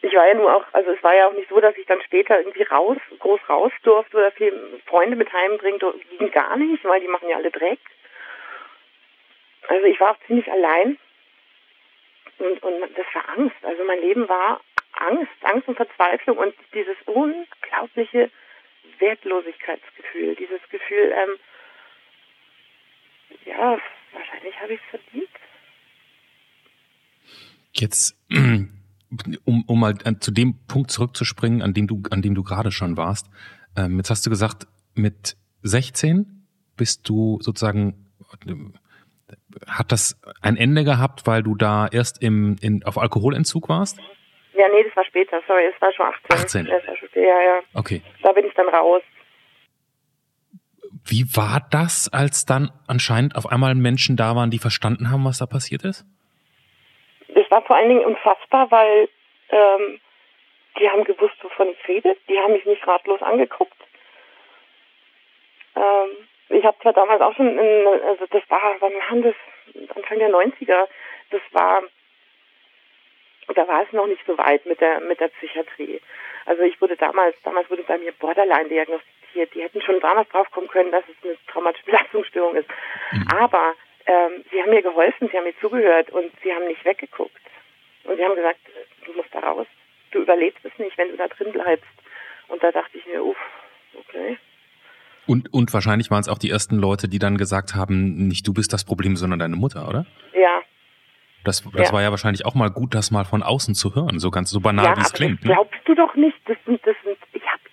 ich 0.01 0.15
war 0.15 0.27
ja 0.27 0.35
nur 0.35 0.55
auch, 0.55 0.65
also 0.73 0.91
es 0.91 1.03
war 1.03 1.15
ja 1.15 1.29
auch 1.29 1.33
nicht 1.33 1.49
so, 1.49 1.61
dass 1.61 1.77
ich 1.77 1.87
dann 1.87 2.01
später 2.03 2.39
irgendwie 2.39 2.63
raus, 2.63 2.99
groß 3.19 3.41
raus 3.49 3.73
durfte 3.83 4.17
oder 4.17 4.31
viele 4.33 4.81
Freunde 4.87 5.17
mit 5.17 5.33
heimbringen, 5.33 5.81
ging 6.19 6.31
gar 6.31 6.57
nicht, 6.57 6.85
weil 6.85 7.01
die 7.01 7.09
machen 7.09 7.29
ja 7.29 7.37
alle 7.37 7.51
Dreck. 7.51 7.81
Also 9.67 9.85
ich 9.87 10.01
war 10.01 10.13
auch 10.13 10.27
ziemlich 10.27 10.51
allein 10.51 10.99
und, 12.39 12.63
und 12.63 12.81
das 12.97 13.07
war 13.13 13.29
Angst. 13.37 13.57
Also 13.63 13.85
mein 13.85 14.01
Leben 14.01 14.29
war 14.29 14.61
Angst, 14.93 15.33
Angst 15.43 15.69
und 15.69 15.77
Verzweiflung 15.77 16.39
und 16.39 16.55
dieses 16.73 16.97
unglaubliche 17.07 18.31
Wertlosigkeitsgefühl, 18.99 20.37
dieses 20.37 20.61
Gefühl, 20.71 21.13
ähm, 21.15 21.39
ja, 23.45 23.79
wahrscheinlich 24.13 24.61
habe 24.61 24.75
ich 24.75 24.81
es 24.81 24.91
verdient. 24.91 25.29
Jetzt 27.73 28.17
um, 29.45 29.65
um 29.67 29.81
mal 29.81 29.95
zu 30.21 30.31
dem 30.31 30.55
Punkt 30.67 30.91
zurückzuspringen, 30.91 31.63
an 31.63 31.75
dem 31.75 31.87
du, 31.87 32.03
an 32.11 32.23
dem 32.23 32.35
du 32.35 32.43
gerade 32.43 32.71
schon 32.71 32.97
warst. 32.97 33.27
Ähm, 33.77 33.97
jetzt 33.97 34.11
hast 34.11 34.27
du 34.27 34.31
gesagt, 34.31 34.67
mit 34.95 35.37
16 35.63 36.47
bist 36.77 37.09
du 37.09 37.39
sozusagen, 37.41 38.07
hat 39.67 39.93
das 39.93 40.21
ein 40.43 40.57
Ende 40.57 40.85
gehabt, 40.85 41.27
weil 41.27 41.43
du 41.43 41.55
da 41.55 41.89
erst 41.91 42.23
im, 42.23 42.57
in, 42.61 42.85
auf 42.85 42.99
Alkoholentzug 42.99 43.69
warst? 43.69 43.99
Ja, 44.55 44.67
nee, 44.69 44.83
das 44.85 44.97
war 44.97 45.05
später, 45.05 45.41
sorry, 45.47 45.65
es 45.75 45.81
war 45.81 45.93
schon 45.93 46.07
18. 46.07 46.67
18? 46.67 46.67
Das 46.67 46.87
war 46.87 46.97
schon, 46.97 47.09
ja, 47.15 47.23
ja. 47.23 47.61
Okay. 47.75 48.03
Da 48.23 48.33
bin 48.33 48.45
ich 48.45 48.55
dann 48.55 48.69
raus. 48.69 49.03
Wie 51.09 51.25
war 51.35 51.67
das, 51.71 52.11
als 52.13 52.45
dann 52.45 52.71
anscheinend 52.87 53.35
auf 53.37 53.47
einmal 53.47 53.75
Menschen 53.75 54.17
da 54.17 54.37
waren, 54.37 54.51
die 54.51 54.59
verstanden 54.59 55.11
haben, 55.11 55.25
was 55.25 55.39
da 55.39 55.47
passiert 55.47 55.85
ist? 55.85 56.05
das 57.49 57.51
war 57.51 57.63
vor 57.63 57.77
allen 57.77 57.89
Dingen 57.89 58.05
unfassbar, 58.05 58.71
weil 58.71 59.09
ähm, 59.51 60.01
die 60.79 60.89
haben 60.89 61.05
gewusst, 61.05 61.37
wovon 61.43 61.69
ich 61.69 61.89
rede. 61.89 62.17
Die 62.29 62.39
haben 62.39 62.53
mich 62.53 62.65
nicht 62.67 62.87
ratlos 62.87 63.23
angeguckt. 63.23 63.77
Ähm, 65.77 66.11
ich 66.51 66.65
habe 66.65 66.77
zwar 66.83 66.93
damals 66.93 67.21
auch 67.21 67.35
schon, 67.35 67.59
in, 67.59 67.87
also 68.05 68.27
das 68.27 68.43
war, 68.49 68.77
wann 68.81 68.93
waren 68.93 69.23
das? 69.23 69.35
Anfang 69.95 70.19
der 70.19 70.31
90er. 70.31 70.89
Das 71.31 71.41
war, 71.53 71.83
da 73.55 73.69
war 73.69 73.83
es 73.83 73.93
noch 73.93 74.07
nicht 74.07 74.25
so 74.27 74.37
weit 74.39 74.65
mit 74.67 74.81
der 74.81 75.01
mit 75.01 75.21
der 75.21 75.29
Psychiatrie. 75.29 76.01
Also 76.47 76.63
ich 76.63 76.81
wurde 76.81 76.97
damals, 76.97 77.37
damals 77.43 77.69
wurde 77.71 77.83
bei 77.83 77.99
mir 77.99 78.13
Borderline 78.13 78.69
diagnostiziert. 78.69 79.13
Die 79.35 79.63
hätten 79.63 79.81
schon 79.83 80.01
damals 80.01 80.29
drauf 80.31 80.51
kommen 80.51 80.69
können, 80.69 80.91
dass 80.91 81.05
es 81.09 81.17
eine 81.25 81.37
traumatische 81.47 81.85
Belastungsstörung 81.87 82.57
ist. 82.57 82.69
Mhm. 83.13 83.27
Aber 83.39 83.75
ähm, 84.07 84.45
sie 84.51 84.61
haben 84.61 84.71
mir 84.71 84.83
geholfen, 84.83 85.29
sie 85.31 85.37
haben 85.37 85.45
mir 85.45 85.59
zugehört 85.61 86.11
und 86.11 86.33
sie 86.43 86.53
haben 86.53 86.67
nicht 86.67 86.85
weggeguckt. 86.85 87.33
Und 88.05 88.17
sie 88.17 88.25
haben 88.25 88.35
gesagt, 88.35 88.59
du 89.05 89.13
musst 89.13 89.29
da 89.33 89.41
raus. 89.41 89.67
Du 90.11 90.21
überlebst 90.21 90.65
es 90.65 90.73
nicht, 90.79 90.97
wenn 90.97 91.11
du 91.11 91.17
da 91.17 91.29
drin 91.29 91.53
bleibst. 91.53 91.85
Und 92.49 92.63
da 92.63 92.73
dachte 92.73 92.97
ich 92.97 93.07
mir, 93.07 93.23
uff, 93.23 93.37
okay. 93.95 94.39
Und, 95.27 95.53
und 95.53 95.73
wahrscheinlich 95.75 96.11
waren 96.11 96.21
es 96.21 96.29
auch 96.29 96.39
die 96.39 96.49
ersten 96.49 96.79
Leute, 96.79 97.07
die 97.07 97.19
dann 97.19 97.37
gesagt 97.37 97.75
haben, 97.75 98.29
nicht 98.29 98.47
du 98.49 98.55
bist 98.55 98.73
das 98.73 98.85
Problem, 98.85 99.15
sondern 99.17 99.39
deine 99.39 99.57
Mutter, 99.57 99.87
oder? 99.87 100.07
Ja. 100.33 100.63
Das, 101.45 101.63
das 101.75 101.89
ja. 101.89 101.93
war 101.93 102.03
ja 102.03 102.11
wahrscheinlich 102.11 102.47
auch 102.47 102.55
mal 102.55 102.71
gut, 102.71 102.95
das 102.95 103.11
mal 103.11 103.25
von 103.25 103.43
außen 103.43 103.75
zu 103.75 103.95
hören, 103.95 104.19
so 104.19 104.31
ganz 104.31 104.51
so 104.51 104.61
banal, 104.61 104.87
ja, 104.87 104.97
wie 104.97 105.01
es 105.03 105.13
klingt. 105.13 105.41
Das 105.41 105.49
ne? 105.49 105.55
glaubst 105.55 105.81
du 105.85 105.95
doch 105.95 106.15
nicht. 106.15 106.39
Das 106.47 106.57
sind, 106.65 106.81
das 106.87 106.97
sind, 107.05 107.19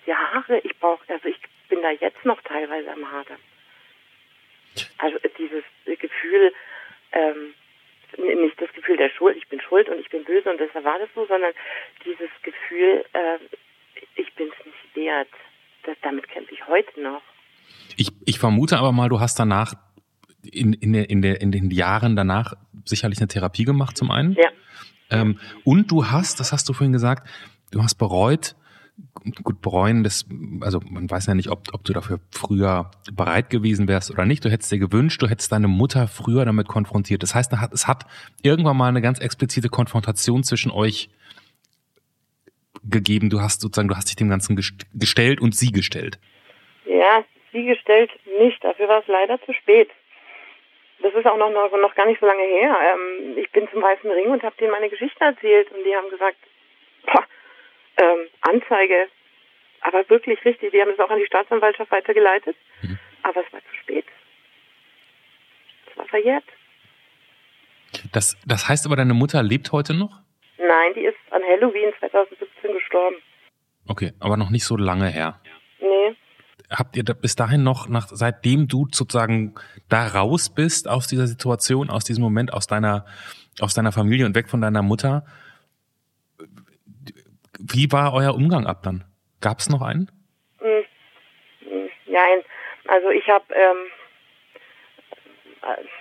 Jahre, 0.06 0.58
ich 0.60 0.78
brauche, 0.78 1.02
also 1.08 1.28
ich 1.28 1.38
bin 1.68 1.82
da 1.82 1.90
jetzt 1.90 2.24
noch 2.24 2.40
teilweise 2.42 2.92
am 2.92 3.10
Hadern. 3.10 3.38
Also 4.98 5.18
dieses 5.38 5.64
Gefühl, 5.84 6.52
ähm, 7.12 7.54
nicht 8.18 8.60
das 8.60 8.72
Gefühl 8.72 8.96
der 8.96 9.10
Schuld, 9.10 9.36
ich 9.36 9.48
bin 9.48 9.60
schuld 9.60 9.88
und 9.88 9.98
ich 9.98 10.08
bin 10.08 10.24
böse 10.24 10.50
und 10.50 10.60
deshalb 10.60 10.84
war 10.84 10.98
das 10.98 11.08
so, 11.14 11.26
sondern 11.26 11.52
dieses 12.04 12.30
Gefühl, 12.42 13.04
äh, 13.12 13.38
ich 14.14 14.32
bin 14.34 14.48
es 14.48 14.66
nicht 14.66 14.96
wert. 14.96 15.28
Das, 15.84 15.96
damit 16.02 16.28
kämpfe 16.28 16.54
ich 16.54 16.66
heute 16.66 17.00
noch. 17.00 17.22
Ich, 17.96 18.10
ich 18.24 18.38
vermute 18.38 18.78
aber 18.78 18.92
mal, 18.92 19.08
du 19.08 19.20
hast 19.20 19.38
danach 19.38 19.74
in, 20.42 20.72
in, 20.72 20.92
der, 20.92 21.10
in, 21.10 21.22
der, 21.22 21.40
in 21.40 21.52
den 21.52 21.70
Jahren 21.70 22.16
danach 22.16 22.54
sicherlich 22.84 23.18
eine 23.18 23.28
Therapie 23.28 23.64
gemacht 23.64 23.96
zum 23.96 24.10
einen. 24.10 24.32
Ja. 24.32 24.50
Ähm, 25.10 25.38
und 25.64 25.90
du 25.90 26.06
hast, 26.06 26.40
das 26.40 26.52
hast 26.52 26.68
du 26.68 26.72
vorhin 26.72 26.92
gesagt, 26.92 27.28
du 27.70 27.82
hast 27.82 27.96
bereut, 27.96 28.56
gut 29.42 29.60
bereuen, 29.60 30.04
das, 30.04 30.26
also 30.60 30.80
man 30.88 31.10
weiß 31.10 31.26
ja 31.26 31.34
nicht, 31.34 31.50
ob, 31.50 31.62
ob 31.72 31.84
du 31.84 31.92
dafür 31.92 32.20
früher 32.30 32.90
bereit 33.12 33.50
gewesen 33.50 33.88
wärst 33.88 34.10
oder 34.10 34.24
nicht. 34.24 34.44
Du 34.44 34.50
hättest 34.50 34.72
dir 34.72 34.78
gewünscht, 34.78 35.20
du 35.20 35.28
hättest 35.28 35.52
deine 35.52 35.68
Mutter 35.68 36.08
früher 36.08 36.44
damit 36.44 36.68
konfrontiert. 36.68 37.22
Das 37.22 37.34
heißt, 37.34 37.52
es 37.72 37.86
hat 37.86 38.04
irgendwann 38.42 38.76
mal 38.76 38.88
eine 38.88 39.02
ganz 39.02 39.20
explizite 39.20 39.68
Konfrontation 39.68 40.44
zwischen 40.44 40.70
euch 40.70 41.10
gegeben. 42.84 43.30
Du 43.30 43.40
hast 43.40 43.60
sozusagen, 43.60 43.88
du 43.88 43.96
hast 43.96 44.08
dich 44.08 44.16
dem 44.16 44.30
Ganzen 44.30 44.56
gestellt 44.56 45.40
und 45.40 45.54
sie 45.54 45.72
gestellt. 45.72 46.18
Ja, 46.86 47.24
sie 47.52 47.64
gestellt 47.64 48.10
nicht. 48.38 48.62
Dafür 48.62 48.88
war 48.88 49.00
es 49.00 49.08
leider 49.08 49.40
zu 49.44 49.52
spät. 49.52 49.90
Das 51.02 51.12
ist 51.14 51.26
auch 51.26 51.36
noch, 51.36 51.50
noch, 51.50 51.70
noch 51.72 51.94
gar 51.94 52.06
nicht 52.06 52.20
so 52.20 52.26
lange 52.26 52.42
her. 52.42 52.76
Ähm, 52.94 53.36
ich 53.36 53.50
bin 53.52 53.68
zum 53.70 53.82
Weißen 53.82 54.10
Ring 54.10 54.30
und 54.30 54.42
habe 54.42 54.56
denen 54.58 54.70
meine 54.70 54.88
Geschichte 54.88 55.22
erzählt 55.22 55.70
und 55.72 55.84
die 55.84 55.94
haben 55.94 56.08
gesagt, 56.08 56.38
boah, 57.04 57.24
ähm, 57.96 58.28
Anzeige, 58.42 59.08
aber 59.80 60.08
wirklich 60.08 60.44
richtig, 60.44 60.72
die 60.72 60.80
haben 60.80 60.90
es 60.90 60.98
auch 60.98 61.10
an 61.10 61.18
die 61.18 61.26
Staatsanwaltschaft 61.26 61.90
weitergeleitet, 61.90 62.56
mhm. 62.82 62.98
aber 63.22 63.44
es 63.44 63.52
war 63.52 63.60
zu 63.60 63.76
spät. 63.82 64.06
Es 65.90 65.96
war 65.96 66.06
verjährt. 66.06 66.44
Das, 68.12 68.36
das 68.46 68.68
heißt 68.68 68.86
aber, 68.86 68.96
deine 68.96 69.14
Mutter 69.14 69.42
lebt 69.42 69.72
heute 69.72 69.94
noch? 69.94 70.20
Nein, 70.58 70.94
die 70.94 71.04
ist 71.04 71.16
an 71.30 71.42
Halloween 71.42 71.92
2017 71.98 72.72
gestorben. 72.72 73.16
Okay, 73.88 74.12
aber 74.20 74.36
noch 74.36 74.50
nicht 74.50 74.64
so 74.64 74.76
lange 74.76 75.08
her. 75.08 75.40
Nee. 75.80 76.16
Habt 76.70 76.96
ihr 76.96 77.04
bis 77.04 77.36
dahin 77.36 77.62
noch, 77.62 77.88
nach, 77.88 78.08
seitdem 78.10 78.66
du 78.66 78.86
sozusagen 78.90 79.54
da 79.88 80.08
raus 80.08 80.52
bist 80.52 80.88
aus 80.88 81.06
dieser 81.06 81.26
Situation, 81.26 81.90
aus 81.90 82.04
diesem 82.04 82.24
Moment, 82.24 82.52
aus 82.52 82.66
deiner, 82.66 83.06
aus 83.60 83.74
deiner 83.74 83.92
Familie 83.92 84.26
und 84.26 84.34
weg 84.34 84.48
von 84.48 84.60
deiner 84.60 84.82
Mutter, 84.82 85.24
wie 87.58 87.90
war 87.92 88.12
euer 88.14 88.34
Umgang 88.34 88.66
ab 88.66 88.82
dann? 88.82 89.04
Gab 89.40 89.58
es 89.58 89.68
noch 89.68 89.82
einen? 89.82 90.10
Hm. 90.60 90.84
Nein, 92.06 92.42
also 92.86 93.10
ich 93.10 93.28
habe 93.28 93.44
ähm, 93.54 93.90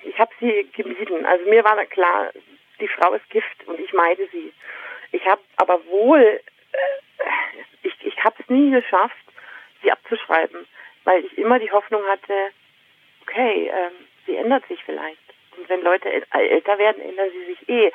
ich 0.03 0.17
habe 0.19 0.31
sie 0.39 0.69
gemieden. 0.75 1.25
Also 1.25 1.49
mir 1.49 1.63
war 1.63 1.83
klar, 1.85 2.31
die 2.79 2.87
Frau 2.87 3.13
ist 3.13 3.29
Gift 3.29 3.67
und 3.67 3.79
ich 3.79 3.93
meide 3.93 4.27
sie. 4.31 4.53
Ich 5.11 5.25
habe 5.25 5.41
aber 5.57 5.85
wohl, 5.87 6.21
äh, 6.21 7.25
ich, 7.83 7.93
ich 8.05 8.23
habe 8.23 8.35
es 8.39 8.49
nie 8.49 8.71
geschafft, 8.71 9.15
sie 9.81 9.91
abzuschreiben, 9.91 10.65
weil 11.03 11.25
ich 11.25 11.37
immer 11.37 11.59
die 11.59 11.71
Hoffnung 11.71 12.03
hatte, 12.05 12.33
okay, 13.21 13.71
ähm, 13.73 13.93
sie 14.25 14.35
ändert 14.35 14.67
sich 14.67 14.83
vielleicht. 14.83 15.19
Und 15.57 15.69
wenn 15.69 15.81
Leute 15.81 16.09
älter 16.31 16.77
werden, 16.77 17.01
ändern 17.01 17.29
sie 17.31 17.45
sich 17.53 17.69
eh. 17.69 17.91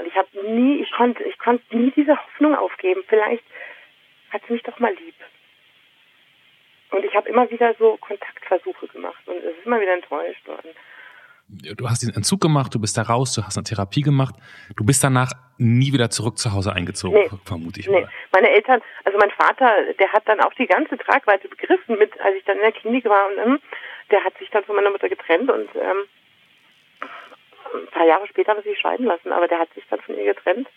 Und 0.00 0.06
ich 0.06 0.16
habe 0.16 0.28
nie, 0.50 0.80
ich 0.80 0.90
konnte, 0.92 1.22
ich 1.24 1.38
konnte 1.38 1.76
nie 1.76 1.92
diese 1.94 2.16
Hoffnung 2.16 2.54
aufgeben. 2.54 3.02
Vielleicht 3.06 3.44
hat 4.30 4.42
sie 4.46 4.54
mich 4.54 4.62
doch 4.62 4.78
mal 4.78 4.94
lieb. 4.94 5.14
Und 6.90 7.04
ich 7.04 7.14
habe 7.14 7.28
immer 7.28 7.50
wieder 7.50 7.74
so 7.78 7.96
Kontaktversuche 7.98 8.88
gemacht 8.88 9.22
und 9.26 9.36
es 9.36 9.56
ist 9.56 9.66
immer 9.66 9.80
wieder 9.80 9.94
enttäuscht 9.94 10.46
worden. 10.46 10.70
Du 11.76 11.88
hast 11.88 12.02
den 12.02 12.14
Entzug 12.14 12.40
gemacht, 12.40 12.74
du 12.74 12.80
bist 12.80 12.96
da 12.96 13.02
raus, 13.02 13.34
du 13.34 13.42
hast 13.42 13.56
eine 13.56 13.64
Therapie 13.64 14.02
gemacht. 14.02 14.36
Du 14.76 14.84
bist 14.84 15.02
danach 15.02 15.32
nie 15.58 15.92
wieder 15.92 16.08
zurück 16.08 16.38
zu 16.38 16.52
Hause 16.52 16.72
eingezogen, 16.72 17.18
nee, 17.18 17.30
vermute 17.44 17.80
ich 17.80 17.88
nee. 17.88 18.02
mal. 18.02 18.10
Meine 18.32 18.50
Eltern, 18.50 18.80
also 19.04 19.18
mein 19.18 19.30
Vater, 19.32 19.92
der 19.98 20.12
hat 20.12 20.28
dann 20.28 20.40
auch 20.40 20.54
die 20.54 20.66
ganze 20.66 20.96
Tragweite 20.96 21.48
begriffen, 21.48 21.98
mit, 21.98 22.18
als 22.20 22.36
ich 22.36 22.44
dann 22.44 22.56
in 22.56 22.62
der 22.62 22.72
Klinik 22.72 23.04
war. 23.04 23.26
Und 23.26 23.38
ähm, 23.38 23.58
der 24.10 24.24
hat 24.24 24.38
sich 24.38 24.48
dann 24.50 24.64
von 24.64 24.76
meiner 24.76 24.90
Mutter 24.90 25.08
getrennt 25.08 25.50
und 25.50 25.68
ähm, 25.74 26.06
ein 27.74 27.86
paar 27.90 28.06
Jahre 28.06 28.26
später 28.26 28.52
hat 28.52 28.58
er 28.58 28.70
sich 28.70 28.78
scheiden 28.78 29.06
lassen, 29.06 29.32
aber 29.32 29.48
der 29.48 29.58
hat 29.58 29.72
sich 29.74 29.84
dann 29.88 30.00
von 30.00 30.16
ihr 30.16 30.34
getrennt. 30.34 30.68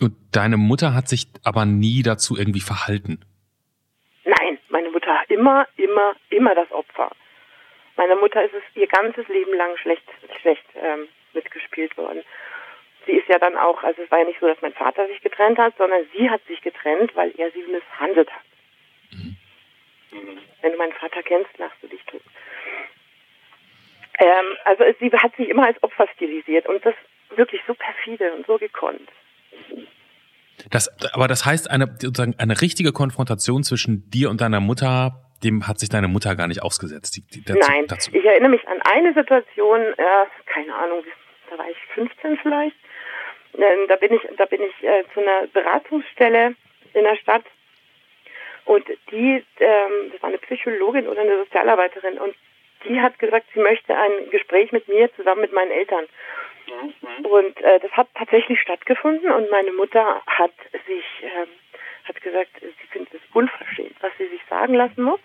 Und 0.00 0.14
deine 0.32 0.56
Mutter 0.56 0.94
hat 0.94 1.08
sich 1.08 1.26
aber 1.44 1.64
nie 1.64 2.02
dazu 2.02 2.36
irgendwie 2.36 2.60
verhalten? 2.60 3.20
Nein, 4.24 4.58
meine 4.68 4.90
Mutter 4.90 5.02
immer, 5.32 5.66
immer, 5.76 6.14
immer 6.30 6.54
das 6.54 6.70
Opfer. 6.70 7.10
Meiner 7.96 8.16
Mutter 8.16 8.44
ist 8.44 8.54
es 8.54 8.62
ihr 8.74 8.86
ganzes 8.86 9.26
Leben 9.28 9.54
lang 9.54 9.76
schlecht, 9.76 10.04
schlecht 10.40 10.64
ähm, 10.74 11.08
mitgespielt 11.34 11.96
worden. 11.96 12.22
Sie 13.06 13.12
ist 13.12 13.28
ja 13.28 13.38
dann 13.38 13.56
auch, 13.56 13.82
also 13.82 14.02
es 14.02 14.10
war 14.10 14.20
ja 14.20 14.24
nicht 14.24 14.40
so, 14.40 14.46
dass 14.46 14.62
mein 14.62 14.72
Vater 14.72 15.06
sich 15.08 15.20
getrennt 15.20 15.58
hat, 15.58 15.76
sondern 15.76 16.06
sie 16.16 16.30
hat 16.30 16.44
sich 16.46 16.60
getrennt, 16.62 17.14
weil 17.16 17.32
er 17.36 17.50
sie 17.50 17.62
misshandelt 17.62 18.30
hat. 18.30 18.44
Mhm. 19.10 19.36
Wenn 20.60 20.72
du 20.72 20.78
meinen 20.78 20.92
Vater 20.92 21.22
kennst, 21.22 21.56
lachst 21.58 21.82
du 21.82 21.88
dich 21.88 22.02
tot. 22.04 22.22
Ähm, 24.18 24.56
also 24.64 24.84
sie 25.00 25.10
hat 25.10 25.34
sich 25.36 25.48
immer 25.48 25.66
als 25.66 25.82
Opfer 25.82 26.06
stilisiert 26.14 26.66
und 26.68 26.84
das 26.84 26.94
wirklich 27.36 27.62
so 27.66 27.74
perfide 27.74 28.32
und 28.34 28.46
so 28.46 28.58
gekonnt. 28.58 29.08
Das, 30.70 30.88
aber 31.14 31.28
das 31.28 31.44
heißt, 31.44 31.70
eine, 31.70 31.86
sozusagen 31.98 32.34
eine 32.38 32.60
richtige 32.60 32.92
Konfrontation 32.92 33.64
zwischen 33.64 34.10
dir 34.10 34.30
und 34.30 34.40
deiner 34.40 34.60
Mutter, 34.60 35.12
dem 35.42 35.66
hat 35.66 35.80
sich 35.80 35.88
deine 35.88 36.08
Mutter 36.08 36.36
gar 36.36 36.46
nicht 36.46 36.62
ausgesetzt. 36.62 37.16
Die, 37.16 37.22
die 37.22 37.44
dazu, 37.44 37.58
Nein, 37.68 37.86
dazu. 37.88 38.10
ich 38.14 38.24
erinnere 38.24 38.50
mich 38.50 38.66
an 38.68 38.80
eine 38.82 39.12
Situation, 39.14 39.80
äh, 39.80 40.26
keine 40.46 40.74
Ahnung, 40.74 41.04
da 41.50 41.58
war 41.58 41.68
ich 41.68 41.76
15 41.94 42.38
vielleicht. 42.38 42.76
Ähm, 43.54 43.88
da 43.88 43.96
bin 43.96 44.14
ich, 44.14 44.22
da 44.36 44.46
bin 44.46 44.60
ich 44.62 44.84
äh, 44.84 45.04
zu 45.12 45.20
einer 45.20 45.46
Beratungsstelle 45.52 46.54
in 46.94 47.04
der 47.04 47.16
Stadt 47.16 47.44
und 48.64 48.86
die, 49.10 49.44
ähm, 49.58 50.10
das 50.12 50.22
war 50.22 50.28
eine 50.28 50.38
Psychologin 50.38 51.08
oder 51.08 51.20
eine 51.20 51.38
Sozialarbeiterin 51.44 52.18
und 52.18 52.34
die 52.84 53.00
hat 53.00 53.18
gesagt, 53.18 53.46
sie 53.54 53.60
möchte 53.60 53.96
ein 53.96 54.30
Gespräch 54.30 54.72
mit 54.72 54.88
mir 54.88 55.12
zusammen 55.14 55.42
mit 55.42 55.52
meinen 55.52 55.70
Eltern. 55.70 56.06
Mhm. 56.66 57.26
Und 57.26 57.60
äh, 57.60 57.80
das 57.80 57.90
hat 57.92 58.08
tatsächlich 58.14 58.60
stattgefunden 58.60 59.30
und 59.30 59.50
meine 59.50 59.72
Mutter 59.72 60.22
hat 60.26 60.52
sich 60.86 61.04
ähm, 61.22 61.48
hat 62.04 62.20
gesagt, 62.20 62.50
sie 62.60 62.86
findet 62.90 63.14
es 63.14 63.20
unverschämt, 63.32 63.96
was 64.00 64.12
sie 64.18 64.26
sich 64.28 64.40
sagen 64.48 64.74
lassen 64.74 65.02
muss. 65.02 65.20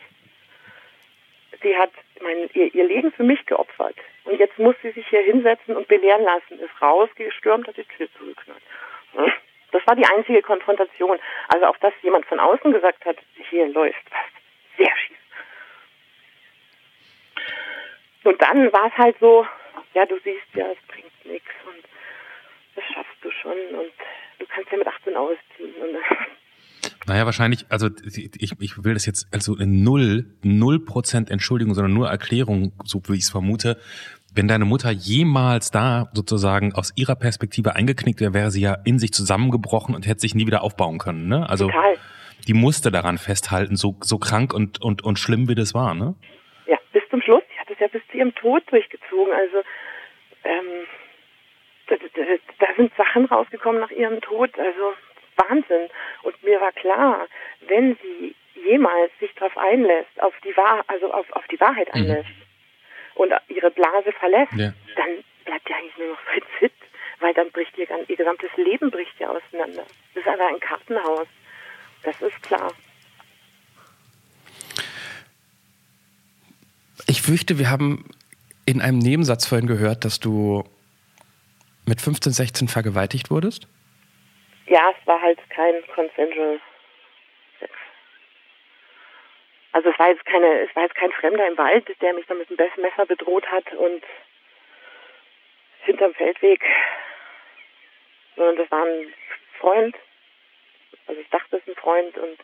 Sie 1.64 1.76
hat 1.76 1.92
mein, 2.22 2.50
ihr, 2.54 2.74
ihr 2.74 2.84
Leben 2.84 3.12
für 3.12 3.24
mich 3.24 3.46
geopfert 3.46 3.96
und 4.26 4.40
jetzt 4.40 4.60
muss 4.60 4.76
sie 4.82 4.92
sich 4.92 5.08
hier 5.08 5.22
hinsetzen 5.22 5.76
und 5.76 5.88
belehren 5.88 6.24
lassen. 6.24 6.60
Ist 6.60 6.82
rausgestürmt, 6.82 7.68
hat 7.68 7.78
die 7.78 7.84
Tür 7.84 8.08
zugeknallt. 8.18 8.62
Das 9.72 9.86
war 9.86 9.96
die 9.96 10.06
einzige 10.06 10.42
Konfrontation. 10.42 11.20
Also 11.50 11.66
auch, 11.66 11.78
dass 11.78 11.94
jemand 12.02 12.26
von 12.26 12.40
außen 12.40 12.72
gesagt 12.72 13.06
hat, 13.06 13.18
hier 13.50 13.68
läuft 13.68 14.04
was 14.12 14.78
sehr 14.78 14.96
schief. 14.98 15.18
Und 18.28 18.42
dann 18.42 18.74
war 18.74 18.88
es 18.88 18.98
halt 18.98 19.16
so, 19.22 19.46
ja, 19.94 20.06
du 20.06 20.16
siehst 20.22 20.54
ja, 20.54 20.66
es 20.66 20.78
bringt 20.90 21.26
nichts 21.26 21.50
und 21.66 21.82
das 22.76 22.84
schaffst 22.94 23.16
du 23.22 23.32
schon 23.32 23.54
und 23.80 23.92
du 24.40 24.46
kannst 24.54 24.70
ja 24.70 24.78
mit 24.78 24.88
18 24.88 25.16
ausziehen. 25.16 25.74
Naja, 27.08 27.26
wahrscheinlich, 27.26 27.66
also 27.70 27.88
ich, 28.06 28.52
ich 28.60 28.84
will 28.84 28.94
das 28.94 29.06
jetzt 29.06 29.28
also 29.32 29.56
in 29.56 29.82
null, 29.82 30.26
null 30.44 30.84
Prozent 30.84 31.32
Entschuldigung, 31.32 31.74
sondern 31.74 31.94
nur 31.94 32.10
Erklärung, 32.10 32.74
so 32.84 33.02
wie 33.08 33.14
ich 33.14 33.22
es 33.22 33.30
vermute. 33.30 33.78
Wenn 34.36 34.50
deine 34.50 34.66
Mutter 34.66 34.92
jemals 34.92 35.72
da 35.72 36.10
sozusagen 36.14 36.74
aus 36.74 36.92
ihrer 36.98 37.16
Perspektive 37.16 37.76
eingeknickt 37.76 38.20
wäre, 38.20 38.34
wäre 38.34 38.52
sie 38.52 38.62
ja 38.62 38.76
in 38.84 39.00
sich 39.00 39.14
zusammengebrochen 39.14 39.96
und 39.96 40.06
hätte 40.06 40.20
sich 40.20 40.36
nie 40.36 40.48
wieder 40.48 40.64
aufbauen 40.64 40.98
können. 40.98 41.30
Ne? 41.30 41.50
Also 41.50 41.68
Total. 41.68 41.96
die 42.46 42.54
musste 42.54 42.92
daran 42.92 43.18
festhalten, 43.18 43.78
so, 43.78 43.96
so 44.02 44.18
krank 44.18 44.54
und, 44.54 44.82
und, 44.82 45.02
und 45.02 45.18
schlimm 45.18 45.48
wie 45.48 45.56
das 45.56 45.74
war, 45.74 45.96
ne? 45.96 46.14
Ja, 46.68 46.78
bis 46.92 47.04
zum 47.10 47.22
Schluss. 47.22 47.44
Es 47.78 47.82
ja 47.82 47.88
bis 47.88 48.08
zu 48.10 48.18
ihrem 48.18 48.34
Tod 48.36 48.64
durchgezogen. 48.72 49.34
Also 49.34 49.64
ähm, 50.44 50.88
da, 51.88 51.96
da, 51.96 52.22
da 52.60 52.68
sind 52.76 52.92
Sachen 52.96 53.26
rausgekommen 53.26 53.82
nach 53.82 53.92
ihrem 53.92 54.22
Tod. 54.22 54.58
Also 54.58 54.94
Wahnsinn. 55.38 55.90
Und 56.24 56.44
mir 56.44 56.60
war 56.60 56.72
klar, 56.72 57.28
wenn 57.68 57.98
sie 58.02 58.36
jemals 58.56 59.12
sich 59.20 59.34
darauf 59.36 59.58
einlässt, 59.58 60.22
auf 60.22 60.34
die 60.44 60.56
Wahr 60.58 60.84
also 60.88 61.12
auf, 61.14 61.32
auf 61.34 61.48
die 61.48 61.60
Wahrheit 61.60 61.94
mhm. 61.94 62.02
einlässt 62.02 62.30
mhm. 62.30 63.22
und 63.22 63.34
ihre 63.48 63.72
Blase 63.72 64.12
verlässt, 64.14 64.54
ja. 64.54 64.74
dann 64.96 65.24
bleibt 65.46 65.70
ja 65.70 65.76
eigentlich 65.78 65.98
nur 65.98 66.10
noch 66.10 66.20
Suizid, 66.34 66.74
weil 67.20 67.34
dann 67.34 67.52
bricht 67.52 67.78
ihr, 67.78 67.88
ihr 68.08 68.16
gesamtes 68.16 68.50
Leben 68.58 68.92
bricht 68.92 69.20
ja 69.20 69.30
auseinander. 69.30 69.86
Das 70.14 70.24
ist 70.24 70.28
einfach 70.28 70.50
ein 70.50 70.60
Kartenhaus. 70.60 71.28
Das 72.04 72.22
ist 72.22 72.42
klar. 72.44 72.74
Ich 77.10 77.22
fürchte, 77.22 77.58
wir 77.58 77.70
haben 77.70 78.04
in 78.66 78.82
einem 78.82 79.00
Nebensatz 79.00 79.48
vorhin 79.48 79.68
gehört, 79.68 80.04
dass 80.04 80.20
du 80.20 80.66
mit 81.88 82.02
15, 82.02 82.34
16 82.34 82.68
vergewaltigt 82.68 83.32
wurdest. 83.32 83.68
Ja, 84.68 84.92
es 84.92 85.08
war 85.08 85.22
halt 85.22 85.40
kein 85.50 85.76
consensual 85.96 86.60
Sex. 87.62 87.72
Also 89.72 89.90
es 89.90 89.98
war 89.98 90.10
jetzt 90.10 90.26
keine, 90.26 90.60
es 90.60 90.76
war 90.76 90.84
jetzt 90.84 90.96
kein 90.96 91.12
Fremder 91.14 91.48
im 91.48 91.58
Wald, 91.58 91.88
der 92.02 92.14
mich 92.14 92.26
dann 92.28 92.40
mit 92.40 92.50
einem 92.50 92.82
Messer 92.82 93.06
bedroht 93.06 93.46
hat 93.50 93.72
und 93.74 94.04
hinterm 95.86 96.14
Feldweg, 96.14 96.62
sondern 98.36 98.58
das 98.58 98.70
war 98.70 98.84
ein 98.84 99.14
Freund. 99.60 99.96
Also 101.08 101.22
ich 101.22 101.30
dachte, 101.30 101.56
es 101.56 101.62
ist 101.62 101.70
ein 101.70 101.82
Freund 101.82 102.18
und 102.18 102.38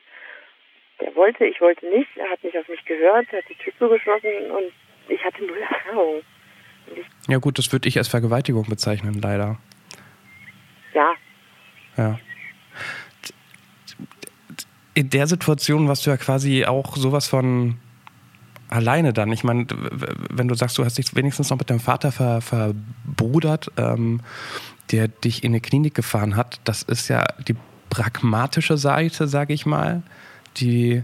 der 0.99 1.15
wollte, 1.15 1.45
ich 1.45 1.59
wollte 1.61 1.85
nicht. 1.87 2.09
Er 2.15 2.29
hat 2.29 2.43
nicht 2.43 2.57
auf 2.57 2.67
mich 2.67 2.83
gehört, 2.85 3.27
er 3.31 3.39
hat 3.39 3.49
die 3.49 3.55
Tür 3.55 3.73
zugeschlossen 3.77 4.51
und 4.51 4.71
ich 5.09 5.23
hatte 5.23 5.43
null 5.45 5.57
Erfahrung. 5.69 6.21
Ja 7.27 7.37
gut, 7.37 7.57
das 7.57 7.71
würde 7.71 7.87
ich 7.87 7.97
als 7.97 8.07
Vergewaltigung 8.07 8.67
bezeichnen, 8.67 9.21
leider. 9.21 9.57
Ja, 10.93 11.13
ja. 11.97 12.19
In 14.93 15.09
der 15.09 15.27
Situation 15.27 15.87
warst 15.87 16.05
du 16.05 16.11
ja 16.11 16.17
quasi 16.17 16.65
auch 16.65 16.95
sowas 16.95 17.27
von 17.27 17.77
alleine 18.69 19.13
dann. 19.13 19.31
Ich 19.31 19.43
meine, 19.43 19.67
wenn 20.29 20.47
du 20.47 20.55
sagst, 20.55 20.77
du 20.77 20.85
hast 20.85 20.97
dich 20.97 21.15
wenigstens 21.15 21.49
noch 21.49 21.57
mit 21.57 21.69
deinem 21.69 21.79
Vater 21.79 22.11
ver, 22.11 22.41
verbrudert, 22.41 23.71
ähm, 23.77 24.21
der 24.91 25.07
dich 25.07 25.43
in 25.43 25.51
eine 25.51 25.61
Klinik 25.61 25.95
gefahren 25.95 26.35
hat, 26.35 26.59
das 26.63 26.83
ist 26.83 27.07
ja 27.07 27.23
die 27.47 27.55
pragmatische 27.89 28.77
Seite, 28.77 29.27
sage 29.27 29.53
ich 29.53 29.65
mal. 29.65 30.03
Die, 30.57 31.03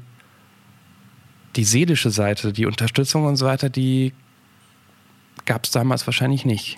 die 1.55 1.63
seelische 1.63 2.09
Seite, 2.09 2.53
die 2.53 2.65
Unterstützung 2.65 3.25
und 3.25 3.35
so 3.35 3.45
weiter, 3.45 3.69
die 3.69 4.13
gab 5.45 5.63
es 5.63 5.71
damals 5.71 6.05
wahrscheinlich 6.05 6.45
nicht. 6.45 6.77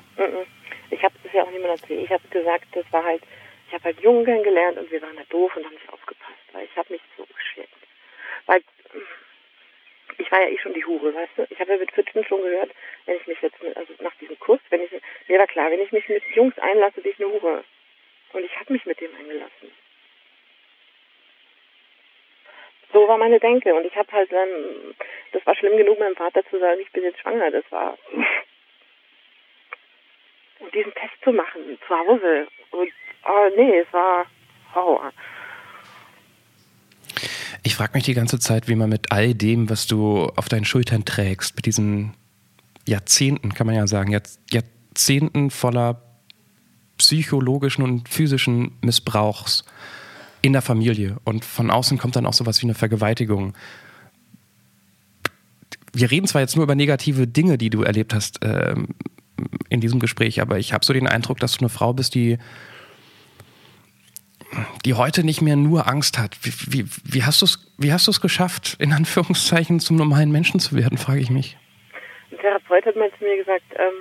Ich 0.90 1.04
habe 1.04 1.14
es 1.24 1.34
ja 1.34 1.44
auch 1.44 1.52
niemand 1.52 1.82
erzählt. 1.82 2.04
Ich 2.04 2.10
habe 2.12 2.24
gesagt, 2.30 2.66
das 2.74 2.86
war 2.92 3.04
halt 3.04 3.22
ich 3.72 3.76
habe 3.76 3.86
halt 3.86 4.02
Jungen 4.02 4.26
kennengelernt 4.26 4.78
und 4.78 4.92
wir 4.92 5.02
waren 5.02 5.16
da 5.16 5.24
doof 5.30 5.56
und 5.56 5.64
haben 5.64 5.74
nicht 5.74 5.88
aufgepasst, 5.88 6.44
weil 6.52 6.66
ich 6.66 6.76
habe 6.76 6.92
mich 6.92 7.02
so 7.16 7.26
geschämt. 7.34 7.70
Weil 8.46 8.62
ich 10.18 10.30
war 10.30 10.42
ja 10.42 10.50
eh 10.50 10.58
schon 10.58 10.74
die 10.74 10.84
Hure, 10.84 11.16
weißt 11.16 11.32
du? 11.38 11.48
Ich 11.50 11.58
habe 11.58 11.72
ja 11.72 11.78
mit 11.78 11.90
14 11.94 12.26
schon 12.26 12.42
gehört, 12.42 12.72
wenn 13.06 13.16
ich 13.16 13.28
mich 13.28 13.42
jetzt, 13.42 13.56
also 13.76 13.94
nach 14.02 14.14
diesem 14.16 14.38
Kuss, 14.40 14.60
wenn 14.72 14.82
ich, 14.82 14.92
mir 15.30 15.40
war 15.40 15.48
klar, 15.48 15.72
wenn 15.72 15.80
ich 15.80 15.94
mich 15.94 16.06
mit 16.10 16.22
Jungs 16.36 16.60
einlasse, 16.60 17.00
bin 17.00 17.14
ich 17.14 17.24
eine 17.24 17.32
Hure. 17.32 17.64
Und 18.34 18.44
ich 18.44 18.54
habe 18.60 18.74
mich 18.74 18.86
mit 18.86 19.00
dem 19.00 19.16
eingelassen. 19.16 19.72
So 22.94 23.08
war 23.08 23.18
meine 23.18 23.40
Denke. 23.40 23.74
Und 23.74 23.86
ich 23.86 23.96
habe 23.96 24.12
halt 24.12 24.32
dann, 24.32 24.50
das 25.32 25.46
war 25.46 25.56
schlimm 25.56 25.78
genug, 25.78 26.00
meinem 26.00 26.16
Vater 26.16 26.44
zu 26.50 26.60
sagen, 26.60 26.80
ich 26.82 26.92
bin 26.92 27.04
jetzt 27.04 27.20
schwanger. 27.20 27.52
Das 27.52 27.64
war. 27.72 27.98
Und 30.60 30.74
diesen 30.74 30.94
Test 30.94 31.14
zu 31.24 31.32
machen, 31.32 31.80
zu 31.88 31.98
Hause. 31.98 32.48
Und 32.72 32.92
Oh, 33.24 33.50
nee, 33.56 33.80
es 33.80 33.94
war 33.94 34.26
Horror. 34.74 35.12
Ich 37.64 37.76
frage 37.76 37.94
mich 37.94 38.04
die 38.04 38.16
ganze 38.16 38.40
Zeit, 38.40 38.68
wie 38.68 38.76
man 38.76 38.90
mit 38.90 39.12
all 39.12 39.34
dem, 39.34 39.70
was 39.70 39.86
du 39.86 40.32
auf 40.36 40.50
deinen 40.50 40.66
Schultern 40.66 41.06
trägst, 41.06 41.56
mit 41.56 41.68
diesen 41.68 42.16
Jahrzehnten, 42.88 43.54
kann 43.54 43.68
man 43.68 43.76
ja 43.76 43.86
sagen, 43.86 44.20
Jahrzehnten 44.50 45.52
voller 45.52 46.02
psychologischen 46.98 47.84
und 47.84 48.10
physischen 48.10 48.78
Missbrauchs 48.82 49.66
in 50.42 50.54
der 50.54 50.62
Familie 50.62 51.18
und 51.24 51.46
von 51.46 51.70
außen 51.70 51.98
kommt 51.98 52.16
dann 52.16 52.26
auch 52.26 52.34
sowas 52.34 52.62
wie 52.62 52.66
eine 52.66 52.74
Vergewaltigung. 52.74 53.54
wir 55.94 56.10
reden 56.10 56.28
zwar 56.28 56.42
jetzt 56.42 56.56
nur 56.56 56.64
über 56.64 56.76
negative 56.76 57.28
Dinge, 57.28 57.58
die 57.58 57.70
du 57.70 57.84
erlebt 57.84 58.14
hast 58.14 58.40
ähm, 58.44 58.90
in 59.70 59.82
diesem 59.82 60.00
Gespräch, 60.00 60.42
aber 60.42 60.58
ich 60.58 60.74
habe 60.74 60.86
so 60.86 60.94
den 60.94 61.08
Eindruck, 61.08 61.40
dass 61.40 61.54
du 61.54 61.60
eine 61.60 61.70
Frau 61.70 61.94
bist, 61.94 62.16
die 62.16 62.38
die 64.86 64.96
heute 64.96 65.24
nicht 65.24 65.42
mehr 65.42 65.56
nur 65.56 65.88
Angst 65.88 66.18
hat. 66.18 66.38
Wie, 66.44 66.52
wie, 66.68 66.90
wie 67.04 67.24
hast 67.24 67.42
du 67.42 67.46
es 67.46 67.74
wie 67.78 67.94
hast 67.94 68.08
du 68.08 68.12
es 68.12 68.22
geschafft, 68.22 68.76
in 68.80 68.94
Anführungszeichen 68.94 69.80
zum 69.80 69.96
normalen 69.96 70.32
Menschen 70.32 70.60
zu 70.60 70.76
werden, 70.76 70.98
frage 70.98 71.22
ich 71.22 71.30
mich. 71.30 71.58
Ein 72.32 72.38
Therapeut 72.40 72.86
hat 72.86 72.96
mal 72.96 73.10
zu 73.18 73.24
mir 73.24 73.38
gesagt, 73.38 73.64
ähm, 73.76 73.94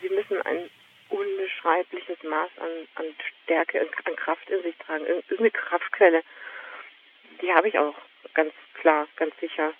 Sie 0.00 0.08
müssen 0.14 0.40
ein 0.44 0.68
unbeschreibliches 1.08 2.22
Maß 2.22 2.50
an, 2.58 2.88
an 2.96 3.14
Stärke, 3.44 3.80
an 3.80 4.16
Kraft 4.16 4.48
in 4.50 4.62
sich 4.62 4.76
tragen, 4.78 5.06
irgendeine 5.06 5.50
Kraftquelle. 5.50 6.22
Die 7.40 7.52
habe 7.52 7.68
ich 7.68 7.78
auch, 7.78 7.94
ganz 8.34 8.52
klar, 8.74 9.06
ganz 9.16 9.38
sicher. 9.40 9.72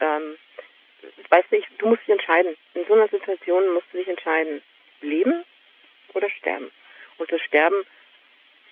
Ähm, 0.00 0.36
weißt 1.30 1.50
du, 1.50 1.56
ich, 1.56 1.66
du 1.78 1.88
musst 1.88 2.02
dich 2.02 2.10
entscheiden. 2.10 2.56
In 2.74 2.86
so 2.86 2.94
einer 2.94 3.08
Situation 3.08 3.72
musst 3.72 3.86
du 3.92 3.98
dich 3.98 4.08
entscheiden. 4.08 4.62
Leben 5.00 5.44
oder 6.14 6.30
sterben. 6.30 6.70
Und 7.18 7.30
das 7.30 7.40
Sterben 7.42 7.84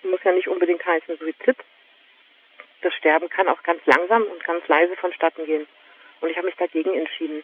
muss 0.03 0.23
ja 0.23 0.31
nicht 0.31 0.47
unbedingt 0.47 0.85
heißen 0.85 1.17
Suizid. 1.17 1.57
Das 2.81 2.93
Sterben 2.93 3.29
kann 3.29 3.47
auch 3.47 3.61
ganz 3.63 3.85
langsam 3.85 4.23
und 4.23 4.43
ganz 4.43 4.67
leise 4.67 4.95
vonstatten 4.95 5.45
gehen. 5.45 5.67
Und 6.21 6.29
ich 6.29 6.37
habe 6.37 6.47
mich 6.47 6.55
dagegen 6.55 6.93
entschieden. 6.93 7.43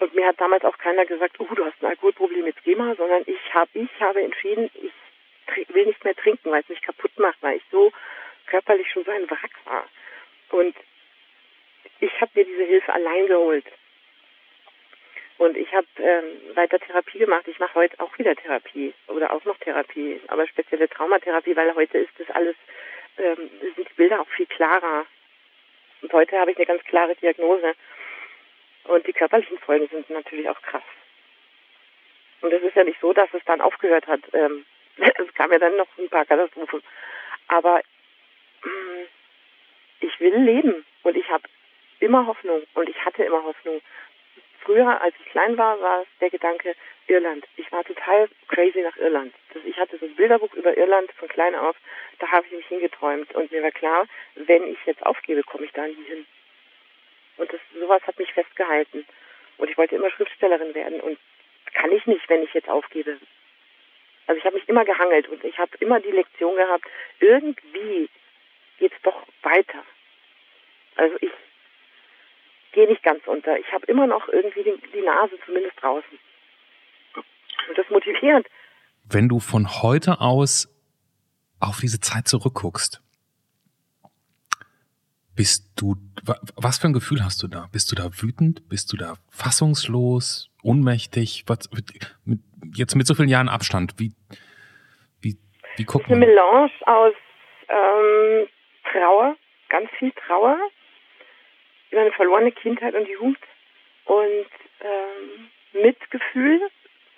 Und 0.00 0.14
mir 0.14 0.26
hat 0.26 0.40
damals 0.40 0.64
auch 0.64 0.78
keiner 0.78 1.04
gesagt, 1.06 1.40
oh, 1.40 1.54
du 1.54 1.64
hast 1.64 1.82
ein 1.82 1.86
Alkoholproblem, 1.86 2.46
jetzt 2.46 2.62
geh 2.64 2.74
sondern 2.74 3.22
ich 3.26 3.54
habe 3.54 3.70
ich 3.74 4.00
habe 4.00 4.22
entschieden, 4.22 4.70
ich 4.74 5.68
will 5.68 5.86
nicht 5.86 6.04
mehr 6.04 6.14
trinken, 6.14 6.50
weil 6.50 6.62
es 6.62 6.68
mich 6.68 6.82
kaputt 6.82 7.18
macht, 7.18 7.38
weil 7.40 7.56
ich 7.56 7.62
so 7.70 7.92
körperlich 8.46 8.88
schon 8.90 9.04
so 9.04 9.10
ein 9.10 9.28
Wrack 9.30 9.50
war. 9.64 9.88
Und 10.50 10.76
ich 12.00 12.20
habe 12.20 12.30
mir 12.34 12.44
diese 12.44 12.64
Hilfe 12.64 12.92
allein 12.92 13.26
geholt. 13.26 13.66
Und 15.38 15.56
ich 15.56 15.72
habe 15.72 15.86
ähm, 15.98 16.56
weiter 16.56 16.80
Therapie 16.80 17.18
gemacht. 17.18 17.46
Ich 17.46 17.58
mache 17.60 17.74
heute 17.74 17.98
auch 18.00 18.16
wieder 18.18 18.34
Therapie 18.34 18.92
oder 19.06 19.32
auch 19.32 19.44
noch 19.44 19.56
Therapie, 19.58 20.20
aber 20.26 20.46
spezielle 20.48 20.88
Traumatherapie, 20.88 21.54
weil 21.54 21.74
heute 21.74 21.98
ist 21.98 22.10
das 22.18 22.28
alles, 22.30 22.56
ähm, 23.18 23.48
sind 23.76 23.88
die 23.88 23.94
Bilder 23.94 24.20
auch 24.20 24.28
viel 24.28 24.46
klarer. 24.46 25.06
Und 26.02 26.12
heute 26.12 26.38
habe 26.38 26.50
ich 26.50 26.56
eine 26.56 26.66
ganz 26.66 26.82
klare 26.84 27.14
Diagnose. 27.16 27.74
Und 28.84 29.06
die 29.06 29.12
körperlichen 29.12 29.58
Folgen 29.58 29.88
sind 29.88 30.08
natürlich 30.10 30.48
auch 30.48 30.60
krass. 30.62 30.82
Und 32.40 32.52
es 32.52 32.62
ist 32.62 32.76
ja 32.76 32.84
nicht 32.84 33.00
so, 33.00 33.12
dass 33.12 33.32
es 33.32 33.44
dann 33.44 33.60
aufgehört 33.60 34.06
hat. 34.06 34.20
Ähm, 34.32 34.64
es 34.96 35.34
kam 35.34 35.52
ja 35.52 35.58
dann 35.58 35.76
noch 35.76 35.88
ein 35.98 36.08
paar 36.08 36.24
Katastrophen. 36.24 36.82
Aber 37.48 37.80
ähm, 38.64 39.06
ich 40.00 40.20
will 40.20 40.36
leben 40.36 40.84
und 41.02 41.16
ich 41.16 41.28
habe 41.28 41.44
immer 42.00 42.26
Hoffnung 42.26 42.62
und 42.74 42.88
ich 42.88 43.04
hatte 43.04 43.24
immer 43.24 43.42
Hoffnung. 43.42 43.80
Früher, 44.60 45.00
als 45.00 45.14
ich 45.18 45.30
klein 45.30 45.56
war, 45.56 45.80
war 45.80 46.02
es 46.02 46.08
der 46.20 46.30
Gedanke 46.30 46.74
Irland. 47.06 47.46
Ich 47.56 47.70
war 47.72 47.84
total 47.84 48.28
crazy 48.48 48.80
nach 48.80 48.96
Irland. 48.96 49.34
Das, 49.54 49.64
ich 49.64 49.76
hatte 49.78 49.96
so 49.98 50.06
ein 50.06 50.14
Bilderbuch 50.14 50.52
über 50.54 50.76
Irland 50.76 51.10
von 51.12 51.28
klein 51.28 51.54
auf, 51.54 51.76
da 52.18 52.28
habe 52.30 52.46
ich 52.46 52.52
mich 52.52 52.66
hingeträumt 52.66 53.34
und 53.34 53.50
mir 53.50 53.62
war 53.62 53.70
klar, 53.70 54.06
wenn 54.34 54.64
ich 54.64 54.78
jetzt 54.84 55.04
aufgebe, 55.06 55.42
komme 55.42 55.64
ich 55.64 55.72
da 55.72 55.86
nie 55.86 56.04
hin. 56.06 56.26
Und 57.38 57.52
das, 57.52 57.60
sowas 57.78 58.02
hat 58.06 58.18
mich 58.18 58.32
festgehalten. 58.32 59.04
Und 59.56 59.70
ich 59.70 59.78
wollte 59.78 59.96
immer 59.96 60.10
Schriftstellerin 60.10 60.74
werden 60.74 61.00
und 61.00 61.18
kann 61.74 61.90
ich 61.92 62.06
nicht, 62.06 62.28
wenn 62.28 62.42
ich 62.42 62.52
jetzt 62.54 62.68
aufgebe. 62.68 63.18
Also 64.26 64.38
ich 64.38 64.44
habe 64.44 64.56
mich 64.56 64.68
immer 64.68 64.84
gehangelt 64.84 65.28
und 65.28 65.42
ich 65.44 65.56
habe 65.58 65.70
immer 65.80 66.00
die 66.00 66.10
Lektion 66.10 66.54
gehabt, 66.56 66.84
irgendwie 67.18 68.08
geht 68.78 68.92
es 68.92 69.02
doch 69.02 69.26
weiter. 69.42 69.82
Also 70.96 71.16
ich 71.20 71.30
gehe 72.72 72.86
nicht 72.86 73.02
ganz 73.02 73.26
unter. 73.26 73.58
Ich 73.58 73.72
habe 73.72 73.86
immer 73.86 74.06
noch 74.06 74.28
irgendwie 74.28 74.62
die, 74.62 74.74
die 74.92 75.00
Nase 75.00 75.38
zumindest 75.46 75.80
draußen. 75.80 76.18
Und 77.68 77.78
das 77.78 77.88
motiviert. 77.90 78.46
Wenn 79.04 79.28
du 79.28 79.40
von 79.40 79.66
heute 79.82 80.20
aus 80.20 80.68
auf 81.60 81.78
diese 81.80 82.00
Zeit 82.00 82.28
zurückguckst, 82.28 83.00
bist 85.38 85.70
du, 85.76 85.94
was 86.56 86.78
für 86.78 86.88
ein 86.88 86.92
Gefühl 86.92 87.24
hast 87.24 87.40
du 87.44 87.46
da? 87.46 87.68
Bist 87.70 87.92
du 87.92 87.94
da 87.94 88.10
wütend? 88.20 88.68
Bist 88.68 88.92
du 88.92 88.96
da 88.96 89.14
fassungslos, 89.30 90.50
ohnmächtig? 90.64 91.44
Was, 91.46 91.70
mit, 91.70 91.92
jetzt 92.74 92.96
mit 92.96 93.06
so 93.06 93.14
vielen 93.14 93.28
Jahren 93.28 93.48
Abstand, 93.48 93.94
wie, 93.98 94.10
wie, 95.22 95.36
wie 95.76 95.84
guckt 95.84 96.08
man? 96.08 96.16
Eine 96.16 96.26
Melange 96.26 96.72
aus 96.86 97.14
ähm, 97.68 98.48
Trauer, 98.90 99.36
ganz 99.68 99.88
viel 100.00 100.10
Trauer 100.26 100.58
über 101.92 102.00
eine 102.00 102.10
verlorene 102.10 102.50
Kindheit 102.50 102.96
und 102.96 103.06
Jugend 103.06 103.38
und 104.06 104.50
ähm, 104.80 105.82
Mitgefühl. 105.84 106.60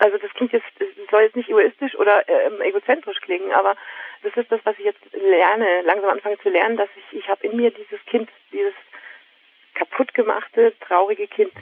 Also 0.01 0.17
das 0.17 0.33
klingt 0.33 0.53
jetzt, 0.53 0.67
das 0.79 0.89
soll 1.11 1.23
jetzt 1.23 1.37
nicht 1.37 1.51
egoistisch 1.51 1.95
oder 1.95 2.27
ähm, 2.27 2.59
egozentrisch 2.63 3.21
klingen, 3.21 3.53
aber 3.53 3.77
das 4.23 4.35
ist 4.35 4.51
das, 4.51 4.61
was 4.65 4.79
ich 4.79 4.87
jetzt 4.87 5.01
lerne, 5.13 5.83
langsam 5.83 6.09
anfange 6.09 6.39
zu 6.39 6.49
lernen, 6.49 6.79
dass 6.79 6.89
ich, 6.97 7.19
ich 7.19 7.29
habe 7.29 7.47
in 7.47 7.55
mir 7.57 7.71
dieses 7.71 8.03
Kind, 8.07 8.31
dieses 8.51 8.73
kaputtgemachte, 9.75 10.73
traurige 10.81 11.27
Kind. 11.27 11.53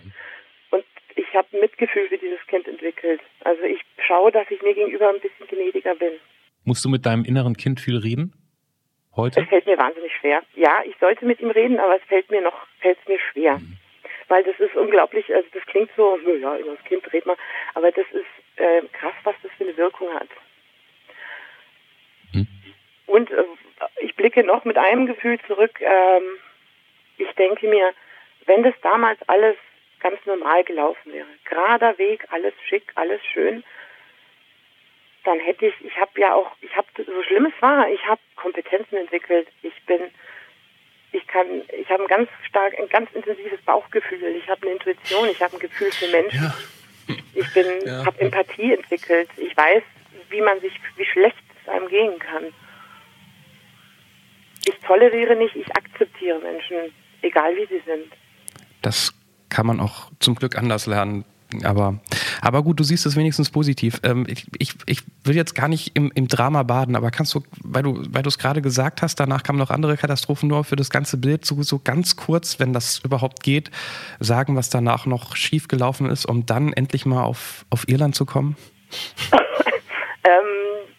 Und 0.71 0.85
ich 1.17 1.35
habe 1.35 1.49
Mitgefühl 1.61 2.09
für 2.09 2.19
dieses 2.19 2.39
Kind 2.47 2.69
entwickelt. 2.69 3.21
Also 3.43 3.63
ich 3.65 3.81
schaue, 4.07 4.31
dass 4.31 4.49
ich 4.51 4.63
mir 4.63 4.75
gegenüber 4.75 5.09
ein 5.09 5.21
bisschen 5.21 5.49
gnädiger 5.49 5.97
bin. 5.97 6.13
Musst 6.65 6.85
du 6.85 6.89
mit 6.89 7.07
deinem 7.07 7.25
inneren 7.25 7.57
Kind 7.57 7.81
viel 7.81 7.97
reden? 7.97 8.35
Heute? 9.17 9.41
Es 9.41 9.49
fällt 9.49 9.67
mir 9.67 9.79
wahnsinnig 9.79 10.13
schwer. 10.21 10.43
Ja, 10.55 10.83
ich 10.85 10.95
sollte 11.01 11.27
mit 11.27 11.41
ihm 11.41 11.51
reden, 11.51 11.81
aber 11.81 11.97
es 11.97 12.03
fällt 12.05 12.31
mir 12.31 12.41
noch, 12.41 12.69
fällt 12.79 12.99
mir 13.09 13.19
schwer. 13.33 13.59
Mhm. 13.59 13.79
Weil 14.29 14.45
das 14.45 14.59
ist 14.61 14.75
unglaublich, 14.77 15.35
also 15.35 15.49
das 15.53 15.65
klingt 15.67 15.91
so, 15.97 16.19
ja, 16.19 16.59
über 16.59 16.75
das 16.75 16.85
Kind 16.85 17.11
redet 17.13 17.27
man, 17.27 17.37
aber 17.75 17.91
das 17.91 18.07
ist 18.13 18.27
äh, 18.57 18.83
krass, 18.93 19.15
was 19.25 19.35
das 19.43 19.51
für 19.57 19.65
eine 19.65 19.77
Wirkung 19.77 20.13
hat. 20.13 20.29
Hm. 22.33 22.47
Und 23.07 23.31
äh, 23.31 23.45
ich 24.01 24.15
blicke 24.17 24.45
noch 24.45 24.65
mit 24.65 24.77
einem 24.77 25.07
Gefühl 25.07 25.39
zurück. 25.47 25.81
Ähm, 25.81 26.25
ich 27.17 27.31
denke 27.33 27.69
mir, 27.69 27.93
wenn 28.47 28.63
das 28.63 28.75
damals 28.83 29.19
alles 29.29 29.57
ganz 30.01 30.25
normal 30.27 30.65
gelaufen 30.65 31.13
wäre, 31.13 31.27
gerader 31.45 31.99
Weg, 31.99 32.25
alles 32.31 32.55
schick, 32.69 32.93
alles 32.95 33.21
schön, 33.33 33.65
dann 35.25 35.41
hätte 35.41 35.67
ich, 35.67 35.75
ich 35.85 35.97
habe 35.99 36.21
ja 36.21 36.35
auch, 36.35 36.53
ich 36.61 36.75
habe, 36.77 36.87
so 36.97 37.23
schlimm 37.23 37.47
es 37.47 37.63
war, 37.63 37.89
ich 37.91 38.05
habe 38.07 38.21
Kompetenzen 38.37 38.97
entwickelt. 38.97 39.49
Ich 39.63 39.75
bin, 39.85 40.11
ich 41.13 41.27
kann, 41.27 41.47
ich 41.79 41.89
habe 41.89 42.03
ein 42.03 42.09
ganz 42.09 42.29
stark, 42.49 42.79
ein 42.79 42.89
ganz 42.89 43.11
intensives 43.13 43.61
Bauchgefühl. 43.63 44.37
Ich 44.37 44.49
habe 44.49 44.63
eine 44.63 44.73
Intuition, 44.73 45.29
ich 45.31 45.43
habe 45.43 45.57
ein 45.57 45.61
Gefühl 45.61 45.91
für 45.93 46.09
Menschen. 46.09 46.43
Ja. 46.43 46.55
Ich 47.35 47.55
bin, 47.55 47.67
ja. 47.87 48.05
habe 48.05 48.21
Empathie 48.21 48.75
entwickelt. 48.75 49.31
Ich 49.37 49.57
weiß, 49.57 49.83
wie 50.29 50.41
man 50.41 50.61
sich, 50.61 50.73
wie 50.97 51.05
schlecht 51.07 51.37
es 51.63 51.69
einem 51.69 51.89
gehen 51.89 52.19
kann. 52.19 52.45
Ich 54.67 54.75
toleriere 54.87 55.37
nicht, 55.37 55.57
ich 55.57 55.75
akzeptiere 55.75 56.39
Menschen, 56.41 56.93
egal 57.23 57.57
wie 57.57 57.67
sie 57.67 57.83
sind. 57.87 58.13
Das 58.83 59.15
kann 59.49 59.67
man 59.67 59.81
auch 59.81 60.11
zum 60.21 60.35
Glück 60.35 60.57
anders 60.57 60.87
lernen. 60.87 61.25
Aber, 61.65 61.99
aber 62.43 62.63
gut, 62.63 62.79
du 62.79 62.85
siehst 62.85 63.07
es 63.07 63.17
wenigstens 63.17 63.51
positiv. 63.51 64.01
Ähm, 64.03 64.27
ich, 64.29 64.47
ich, 64.59 64.75
ich 64.87 65.03
will 65.25 65.35
jetzt 65.35 65.55
gar 65.55 65.69
nicht 65.69 65.97
im, 65.97 66.13
im 66.15 66.29
Drama 66.29 66.63
baden, 66.63 66.95
aber 66.95 67.11
kannst 67.11 67.35
du, 67.35 67.43
weil 67.65 67.83
du, 67.83 68.03
weil 68.11 68.23
du 68.23 68.29
es 68.29 68.39
gerade 68.39 68.61
gesagt 68.61 69.01
hast, 69.01 69.19
danach 69.19 69.43
kamen 69.43 69.59
noch 69.59 69.71
andere 69.71 69.97
Katastrophen, 69.97 70.49
nur 70.49 70.65
für 70.65 70.77
das 70.77 70.91
ganze 70.91 71.17
Bild, 71.17 71.47
so, 71.47 71.63
so 71.63 71.79
ganz 71.83 72.17
kurz, 72.17 72.61
wenn 72.61 72.73
das 72.73 72.99
überhaupt 73.03 73.43
geht, 73.43 73.71
sagen, 74.21 74.57
was 74.57 74.69
danach 74.69 75.07
noch 75.07 75.37
schief 75.37 75.69
gelaufen 75.69 76.11
ist, 76.11 76.27
um 76.27 76.45
dann 76.45 76.73
endlich 76.75 77.07
mal 77.07 77.25
auf, 77.25 77.65
auf 77.71 77.89
Irland 77.89 78.15
zu 78.15 78.27
kommen? 78.27 78.57
ähm, 79.33 80.93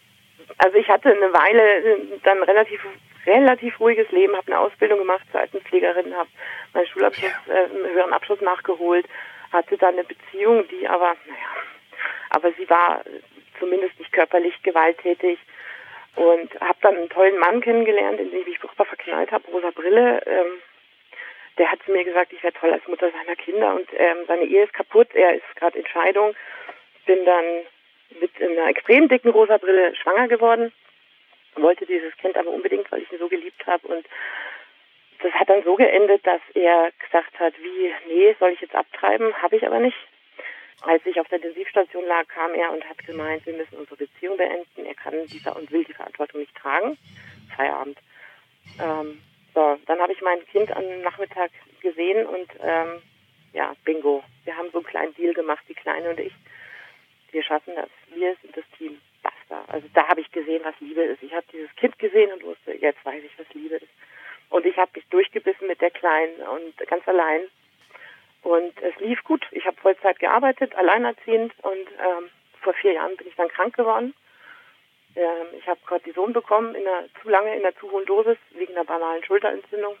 also 0.58 0.76
ich 0.76 0.88
hatte 0.88 1.10
eine 1.10 1.32
Weile 1.32 2.20
dann 2.24 2.42
relativ 2.42 2.80
relativ 3.26 3.78
ruhiges 3.80 4.10
Leben, 4.10 4.34
habe 4.34 4.46
eine 4.46 4.58
Ausbildung 4.58 4.98
gemacht 4.98 5.22
zur 5.30 5.40
Altenpflegerin, 5.40 6.14
habe 6.14 6.28
meinen 6.72 6.86
Schulabschluss, 6.86 7.30
äh, 7.48 7.92
höheren 7.92 8.12
Abschluss 8.12 8.40
nachgeholt, 8.40 9.06
hatte 9.52 9.76
dann 9.76 9.94
eine 9.94 10.04
Beziehung, 10.04 10.66
die 10.68 10.88
aber, 10.88 11.16
naja, 11.26 11.48
aber 12.30 12.52
sie 12.52 12.68
war 12.68 13.02
zumindest 13.58 13.98
nicht 13.98 14.12
körperlich 14.12 14.60
gewalttätig 14.62 15.38
und 16.16 16.60
habe 16.60 16.78
dann 16.82 16.96
einen 16.96 17.08
tollen 17.08 17.38
Mann 17.38 17.60
kennengelernt, 17.60 18.20
in 18.20 18.30
den 18.30 18.40
ich 18.40 18.46
mich 18.46 18.58
furchtbar 18.58 18.86
verknallt 18.86 19.30
habe, 19.30 19.50
rosa 19.50 19.70
Brille. 19.70 20.22
Ähm, 20.26 20.62
der 21.58 21.70
hat 21.70 21.82
zu 21.84 21.92
mir 21.92 22.04
gesagt, 22.04 22.32
ich 22.32 22.42
wäre 22.42 22.54
toll 22.54 22.72
als 22.72 22.86
Mutter 22.88 23.10
seiner 23.10 23.36
Kinder 23.36 23.74
und 23.74 23.88
ähm, 23.96 24.18
seine 24.26 24.44
Ehe 24.44 24.64
ist 24.64 24.72
kaputt, 24.72 25.08
er 25.14 25.34
ist 25.34 25.56
gerade 25.56 25.78
in 25.78 25.86
Scheidung. 25.86 26.34
Bin 27.06 27.24
dann 27.24 27.44
mit 28.20 28.30
einer 28.40 28.68
extrem 28.68 29.08
dicken 29.08 29.30
rosa 29.30 29.58
Brille 29.58 29.94
schwanger 29.96 30.28
geworden, 30.28 30.72
wollte 31.56 31.86
dieses 31.86 32.16
Kind 32.16 32.36
aber 32.36 32.50
unbedingt, 32.50 32.90
weil 32.90 33.02
ich 33.02 33.12
ihn 33.12 33.18
so 33.18 33.28
geliebt 33.28 33.66
habe 33.66 33.86
und 33.88 34.06
das 35.22 35.32
hat 35.32 35.48
dann 35.48 35.62
so 35.64 35.76
geendet, 35.76 36.26
dass 36.26 36.40
er 36.54 36.90
gesagt 36.98 37.38
hat, 37.38 37.54
wie, 37.60 37.92
nee, 38.08 38.34
soll 38.38 38.50
ich 38.50 38.60
jetzt 38.60 38.74
abtreiben? 38.74 39.34
Habe 39.42 39.56
ich 39.56 39.66
aber 39.66 39.78
nicht. 39.80 39.96
Als 40.82 41.04
ich 41.04 41.20
auf 41.20 41.28
der 41.28 41.38
Intensivstation 41.38 42.06
lag, 42.06 42.26
kam 42.28 42.54
er 42.54 42.72
und 42.72 42.88
hat 42.88 42.98
gemeint, 43.04 43.44
wir 43.44 43.52
müssen 43.52 43.76
unsere 43.76 43.96
Beziehung 43.96 44.36
beenden. 44.36 44.86
Er 44.86 44.94
kann 44.94 45.26
dieser 45.26 45.54
und 45.56 45.70
will 45.70 45.84
die 45.84 45.92
Verantwortung 45.92 46.40
nicht 46.40 46.56
tragen. 46.56 46.96
Feierabend. 47.54 47.98
Ähm, 48.80 49.20
So, 49.52 49.76
dann 49.86 49.98
habe 50.00 50.12
ich 50.12 50.22
mein 50.22 50.46
Kind 50.46 50.70
am 50.70 51.02
Nachmittag 51.02 51.50
gesehen 51.82 52.24
und 52.24 52.48
ähm, 52.62 53.02
ja, 53.52 53.74
bingo. 53.84 54.22
Wir 54.44 54.56
haben 54.56 54.70
so 54.70 54.78
einen 54.78 54.86
kleinen 54.86 55.14
Deal 55.16 55.34
gemacht, 55.34 55.64
die 55.68 55.74
Kleine 55.74 56.10
und 56.10 56.20
ich. 56.20 56.32
Wir 57.32 57.42
schaffen 57.42 57.74
das. 57.74 57.90
Wir 58.14 58.36
sind 58.42 58.56
das 58.56 58.64
Team. 58.78 59.00
Basta. 59.22 59.64
Also 59.66 59.88
da 59.92 60.06
habe 60.06 60.20
ich 60.20 60.30
gesehen, 60.30 60.62
was 60.64 60.74
Liebe 60.80 61.02
ist. 61.02 61.22
Ich 61.22 61.32
habe 61.34 61.44
dieses 61.52 61.74
Kind 61.76 61.98
gesehen 61.98 62.32
und 62.32 62.44
wusste, 62.44 62.72
jetzt 62.74 63.04
weiß 63.04 63.22
ich, 63.24 63.36
was 63.38 63.52
Liebe 63.54 63.74
ist. 63.76 63.92
Und 64.50 64.66
ich 64.66 64.76
habe 64.76 64.90
mich 64.94 65.06
durchgebissen 65.08 65.66
mit 65.66 65.80
der 65.80 65.90
Kleinen 65.90 66.42
und 66.42 66.76
ganz 66.88 67.06
allein. 67.08 67.42
Und 68.42 68.80
es 68.82 68.96
lief 68.96 69.22
gut. 69.24 69.46
Ich 69.52 69.64
habe 69.66 69.80
Vollzeit 69.80 70.18
gearbeitet, 70.18 70.74
alleinerziehend 70.74 71.52
und 71.62 71.88
ähm, 71.98 72.30
vor 72.60 72.74
vier 72.74 72.92
Jahren 72.92 73.16
bin 73.16 73.28
ich 73.28 73.36
dann 73.36 73.48
krank 73.48 73.76
geworden. 73.76 74.14
Ähm, 75.16 75.46
ich 75.58 75.66
habe 75.66 75.80
Cortison 75.86 76.32
bekommen, 76.32 76.74
in 76.74 76.86
einer, 76.86 77.06
zu 77.22 77.28
lange 77.28 77.54
in 77.54 77.64
einer 77.64 77.76
zu 77.76 77.90
hohen 77.90 78.06
Dosis, 78.06 78.38
wegen 78.50 78.74
einer 78.74 78.84
banalen 78.84 79.24
Schulterentzündung. 79.24 79.96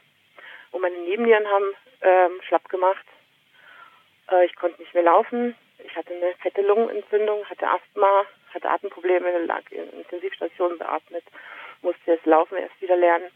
Und 0.72 0.80
meine 0.80 0.98
Nebennieren 0.98 1.46
haben 1.48 1.74
ähm, 2.02 2.40
schlapp 2.46 2.68
gemacht. 2.68 3.04
Äh, 4.30 4.46
ich 4.46 4.56
konnte 4.56 4.80
nicht 4.80 4.94
mehr 4.94 5.02
laufen. 5.02 5.54
Ich 5.84 5.94
hatte 5.96 6.12
eine 6.14 6.34
fette 6.42 6.62
Lungenentzündung, 6.62 7.44
hatte 7.46 7.68
Asthma, 7.68 8.24
hatte 8.52 8.68
Atemprobleme, 8.68 9.44
lag 9.44 9.62
in 9.70 9.90
Intensivstationen 9.90 10.78
beatmet, 10.78 11.24
musste 11.82 12.12
jetzt 12.12 12.26
Laufen 12.26 12.56
erst 12.58 12.80
wieder 12.80 12.96
lernen. 12.96 13.30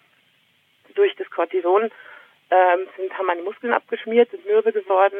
Durch 0.94 1.14
das 1.16 1.30
Cortison 1.30 1.90
ähm, 2.50 2.88
sind, 2.96 3.16
haben 3.16 3.26
meine 3.26 3.42
Muskeln 3.42 3.72
abgeschmiert, 3.72 4.30
sind 4.30 4.46
mürbe 4.46 4.72
geworden, 4.72 5.18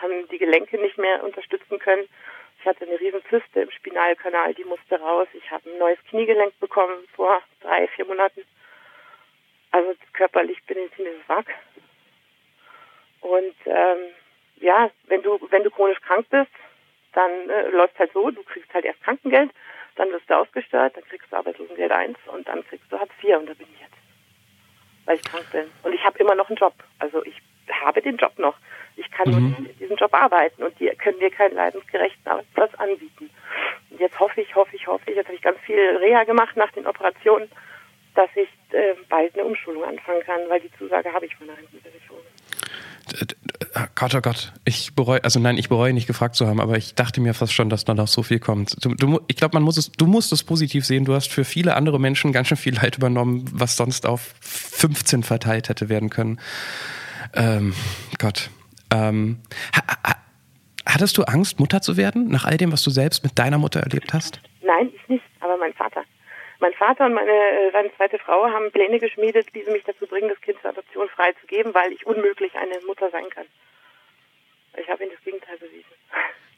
haben 0.00 0.28
die 0.28 0.38
Gelenke 0.38 0.78
nicht 0.78 0.98
mehr 0.98 1.24
unterstützen 1.24 1.78
können. 1.78 2.08
Ich 2.60 2.66
hatte 2.66 2.86
eine 2.86 2.98
riesen 2.98 3.22
Zyste 3.30 3.60
im 3.60 3.70
Spinalkanal, 3.70 4.54
die 4.54 4.64
musste 4.64 5.00
raus. 5.00 5.28
Ich 5.34 5.50
habe 5.50 5.68
ein 5.70 5.78
neues 5.78 5.98
Kniegelenk 6.10 6.58
bekommen 6.58 7.06
vor 7.14 7.42
drei, 7.60 7.86
vier 7.88 8.04
Monaten. 8.04 8.42
Also 9.70 9.94
körperlich 10.12 10.62
bin 10.64 10.78
ich 10.78 10.94
ziemlich 10.96 11.16
Wrack. 11.28 11.46
Und 13.20 13.54
ähm, 13.66 13.98
ja, 14.56 14.90
wenn 15.06 15.22
du 15.22 15.38
wenn 15.50 15.62
du 15.62 15.70
chronisch 15.70 16.00
krank 16.00 16.26
bist, 16.30 16.50
dann 17.12 17.48
äh, 17.48 17.68
läuft 17.68 17.98
halt 17.98 18.12
so, 18.12 18.30
du 18.30 18.42
kriegst 18.44 18.72
halt 18.72 18.84
erst 18.84 19.02
Krankengeld, 19.02 19.50
dann 19.96 20.10
wirst 20.12 20.28
du 20.28 20.34
ausgesteuert, 20.34 20.96
dann 20.96 21.04
kriegst 21.04 21.30
du 21.32 21.36
Arbeitslosengeld 21.36 21.90
1 21.90 22.18
und 22.26 22.46
dann 22.46 22.64
kriegst 22.66 22.90
du 22.90 22.98
Hartz 22.98 23.12
IV 23.22 23.36
und 23.36 23.48
da 23.48 23.54
bin 23.54 23.66
ich 23.72 23.80
jetzt, 23.80 23.96
weil 25.06 25.16
ich 25.16 25.22
krank 25.22 25.50
bin. 25.52 25.64
Und 25.82 25.94
ich 25.94 26.04
habe 26.04 26.18
immer 26.18 26.34
noch 26.34 26.48
einen 26.48 26.56
Job. 26.56 26.74
Also 26.98 27.24
ich 27.24 27.40
habe 27.72 28.02
den 28.02 28.16
Job 28.16 28.38
noch. 28.38 28.56
Ich 28.96 29.10
kann 29.10 29.30
mhm. 29.30 29.56
nur 29.58 29.68
diesen 29.80 29.96
Job 29.96 30.12
arbeiten 30.14 30.62
und 30.62 30.78
die 30.78 30.88
können 30.96 31.18
mir 31.18 31.30
keinen 31.30 31.54
leidensgerechten 31.54 32.26
Arbeitsplatz 32.26 32.74
anbieten. 32.74 33.30
Und 33.90 34.00
jetzt 34.00 34.18
hoffe 34.18 34.40
ich, 34.40 34.54
hoffe 34.54 34.74
ich, 34.76 34.86
hoffe 34.86 35.10
ich, 35.10 35.16
jetzt 35.16 35.26
habe 35.26 35.36
ich 35.36 35.42
ganz 35.42 35.58
viel 35.60 35.96
Reha 35.96 36.24
gemacht 36.24 36.56
nach 36.56 36.72
den 36.72 36.86
Operationen, 36.86 37.48
dass 38.14 38.30
ich 38.34 38.48
äh, 38.74 38.94
bald 39.08 39.34
eine 39.34 39.44
Umschulung 39.44 39.84
anfangen 39.84 40.22
kann, 40.22 40.40
weil 40.48 40.60
die 40.60 40.72
Zusage 40.78 41.12
habe 41.12 41.26
ich 41.26 41.36
von 41.36 41.46
der 41.46 41.56
Rentenversicherung. 41.56 42.20
Gott, 43.94 44.14
oh 44.14 44.20
Gott, 44.20 44.52
ich 44.64 44.94
bereue, 44.94 45.22
also 45.22 45.38
nein, 45.38 45.58
ich 45.58 45.68
bereue 45.68 45.92
nicht 45.92 46.06
gefragt 46.06 46.34
zu 46.34 46.46
haben, 46.46 46.60
aber 46.60 46.76
ich 46.78 46.94
dachte 46.94 47.20
mir 47.20 47.34
fast 47.34 47.52
schon, 47.52 47.68
dass 47.68 47.84
da 47.84 47.94
noch 47.94 48.08
so 48.08 48.22
viel 48.22 48.38
kommt. 48.38 48.82
Du, 48.84 48.94
du, 48.94 49.20
ich 49.28 49.36
glaube, 49.36 49.54
man 49.56 49.62
muss 49.62 49.76
es, 49.76 49.92
du 49.92 50.06
musst 50.06 50.32
es 50.32 50.44
positiv 50.44 50.86
sehen. 50.86 51.04
Du 51.04 51.14
hast 51.14 51.30
für 51.30 51.44
viele 51.44 51.74
andere 51.74 52.00
Menschen 52.00 52.32
ganz 52.32 52.48
schön 52.48 52.56
viel 52.56 52.74
Leid 52.74 52.96
übernommen, 52.96 53.44
was 53.52 53.76
sonst 53.76 54.06
auf 54.06 54.34
15 54.40 55.22
verteilt 55.22 55.68
hätte 55.68 55.88
werden 55.88 56.08
können. 56.08 56.40
Ähm, 57.34 57.74
Gott. 58.18 58.50
Ähm, 58.90 59.40
ha, 59.74 59.82
ha, 59.88 60.14
hattest 60.86 61.18
du 61.18 61.24
Angst, 61.24 61.60
Mutter 61.60 61.82
zu 61.82 61.96
werden, 61.96 62.28
nach 62.28 62.44
all 62.44 62.56
dem, 62.56 62.72
was 62.72 62.82
du 62.82 62.90
selbst 62.90 63.24
mit 63.24 63.38
deiner 63.38 63.58
Mutter 63.58 63.80
erlebt 63.80 64.14
hast? 64.14 64.40
Nein, 64.62 64.90
ich 64.94 65.08
nicht, 65.08 65.24
aber 65.40 65.56
mein 65.58 65.74
Vater. 65.74 66.02
Mein 66.66 66.74
Vater 66.74 67.06
und 67.06 67.14
meine, 67.14 67.30
äh, 67.30 67.70
seine 67.70 67.94
zweite 67.94 68.18
Frau 68.18 68.44
haben 68.50 68.72
Pläne 68.72 68.98
geschmiedet, 68.98 69.46
wie 69.54 69.62
sie 69.62 69.70
mich 69.70 69.84
dazu 69.84 70.04
bringen, 70.04 70.28
das 70.28 70.40
Kind 70.40 70.60
zur 70.60 70.70
Adoption 70.70 71.08
freizugeben, 71.10 71.72
weil 71.74 71.92
ich 71.92 72.04
unmöglich 72.04 72.56
eine 72.56 72.80
Mutter 72.88 73.08
sein 73.10 73.30
kann. 73.30 73.46
Ich 74.76 74.88
habe 74.90 75.04
ihnen 75.04 75.12
das 75.14 75.22
Gegenteil 75.22 75.58
bewiesen. 75.58 75.94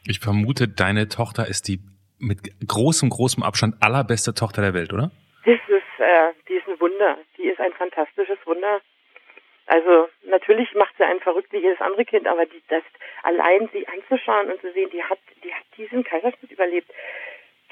Ich 0.06 0.20
vermute, 0.20 0.66
deine 0.66 1.08
Tochter 1.08 1.46
ist 1.46 1.68
die 1.68 1.80
mit 2.18 2.38
großem, 2.66 3.10
großem 3.10 3.42
Abstand 3.42 3.74
allerbeste 3.82 4.32
Tochter 4.32 4.62
der 4.62 4.72
Welt, 4.72 4.94
oder? 4.94 5.10
Das 5.44 5.60
ist, 5.68 6.00
äh, 6.00 6.32
die 6.48 6.54
ist 6.54 6.66
ein 6.66 6.80
Wunder. 6.80 7.18
Die 7.36 7.42
ist 7.42 7.60
ein 7.60 7.74
fantastisches 7.74 8.38
Wunder. 8.46 8.80
Also 9.66 10.08
natürlich 10.26 10.74
macht 10.74 10.96
sie 10.96 11.04
einen 11.04 11.20
verrückt 11.20 11.52
wie 11.52 11.58
jedes 11.58 11.82
andere 11.82 12.06
Kind, 12.06 12.26
aber 12.26 12.46
die, 12.46 12.62
das 12.68 12.82
allein 13.24 13.68
sie 13.74 13.86
anzuschauen 13.86 14.50
und 14.50 14.58
zu 14.62 14.72
sehen, 14.72 14.88
die 14.90 15.04
hat, 15.04 15.18
die 15.44 15.52
hat 15.52 15.64
diesen 15.76 16.02
Kaiserschnitt 16.02 16.50
überlebt. 16.50 16.90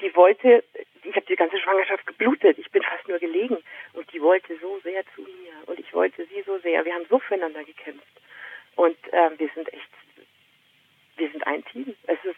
Die 0.01 0.15
wollte, 0.15 0.63
ich 1.09 1.15
habe 1.15 1.25
die 1.25 1.35
ganze 1.35 1.57
Schwangerschaft 1.59 2.05
geblutet. 2.05 2.57
Ich 2.57 2.69
bin 2.71 2.83
fast 2.83 3.07
nur 3.07 3.19
gelegen 3.19 3.57
und 3.93 4.11
die 4.13 4.21
wollte 4.21 4.57
so 4.59 4.79
sehr 4.83 5.03
zu 5.15 5.21
mir 5.21 5.53
und 5.67 5.79
ich 5.79 5.93
wollte 5.93 6.25
sie 6.25 6.43
so 6.45 6.57
sehr. 6.59 6.83
Wir 6.85 6.93
haben 6.93 7.05
so 7.09 7.19
füreinander 7.19 7.63
gekämpft 7.63 8.05
und 8.75 8.97
äh, 9.11 9.31
wir 9.37 9.49
sind 9.55 9.71
echt 9.73 9.89
wir 11.17 11.31
sind 11.31 11.45
ein 11.45 11.63
Team. 11.65 11.93
Es 12.03 12.17
ist, 12.23 12.35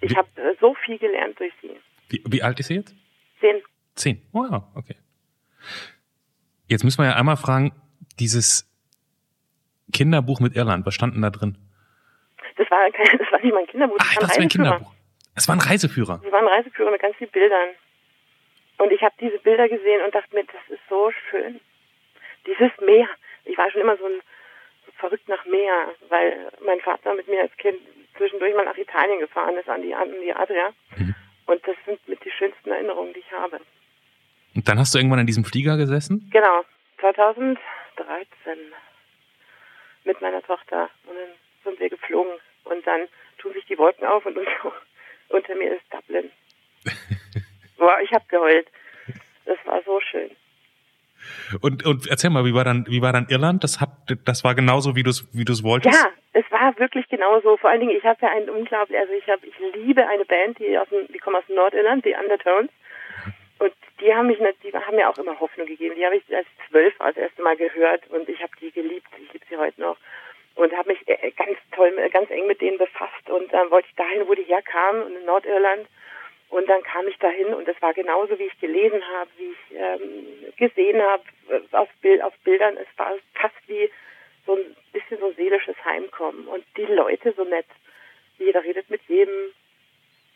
ich 0.00 0.16
habe 0.16 0.28
äh, 0.36 0.54
so 0.60 0.74
viel 0.84 0.98
gelernt 0.98 1.38
durch 1.38 1.52
sie. 1.60 1.70
Wie, 2.08 2.22
wie, 2.26 2.42
alt 2.42 2.58
ist 2.60 2.68
sie 2.68 2.74
jetzt? 2.76 2.94
Zehn. 3.40 3.62
Zehn. 3.94 4.22
Oh 4.32 4.44
ja, 4.50 4.68
okay. 4.74 4.96
Jetzt 6.68 6.84
müssen 6.84 6.98
wir 6.98 7.06
ja 7.06 7.16
einmal 7.16 7.36
fragen, 7.36 7.72
dieses 8.18 8.68
Kinderbuch 9.92 10.40
mit 10.40 10.56
Irland, 10.56 10.86
was 10.86 10.94
stand 10.94 11.14
denn 11.14 11.22
da 11.22 11.30
drin? 11.30 11.58
Das 12.56 12.70
war, 12.70 12.90
kein, 12.90 13.18
das 13.18 13.32
war 13.32 13.40
nicht 13.40 13.54
mein 13.54 13.66
Kinderbuch, 13.66 13.96
das 13.98 14.08
Ach, 14.10 14.16
das 14.20 14.36
war 14.36 14.42
ein 14.42 14.48
Kinderbuch. 14.48 14.94
Es 15.34 15.48
war 15.48 15.56
ein 15.56 15.60
Reiseführer. 15.60 16.20
Es 16.24 16.32
war 16.32 16.40
ein 16.40 16.48
Reiseführer 16.48 16.90
mit 16.90 17.00
ganz 17.00 17.16
vielen 17.16 17.30
Bildern. 17.30 17.70
Und 18.78 18.92
ich 18.92 19.02
habe 19.02 19.14
diese 19.20 19.38
Bilder 19.38 19.68
gesehen 19.68 20.02
und 20.04 20.14
dachte 20.14 20.34
mir, 20.34 20.44
das 20.44 20.62
ist 20.68 20.82
so 20.88 21.10
schön. 21.30 21.60
Dieses 22.46 22.70
Meer. 22.80 23.08
Ich 23.44 23.56
war 23.56 23.70
schon 23.70 23.80
immer 23.80 23.96
so 23.96 24.06
ein 24.06 24.20
verrückt 24.98 25.28
nach 25.28 25.44
Meer, 25.46 25.94
weil 26.08 26.52
mein 26.64 26.80
Vater 26.80 27.14
mit 27.14 27.28
mir 27.28 27.42
als 27.42 27.56
Kind 27.56 27.78
zwischendurch 28.16 28.54
mal 28.54 28.64
nach 28.64 28.76
Italien 28.76 29.18
gefahren 29.18 29.56
ist, 29.56 29.68
an 29.68 29.82
die, 29.82 29.94
an 29.94 30.08
die 30.22 30.32
Adria. 30.32 30.72
Mhm. 30.96 31.14
Und 31.46 31.66
das 31.66 31.76
sind 31.86 32.06
mit 32.08 32.24
die 32.24 32.30
schönsten 32.30 32.70
Erinnerungen, 32.70 33.12
die 33.12 33.20
ich 33.20 33.32
habe. 33.32 33.60
Und 34.54 34.68
dann 34.68 34.78
hast 34.78 34.94
du 34.94 34.98
irgendwann 34.98 35.20
in 35.20 35.26
diesem 35.26 35.44
Flieger 35.44 35.76
gesessen? 35.76 36.28
Genau, 36.32 36.64
2013 37.00 37.58
mit 40.04 40.20
meiner 40.20 40.42
Tochter. 40.42 40.88
Und 41.06 41.16
dann 41.16 41.30
sind 41.64 41.80
wir 41.80 41.88
geflogen. 41.88 42.32
Und 42.64 42.86
dann 42.86 43.08
tun 43.38 43.52
sich 43.54 43.64
die 43.66 43.78
Wolken 43.78 44.06
auf 44.06 44.24
und 44.24 44.36
unter 45.32 45.54
mir 45.54 45.74
ist 45.74 45.84
Dublin. 45.90 46.30
Boah, 47.78 47.98
ich 48.02 48.12
habe 48.12 48.24
geheult. 48.28 48.68
Das 49.44 49.58
war 49.64 49.82
so 49.84 50.00
schön. 50.00 50.30
Und, 51.60 51.84
und 51.84 52.08
erzähl 52.08 52.30
mal, 52.30 52.44
wie 52.44 52.54
war 52.54 52.64
dann, 52.64 52.86
wie 52.88 53.02
war 53.02 53.12
dann 53.12 53.26
Irland? 53.28 53.62
Das 53.62 53.80
hat, 53.80 53.90
das 54.24 54.44
war 54.44 54.54
genauso, 54.54 54.96
wie 54.96 55.02
du 55.02 55.10
es, 55.10 55.28
wie 55.32 55.44
du 55.44 55.52
es 55.52 55.62
wolltest? 55.62 55.94
Ja, 55.94 56.10
es 56.32 56.44
war 56.50 56.76
wirklich 56.78 57.08
genauso. 57.08 57.56
Vor 57.56 57.70
allen 57.70 57.80
Dingen, 57.80 57.96
ich 57.96 58.04
habe 58.04 58.18
ja 58.22 58.30
einen 58.30 58.50
unglaublich, 58.50 58.98
also 58.98 59.12
ich 59.12 59.26
habe, 59.28 59.46
ich 59.46 59.54
liebe 59.74 60.06
eine 60.06 60.24
Band, 60.24 60.58
die 60.58 60.76
aus 60.78 60.88
dem, 60.88 61.06
die 61.08 61.18
kommen 61.18 61.36
aus 61.36 61.48
Nordirland, 61.48 62.04
die 62.04 62.14
Undertones. 62.14 62.70
Und 63.58 63.72
die 64.00 64.12
haben 64.12 64.26
mich, 64.26 64.38
die 64.64 64.72
haben 64.72 64.96
mir 64.96 65.08
auch 65.08 65.18
immer 65.18 65.38
Hoffnung 65.38 65.66
gegeben. 65.66 65.94
Die 65.96 66.04
habe 66.04 66.16
ich 66.16 66.24
als 66.34 66.46
zwölf 66.68 66.94
das 66.98 67.16
erste 67.16 67.42
Mal 67.42 67.56
gehört 67.56 68.08
und 68.10 68.28
ich 68.28 68.42
habe 68.42 68.52
die 68.60 68.72
geliebt. 68.72 69.06
Ich 69.22 69.32
liebe 69.32 69.44
sie 69.48 69.56
heute 69.56 69.80
noch 69.80 69.96
und 70.54 70.76
habe 70.76 70.90
mich 70.90 71.06
äh, 71.08 71.30
ganz 71.32 71.58
toll, 71.74 71.92
ganz 72.10 72.30
eng 72.30 72.46
mit 72.46 72.60
denen 72.60 72.78
befasst 72.78 73.28
und 73.28 73.52
dann 73.52 73.70
wollte 73.70 73.88
ich 73.88 73.96
dahin, 73.96 74.26
wo 74.26 74.34
die 74.34 74.44
herkamen, 74.44 75.16
in 75.16 75.24
Nordirland. 75.24 75.88
Und 76.50 76.68
dann 76.68 76.82
kam 76.82 77.08
ich 77.08 77.16
dahin 77.16 77.54
und 77.54 77.66
es 77.66 77.80
war 77.80 77.94
genauso, 77.94 78.38
wie 78.38 78.44
ich 78.44 78.60
gelesen 78.60 79.02
habe, 79.08 79.30
wie 79.38 79.52
ich 79.52 79.74
ähm, 79.74 80.52
gesehen 80.58 81.00
habe 81.00 81.22
äh, 81.48 81.60
auf, 81.74 81.88
Bild, 82.02 82.22
auf 82.22 82.34
Bildern. 82.44 82.76
Es 82.76 82.86
war 82.98 83.14
fast 83.32 83.54
wie 83.68 83.90
so 84.44 84.56
ein 84.56 84.76
bisschen 84.92 85.18
so 85.18 85.28
ein 85.28 85.34
seelisches 85.34 85.82
Heimkommen. 85.82 86.46
Und 86.48 86.62
die 86.76 86.84
Leute 86.84 87.32
so 87.34 87.44
nett. 87.44 87.64
Jeder 88.38 88.62
redet 88.62 88.90
mit 88.90 89.00
jedem. 89.08 89.54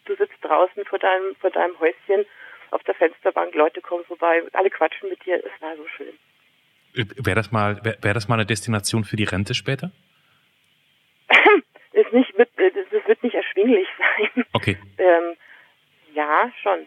Du 0.07 0.15
sitzt 0.15 0.39
draußen 0.41 0.87
vor 0.87 0.99
deinem, 0.99 1.35
vor 1.37 1.51
deinem 1.51 1.79
Häuschen 1.81 2.25
auf 2.71 2.83
der 2.85 2.95
Fensterbank, 2.95 3.55
Leute 3.55 3.81
kommen 3.81 4.05
vorbei, 4.05 4.43
alle 4.53 4.71
quatschen 4.71 5.09
mit 5.09 5.25
dir. 5.25 5.37
Es 5.37 5.63
war 5.63 5.77
so 5.77 5.87
schön. 5.89 6.19
Wäre 6.97 7.37
das 7.37 7.53
mal, 7.53 7.85
wäre 7.85 7.99
wär 8.01 8.15
das 8.15 8.29
mal 8.29 8.37
eine 8.37 8.47
Destination 8.47 9.05
für 9.05 9.17
die 9.17 9.25
Rente 9.25 9.55
später? 9.55 9.93
es 11.93 12.13
nicht, 12.13 12.37
wird, 12.39 12.49
das 12.57 13.07
wird 13.07 13.23
nicht 13.23 13.35
erschwinglich 13.35 13.87
sein. 13.99 14.45
Okay. 14.53 14.79
ähm, 14.99 15.37
ja, 16.15 16.51
schon. 16.63 16.87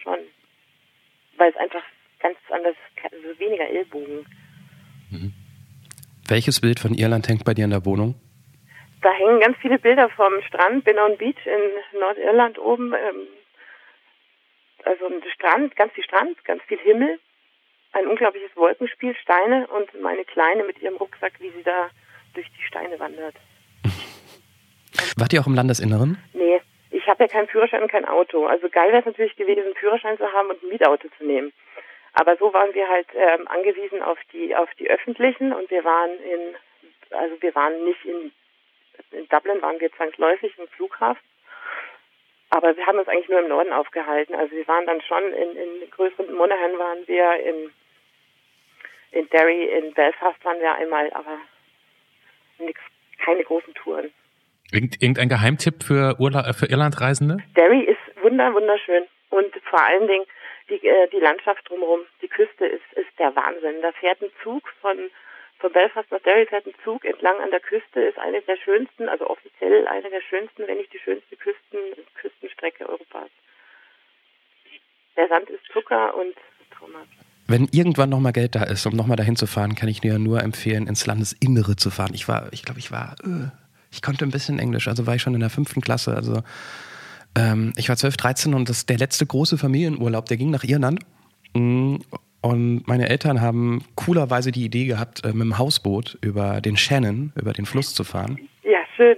Schon. 0.00 0.18
Weil 1.36 1.50
es 1.50 1.56
einfach 1.56 1.82
ganz 2.20 2.38
anders, 2.50 2.76
also 3.02 3.38
weniger 3.40 3.68
Ellbogen. 3.68 4.26
Mhm. 5.10 5.32
Welches 6.28 6.60
Bild 6.60 6.78
von 6.78 6.94
Irland 6.94 7.28
hängt 7.28 7.44
bei 7.44 7.54
dir 7.54 7.64
in 7.64 7.70
der 7.70 7.84
Wohnung? 7.84 8.14
Da 9.02 9.12
hängen 9.12 9.40
ganz 9.40 9.58
viele 9.58 9.80
Bilder 9.80 10.08
vom 10.10 10.32
Strand, 10.46 10.84
Binnon 10.84 11.18
Beach 11.18 11.44
in 11.44 11.98
Nordirland 11.98 12.58
oben. 12.58 12.94
Ähm, 12.94 13.26
also 14.84 15.06
ein 15.06 15.22
Strand, 15.34 15.74
ganz 15.74 15.92
viel 15.92 16.04
Strand, 16.04 16.44
ganz 16.44 16.62
viel 16.64 16.78
Himmel, 16.78 17.18
ein 17.92 18.06
unglaubliches 18.06 18.54
Wolkenspiel, 18.56 19.14
Steine 19.16 19.66
und 19.68 20.00
meine 20.00 20.24
Kleine 20.24 20.64
mit 20.64 20.80
ihrem 20.80 20.96
Rucksack, 20.96 21.34
wie 21.38 21.50
sie 21.50 21.62
da 21.62 21.90
durch 22.34 22.46
die 22.58 22.62
Steine 22.62 22.98
wandert. 22.98 23.34
Wart 25.16 25.32
ihr 25.32 25.40
auch 25.40 25.46
im 25.46 25.54
Landesinneren? 25.54 26.18
Nee, 26.32 26.60
ich 26.90 27.06
habe 27.06 27.24
ja 27.24 27.28
keinen 27.28 27.48
Führerschein 27.48 27.82
und 27.82 27.90
kein 27.90 28.06
Auto. 28.06 28.46
Also 28.46 28.68
geil 28.68 28.88
wäre 28.88 29.00
es 29.00 29.06
natürlich 29.06 29.36
gewesen, 29.36 29.64
einen 29.64 29.74
Führerschein 29.74 30.16
zu 30.16 30.30
haben 30.32 30.48
und 30.48 30.62
ein 30.62 30.68
Mietauto 30.68 31.08
zu 31.18 31.24
nehmen. 31.24 31.52
Aber 32.14 32.36
so 32.36 32.52
waren 32.52 32.74
wir 32.74 32.88
halt 32.88 33.08
ähm, 33.14 33.48
angewiesen 33.48 34.02
auf 34.02 34.18
die 34.32 34.54
auf 34.54 34.68
die 34.78 34.90
öffentlichen 34.90 35.52
und 35.52 35.70
wir 35.70 35.82
waren 35.84 36.10
in 36.10 36.54
also 37.10 37.40
wir 37.40 37.54
waren 37.54 37.84
nicht 37.84 38.04
in 38.04 38.32
in 39.10 39.28
Dublin 39.28 39.62
waren 39.62 39.80
wir 39.80 39.92
zwangsläufig 39.92 40.52
im 40.58 40.68
Flughafen. 40.68 41.22
Aber 42.50 42.76
wir 42.76 42.86
haben 42.86 42.98
uns 42.98 43.08
eigentlich 43.08 43.30
nur 43.30 43.40
im 43.40 43.48
Norden 43.48 43.72
aufgehalten. 43.72 44.34
Also 44.34 44.54
wir 44.54 44.68
waren 44.68 44.84
dann 44.84 45.00
schon 45.00 45.22
in, 45.32 45.56
in 45.56 45.90
größeren 45.90 46.34
Monaghan 46.34 46.78
waren 46.78 46.98
wir, 47.06 47.36
in, 47.36 47.72
in 49.12 49.28
Derry, 49.30 49.64
in 49.64 49.92
Belfast 49.94 50.44
waren 50.44 50.60
wir 50.60 50.74
einmal, 50.74 51.10
aber 51.12 51.38
nix, 52.58 52.80
keine 53.24 53.44
großen 53.44 53.74
Touren. 53.74 54.12
Irgendein 54.72 55.28
Geheimtipp 55.28 55.82
für, 55.82 56.16
Urla 56.18 56.52
für 56.54 56.66
Irlandreisende? 56.66 57.38
Derry 57.56 57.80
ist 57.84 58.22
wunder, 58.22 58.54
wunderschön. 58.54 59.04
Und 59.28 59.54
vor 59.68 59.84
allen 59.84 60.08
Dingen 60.08 60.24
die, 60.70 60.86
äh, 60.86 61.08
die 61.10 61.20
Landschaft 61.20 61.68
drumherum, 61.68 62.00
die 62.22 62.28
Küste 62.28 62.66
ist, 62.66 62.92
ist 62.94 63.18
der 63.18 63.34
Wahnsinn. 63.36 63.82
Da 63.82 63.92
fährt 63.92 64.22
ein 64.22 64.30
Zug 64.42 64.68
von 64.80 65.10
von 65.62 65.72
Belfast 65.72 66.10
nach 66.10 66.20
Derry 66.22 66.44
fährt 66.44 66.66
ein 66.66 66.74
Zug 66.82 67.04
entlang 67.04 67.38
an 67.38 67.52
der 67.52 67.60
Küste, 67.60 68.00
ist 68.00 68.18
eine 68.18 68.42
der 68.42 68.56
schönsten, 68.56 69.08
also 69.08 69.30
offiziell 69.30 69.86
eine 69.86 70.10
der 70.10 70.20
schönsten, 70.20 70.66
wenn 70.66 70.76
nicht 70.76 70.92
die 70.92 70.98
schönste 70.98 71.36
Küsten, 71.36 71.78
Küstenstrecke 72.16 72.88
Europas. 72.88 73.30
Der 75.16 75.28
Sand 75.28 75.48
ist 75.50 75.64
Zucker 75.72 76.16
und 76.16 76.34
traumhaft. 76.76 77.12
Wenn 77.52 77.68
irgendwann 77.70 78.08
nochmal 78.08 78.32
Geld 78.32 78.54
da 78.54 78.62
ist, 78.62 78.86
um 78.86 78.96
nochmal 78.96 79.18
dahin 79.18 79.36
zu 79.36 79.46
fahren, 79.46 79.74
kann 79.74 79.90
ich 79.90 80.00
dir 80.00 80.18
nur 80.18 80.42
empfehlen, 80.42 80.86
ins 80.86 81.04
Landesinnere 81.04 81.76
zu 81.76 81.90
fahren. 81.90 82.12
Ich 82.14 82.26
war, 82.26 82.50
ich 82.50 82.62
glaube, 82.62 82.80
ich 82.80 82.90
war, 82.90 83.14
äh, 83.24 83.50
ich 83.90 84.00
konnte 84.00 84.24
ein 84.24 84.30
bisschen 84.30 84.58
Englisch, 84.58 84.88
also 84.88 85.06
war 85.06 85.16
ich 85.16 85.20
schon 85.20 85.34
in 85.34 85.40
der 85.40 85.50
fünften 85.50 85.82
Klasse, 85.82 86.16
also 86.16 86.42
ähm, 87.36 87.74
ich 87.76 87.90
war 87.90 87.96
12, 87.98 88.16
13 88.16 88.54
und 88.54 88.70
das 88.70 88.86
der 88.86 88.96
letzte 88.96 89.26
große 89.26 89.58
Familienurlaub, 89.58 90.24
der 90.24 90.38
ging 90.38 90.48
nach 90.48 90.64
Irland. 90.64 91.00
Mm, 91.52 91.96
und 92.40 92.88
meine 92.88 93.10
Eltern 93.10 93.42
haben 93.42 93.84
coolerweise 93.96 94.50
die 94.50 94.64
Idee 94.64 94.86
gehabt, 94.86 95.22
äh, 95.22 95.34
mit 95.34 95.42
dem 95.42 95.58
Hausboot 95.58 96.16
über 96.22 96.62
den 96.62 96.78
Shannon, 96.78 97.34
über 97.36 97.52
den 97.52 97.66
Fluss 97.66 97.92
zu 97.92 98.02
fahren. 98.02 98.38
Ja, 98.62 98.78
schön. 98.96 99.16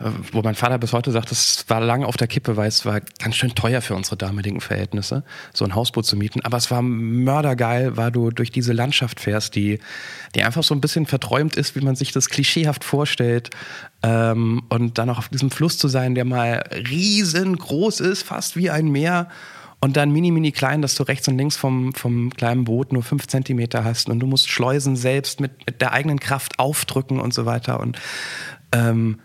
Äh, 0.00 0.10
wo 0.32 0.42
mein 0.42 0.54
Vater 0.54 0.78
bis 0.78 0.92
heute 0.92 1.10
sagt, 1.10 1.30
das 1.30 1.64
war 1.68 1.80
lange 1.80 2.06
auf 2.06 2.16
der 2.16 2.26
Kippe, 2.26 2.56
weil 2.56 2.68
es 2.68 2.84
war 2.84 3.00
ganz 3.00 3.36
schön 3.36 3.54
teuer 3.54 3.80
für 3.80 3.94
unsere 3.94 4.16
damaligen 4.16 4.60
Verhältnisse, 4.60 5.24
so 5.52 5.64
ein 5.64 5.74
Hausboot 5.74 6.06
zu 6.06 6.16
mieten. 6.16 6.40
Aber 6.42 6.56
es 6.56 6.70
war 6.70 6.82
mördergeil, 6.82 7.96
weil 7.96 8.10
du 8.10 8.30
durch 8.30 8.50
diese 8.50 8.72
Landschaft 8.72 9.20
fährst, 9.20 9.54
die, 9.54 9.78
die 10.34 10.42
einfach 10.42 10.62
so 10.62 10.74
ein 10.74 10.80
bisschen 10.80 11.06
verträumt 11.06 11.56
ist, 11.56 11.76
wie 11.76 11.80
man 11.80 11.96
sich 11.96 12.12
das 12.12 12.28
klischeehaft 12.28 12.84
vorstellt. 12.84 13.50
Ähm, 14.02 14.62
und 14.68 14.98
dann 14.98 15.10
auch 15.10 15.18
auf 15.18 15.28
diesem 15.28 15.50
Fluss 15.50 15.78
zu 15.78 15.88
sein, 15.88 16.14
der 16.14 16.24
mal 16.24 16.64
riesengroß 16.72 18.00
ist, 18.00 18.22
fast 18.22 18.56
wie 18.56 18.70
ein 18.70 18.88
Meer 18.88 19.28
und 19.84 19.98
dann 19.98 20.12
mini, 20.12 20.30
mini 20.30 20.50
klein, 20.50 20.80
dass 20.80 20.94
du 20.94 21.02
rechts 21.02 21.28
und 21.28 21.36
links 21.36 21.58
vom, 21.58 21.92
vom 21.92 22.30
kleinen 22.30 22.64
Boot 22.64 22.90
nur 22.90 23.02
fünf 23.02 23.26
Zentimeter 23.26 23.84
hast 23.84 24.08
und 24.08 24.18
du 24.18 24.26
musst 24.26 24.48
Schleusen 24.48 24.96
selbst 24.96 25.40
mit, 25.40 25.66
mit 25.66 25.82
der 25.82 25.92
eigenen 25.92 26.18
Kraft 26.18 26.58
aufdrücken 26.58 27.20
und 27.20 27.34
so 27.34 27.44
weiter. 27.44 27.80
Und 27.80 28.00
ähm, 28.72 29.18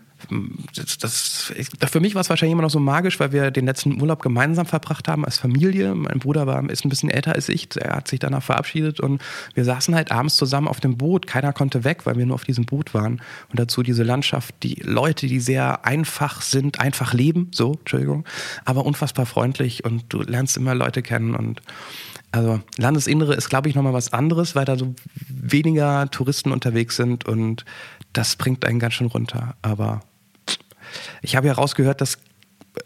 das, 0.74 0.98
das, 0.98 1.52
für 1.90 2.00
mich 2.00 2.14
war 2.14 2.20
es 2.20 2.30
wahrscheinlich 2.30 2.52
immer 2.52 2.62
noch 2.62 2.70
so 2.70 2.80
magisch, 2.80 3.20
weil 3.20 3.32
wir 3.32 3.50
den 3.50 3.66
letzten 3.66 4.00
Urlaub 4.00 4.22
gemeinsam 4.22 4.66
verbracht 4.66 5.08
haben 5.08 5.24
als 5.24 5.38
Familie. 5.38 5.94
Mein 5.94 6.18
Bruder 6.18 6.46
war, 6.46 6.68
ist 6.68 6.84
ein 6.84 6.88
bisschen 6.88 7.10
älter 7.10 7.34
als 7.34 7.48
ich, 7.48 7.68
er 7.76 7.96
hat 7.96 8.08
sich 8.08 8.18
danach 8.18 8.42
verabschiedet 8.42 9.00
und 9.00 9.22
wir 9.54 9.64
saßen 9.64 9.94
halt 9.94 10.12
abends 10.12 10.36
zusammen 10.36 10.68
auf 10.68 10.80
dem 10.80 10.96
Boot. 10.96 11.26
Keiner 11.26 11.52
konnte 11.52 11.84
weg, 11.84 12.06
weil 12.06 12.16
wir 12.16 12.26
nur 12.26 12.34
auf 12.34 12.44
diesem 12.44 12.66
Boot 12.66 12.94
waren. 12.94 13.20
Und 13.50 13.58
dazu 13.58 13.82
diese 13.82 14.02
Landschaft, 14.02 14.54
die 14.62 14.82
Leute, 14.84 15.26
die 15.26 15.40
sehr 15.40 15.84
einfach 15.84 16.42
sind, 16.42 16.80
einfach 16.80 17.12
leben, 17.12 17.50
so, 17.52 17.74
Entschuldigung, 17.80 18.24
aber 18.64 18.84
unfassbar 18.84 19.26
freundlich 19.26 19.84
und 19.84 20.04
du 20.08 20.22
lernst 20.22 20.56
immer 20.56 20.74
Leute 20.74 21.02
kennen 21.02 21.34
und 21.34 21.62
also 22.32 22.60
Landesinnere 22.76 23.34
ist, 23.34 23.48
glaube 23.48 23.68
ich, 23.68 23.74
nochmal 23.74 23.92
was 23.92 24.12
anderes, 24.12 24.54
weil 24.54 24.64
da 24.64 24.76
so 24.76 24.94
weniger 25.28 26.08
Touristen 26.10 26.52
unterwegs 26.52 26.96
sind 26.96 27.26
und 27.26 27.64
das 28.12 28.36
bringt 28.36 28.64
einen 28.64 28.78
ganz 28.78 28.94
schön 28.94 29.08
runter. 29.08 29.56
Aber 29.62 30.00
ich 31.22 31.36
habe 31.36 31.46
ja 31.46 31.52
rausgehört, 31.52 32.00
dass 32.00 32.18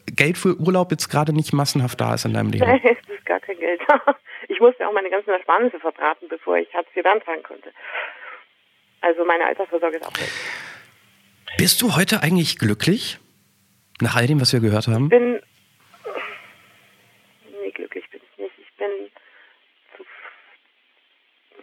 Geld 0.06 0.38
für 0.38 0.56
Urlaub 0.58 0.90
jetzt 0.90 1.08
gerade 1.08 1.32
nicht 1.32 1.52
massenhaft 1.52 2.00
da 2.00 2.14
ist 2.14 2.24
in 2.24 2.34
deinem 2.34 2.50
Leben. 2.50 2.66
Nein, 2.66 2.80
es 2.84 3.08
ist 3.08 3.26
gar 3.26 3.40
kein 3.40 3.58
Geld 3.58 3.80
da. 3.86 4.00
Ich 4.48 4.60
musste 4.60 4.86
auch 4.86 4.92
meine 4.92 5.10
ganzen 5.10 5.30
Ersparnisse 5.30 5.80
verbraten, 5.80 6.28
bevor 6.28 6.56
ich 6.58 6.72
Hartz 6.74 6.88
IV 6.94 7.02
beantragen 7.02 7.42
konnte. 7.42 7.70
Also 9.00 9.24
meine 9.24 9.46
Altersvorsorge 9.46 9.96
ist 9.96 10.06
auch 10.06 10.16
weg. 10.18 10.30
Bist 11.58 11.82
du 11.82 11.96
heute 11.96 12.22
eigentlich 12.22 12.58
glücklich? 12.58 13.18
Nach 14.00 14.16
all 14.16 14.26
dem, 14.26 14.40
was 14.40 14.52
wir 14.52 14.60
gehört 14.60 14.88
haben? 14.88 15.04
Ich 15.04 15.10
bin. 15.10 15.40
Nee, 17.62 17.70
glücklich 17.70 18.08
bin 18.10 18.20
ich 18.32 18.38
nicht. 18.38 18.58
Ich 18.58 18.76
bin. 18.76 18.88
Zu, 19.96 20.04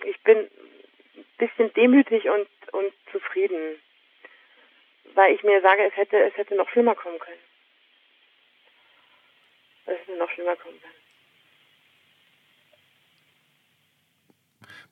ich 0.07 0.23
bin 0.23 0.37
ein 0.37 1.25
bisschen 1.37 1.73
demütig 1.73 2.29
und, 2.29 2.47
und 2.73 2.93
zufrieden 3.11 3.75
weil 5.15 5.33
ich 5.33 5.43
mir 5.43 5.61
sage, 5.61 5.83
es 5.85 5.95
hätte, 5.95 6.17
es 6.17 6.35
hätte 6.37 6.55
noch 6.55 6.69
schlimmer 6.69 6.95
kommen 6.95 7.19
können. 7.19 7.39
Es 9.85 9.99
hätte 9.99 10.17
noch 10.17 10.29
schlimmer 10.31 10.55
kommen 10.55 10.79
können. 10.79 11.01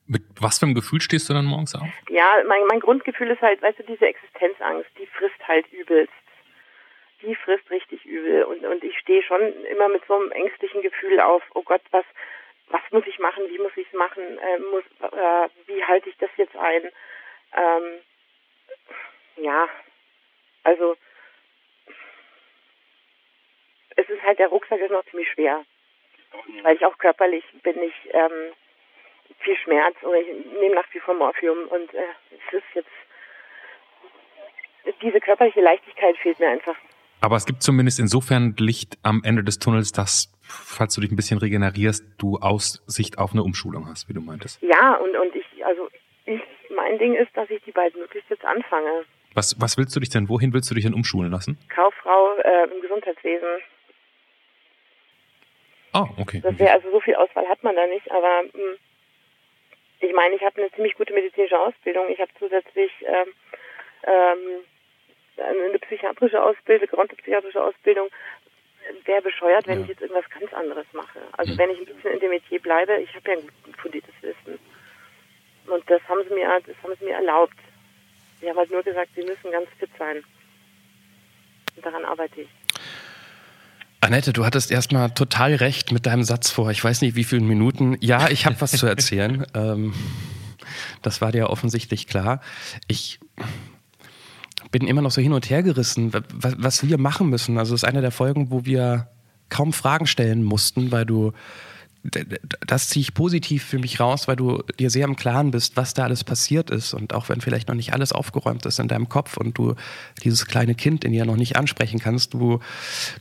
Mit 0.07 0.23
was 0.41 0.57
für 0.57 0.65
einem 0.65 0.73
Gefühl 0.73 1.01
stehst 1.01 1.29
du 1.29 1.33
dann 1.33 1.45
morgens 1.45 1.75
auf? 1.75 1.87
Ja, 2.09 2.41
mein, 2.47 2.65
mein 2.65 2.79
Grundgefühl 2.79 3.29
ist 3.29 3.41
halt, 3.41 3.61
weißt 3.61 3.77
du, 3.77 3.83
diese 3.83 4.07
Existenzangst, 4.07 4.89
die 4.97 5.05
frisst 5.05 5.47
halt 5.47 5.71
übelst. 5.71 6.11
Die 7.21 7.35
frisst 7.35 7.69
richtig 7.69 8.03
übel. 8.05 8.43
Und, 8.45 8.65
und 8.65 8.83
ich 8.83 8.97
stehe 8.97 9.21
schon 9.21 9.41
immer 9.65 9.87
mit 9.87 10.03
so 10.07 10.15
einem 10.15 10.31
ängstlichen 10.31 10.81
Gefühl 10.81 11.19
auf, 11.19 11.43
oh 11.53 11.61
Gott, 11.61 11.81
was, 11.91 12.05
was 12.69 12.81
muss 12.91 13.05
ich 13.05 13.19
machen, 13.19 13.43
wie 13.49 13.59
muss 13.59 13.75
ich 13.75 13.85
es 13.85 13.93
machen, 13.93 14.23
äh, 14.23 14.59
muss, 14.71 14.83
äh, 15.13 15.49
wie 15.67 15.83
halte 15.83 16.09
ich 16.09 16.17
das 16.17 16.31
jetzt 16.37 16.55
ein? 16.55 16.89
Ähm, 17.55 18.01
ja, 19.37 19.67
also 20.63 20.95
es 23.95 24.09
ist 24.09 24.23
halt, 24.23 24.39
der 24.39 24.47
Rucksack 24.47 24.79
ist 24.79 24.91
noch 24.91 25.05
ziemlich 25.05 25.29
schwer. 25.31 25.65
Weil 26.61 26.75
ich 26.75 26.85
auch 26.85 26.97
körperlich 26.97 27.43
bin 27.63 27.81
ich 27.81 27.93
ähm, 28.11 28.53
viel 29.39 29.57
Schmerz 29.57 29.95
und 30.01 30.15
ich 30.15 30.27
nehme 30.59 30.75
nach 30.75 30.87
wie 30.93 30.99
vor 30.99 31.15
Morphium 31.15 31.67
und 31.69 31.93
äh, 31.93 32.03
es 32.29 32.53
ist 32.53 32.63
jetzt 32.75 32.89
diese 35.01 35.19
körperliche 35.19 35.61
Leichtigkeit 35.61 36.17
fehlt 36.17 36.39
mir 36.39 36.49
einfach. 36.49 36.75
Aber 37.21 37.35
es 37.35 37.45
gibt 37.45 37.63
zumindest 37.63 37.99
insofern 37.99 38.55
Licht 38.57 38.97
am 39.03 39.21
Ende 39.23 39.43
des 39.43 39.59
Tunnels, 39.59 39.91
dass, 39.91 40.31
falls 40.41 40.95
du 40.95 41.01
dich 41.01 41.11
ein 41.11 41.15
bisschen 41.15 41.37
regenerierst, 41.37 42.05
du 42.17 42.37
Aussicht 42.37 43.17
auf 43.17 43.33
eine 43.33 43.43
Umschulung 43.43 43.87
hast, 43.87 44.07
wie 44.07 44.13
du 44.13 44.21
meintest. 44.21 44.61
Ja, 44.61 44.95
und, 44.95 45.15
und 45.15 45.35
ich, 45.35 45.65
also 45.65 45.89
ich, 46.25 46.41
mein 46.73 46.97
Ding 46.97 47.15
ist, 47.15 47.35
dass 47.35 47.49
ich 47.49 47.61
die 47.63 47.71
beiden 47.71 47.99
möglichst 47.99 48.29
jetzt 48.29 48.45
anfange. 48.45 49.03
Was, 49.33 49.55
was 49.59 49.77
willst 49.77 49.95
du 49.95 49.99
dich 49.99 50.09
denn, 50.09 50.27
wohin 50.27 50.53
willst 50.53 50.69
du 50.71 50.75
dich 50.75 50.85
denn 50.85 50.93
umschulen 50.93 51.31
lassen? 51.31 51.57
Kauffrau 51.69 52.35
äh, 52.37 52.63
im 52.73 52.81
Gesundheitswesen. 52.81 53.47
Oh, 55.93 56.07
okay. 56.17 56.41
Das 56.43 56.57
wäre 56.59 56.73
also 56.73 56.91
so 56.91 56.99
viel 56.99 57.15
Auswahl 57.15 57.47
hat 57.47 57.63
man 57.63 57.75
da 57.75 57.85
nicht, 57.87 58.09
aber 58.11 58.43
mh, 58.43 58.51
hm, 58.53 58.77
ich 60.01 60.13
meine, 60.13 60.35
ich 60.35 60.41
habe 60.41 60.61
eine 60.61 60.71
ziemlich 60.71 60.95
gute 60.95 61.13
medizinische 61.13 61.59
Ausbildung. 61.59 62.09
Ich 62.09 62.19
habe 62.19 62.31
zusätzlich 62.39 62.91
ähm, 63.05 63.33
ähm, 64.03 64.63
eine 65.37 65.79
psychiatrische 65.79 66.41
Ausbildung, 66.41 66.87
gerontopsychiatrische 66.87 67.61
Ausbildung. 67.61 68.09
Wäre 69.05 69.21
bescheuert, 69.21 69.67
wenn 69.67 69.79
ja. 69.79 69.83
ich 69.83 69.89
jetzt 69.89 70.01
irgendwas 70.01 70.29
ganz 70.29 70.53
anderes 70.53 70.85
mache. 70.93 71.19
Also 71.33 71.51
hm. 71.51 71.57
wenn 71.57 71.69
ich 71.71 71.79
ein 71.79 71.85
bisschen 71.85 72.13
in 72.13 72.19
dem 72.19 72.29
Metier 72.29 72.61
bleibe, 72.61 72.97
ich 73.01 73.13
habe 73.13 73.31
ja 73.31 73.37
ein 73.37 73.49
gut 73.63 73.77
fundiertes 73.77 74.13
Wissen. 74.21 74.59
Und 75.67 75.89
das 75.89 76.01
haben 76.07 76.23
sie 76.27 76.33
mir, 76.33 76.47
das 76.65 76.75
haben 76.81 76.95
sie 76.97 77.05
mir 77.05 77.15
erlaubt. 77.15 77.55
Sie 78.41 78.49
haben 78.49 78.57
halt 78.57 78.71
nur 78.71 78.83
gesagt, 78.83 79.09
sie 79.15 79.21
müssen 79.21 79.51
ganz 79.51 79.67
fit 79.77 79.89
sein. 79.97 80.17
Und 81.75 81.85
daran 81.85 82.05
arbeite 82.05 82.41
ich. 82.41 82.49
Annette, 84.01 84.31
du 84.31 84.45
hattest 84.45 84.71
erstmal 84.71 85.11
total 85.11 85.55
recht 85.55 85.91
mit 85.91 86.05
deinem 86.05 86.23
Satz 86.23 86.49
vor, 86.49 86.71
ich 86.71 86.83
weiß 86.83 87.01
nicht 87.01 87.15
wie 87.15 87.25
vielen 87.25 87.47
Minuten. 87.47 87.97
Ja, 87.99 88.29
ich 88.29 88.45
habe 88.45 88.59
was 88.61 88.71
zu 88.71 88.85
erzählen. 88.85 89.45
ähm, 89.53 89.93
das 91.01 91.19
war 91.19 91.31
dir 91.31 91.49
offensichtlich 91.49 92.07
klar. 92.07 92.41
Ich 92.87 93.19
bin 94.71 94.87
immer 94.87 95.01
noch 95.01 95.11
so 95.11 95.21
hin 95.21 95.33
und 95.33 95.49
her 95.49 95.63
gerissen, 95.63 96.13
was 96.13 96.87
wir 96.87 96.97
machen 96.97 97.29
müssen. 97.29 97.57
Also 97.57 97.75
es 97.75 97.83
ist 97.83 97.89
eine 97.89 98.01
der 98.01 98.11
Folgen, 98.11 98.51
wo 98.51 98.65
wir 98.65 99.09
kaum 99.49 99.73
Fragen 99.73 100.07
stellen 100.07 100.43
mussten, 100.43 100.91
weil 100.91 101.05
du 101.05 101.33
das 102.01 102.87
ziehe 102.87 103.01
ich 103.01 103.13
positiv 103.13 103.63
für 103.63 103.77
mich 103.77 103.99
raus, 103.99 104.27
weil 104.27 104.37
du 104.37 104.63
dir 104.79 104.89
sehr 104.89 105.05
im 105.05 105.17
Klaren 105.17 105.51
bist, 105.51 105.75
was 105.75 105.93
da 105.93 106.05
alles 106.05 106.23
passiert 106.23 106.69
ist. 106.69 106.93
Und 106.93 107.13
auch 107.13 107.27
wenn 107.27 107.41
vielleicht 107.41 107.67
noch 107.67 107.75
nicht 107.75 107.93
alles 107.93 108.13
aufgeräumt 108.13 108.65
ist 108.65 108.79
in 108.79 108.87
deinem 108.87 109.09
Kopf 109.09 109.35
und 109.35 109.57
du 109.57 109.75
dieses 110.23 110.45
kleine 110.45 110.75
Kind 110.75 111.03
in 111.03 111.11
dir 111.11 111.25
noch 111.25 111.35
nicht 111.35 111.57
ansprechen 111.57 111.99
kannst, 111.99 112.33
du, 112.33 112.59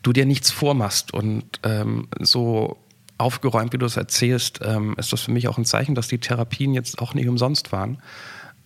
du 0.02 0.12
dir 0.12 0.26
nichts 0.26 0.50
vormachst. 0.52 1.12
Und 1.12 1.44
ähm, 1.64 2.06
so 2.20 2.78
aufgeräumt, 3.18 3.72
wie 3.72 3.78
du 3.78 3.86
es 3.86 3.96
erzählst, 3.96 4.60
ähm, 4.62 4.94
ist 4.96 5.12
das 5.12 5.22
für 5.22 5.32
mich 5.32 5.48
auch 5.48 5.58
ein 5.58 5.64
Zeichen, 5.64 5.96
dass 5.96 6.06
die 6.06 6.18
Therapien 6.18 6.72
jetzt 6.72 7.00
auch 7.00 7.14
nicht 7.14 7.28
umsonst 7.28 7.72
waren. 7.72 8.00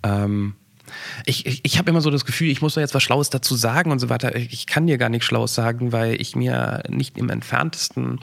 Ähm, 0.02 0.54
ich, 1.24 1.46
ich, 1.46 1.60
ich 1.64 1.78
habe 1.78 1.88
immer 1.88 2.02
so 2.02 2.10
das 2.10 2.26
Gefühl, 2.26 2.50
ich 2.50 2.60
muss 2.60 2.74
da 2.74 2.82
jetzt 2.82 2.94
was 2.94 3.02
Schlaues 3.02 3.30
dazu 3.30 3.54
sagen 3.54 3.90
und 3.90 3.98
so 3.98 4.10
weiter. 4.10 4.36
Ich 4.36 4.66
kann 4.66 4.86
dir 4.86 4.98
gar 4.98 5.08
nichts 5.08 5.24
Schlaues 5.26 5.54
sagen, 5.54 5.92
weil 5.92 6.20
ich 6.20 6.36
mir 6.36 6.82
nicht 6.88 7.16
im 7.16 7.30
entferntesten 7.30 8.20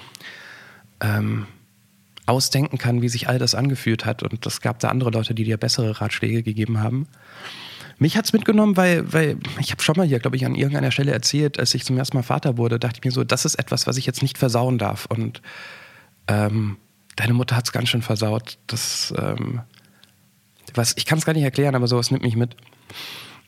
ähm, 1.02 1.48
ausdenken 2.30 2.78
kann, 2.78 3.02
wie 3.02 3.10
sich 3.10 3.28
all 3.28 3.40
das 3.40 3.56
angefühlt 3.56 4.06
hat. 4.06 4.24
Und 4.24 4.46
es 4.46 4.62
gab 4.62 4.80
da 4.80 4.90
andere 4.90 5.10
Leute, 5.10 5.34
die 5.34 5.44
dir 5.44 5.58
bessere 5.58 6.00
Ratschläge 6.00 6.44
gegeben 6.44 6.82
haben. 6.82 7.08
Mich 7.98 8.16
hat's 8.16 8.32
mitgenommen, 8.32 8.78
weil, 8.78 9.12
weil 9.12 9.38
ich 9.60 9.72
habe 9.72 9.82
schon 9.82 9.96
mal 9.98 10.08
hier, 10.08 10.20
glaube 10.20 10.38
ich, 10.38 10.46
an 10.46 10.56
irgendeiner 10.56 10.92
Stelle 10.92 11.12
erzählt, 11.12 11.60
als 11.60 11.74
ich 11.74 11.84
zum 11.84 11.98
ersten 11.98 12.16
Mal 12.16 12.24
Vater 12.24 12.58
wurde, 12.58 12.80
dachte 12.80 13.00
ich 13.00 13.04
mir 13.04 13.12
so, 13.12 13.26
das 13.26 13.44
ist 13.44 13.56
etwas, 13.56 13.88
was 13.88 13.98
ich 13.98 14.06
jetzt 14.06 14.22
nicht 14.22 14.38
versauen 14.38 14.78
darf. 14.78 15.06
Und 15.06 15.42
ähm, 16.30 16.78
deine 17.18 17.34
Mutter 17.34 17.58
hat's 17.58 17.74
ganz 17.74 17.90
schön 17.90 18.02
versaut. 18.02 18.58
Das, 18.68 19.14
ähm, 19.18 19.62
was, 20.76 20.96
ich 20.96 21.06
kann 21.06 21.18
es 21.18 21.26
gar 21.26 21.34
nicht 21.34 21.44
erklären, 21.44 21.76
aber 21.76 21.88
sowas 21.88 22.10
nimmt 22.10 22.24
mich 22.24 22.38
mit. 22.38 22.56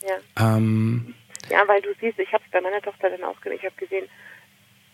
Ja. 0.01 0.57
Ähm, 0.57 1.13
ja, 1.49 1.63
weil 1.67 1.81
du 1.81 1.89
siehst, 2.01 2.19
ich 2.19 2.33
habe 2.33 2.43
es 2.45 2.51
bei 2.51 2.59
meiner 2.59 2.81
Tochter 2.81 3.09
dann 3.09 3.23
auch 3.23 3.39
gesehen, 3.39 3.57
ich 3.57 3.65
habe 3.65 3.75
gesehen, 3.75 4.07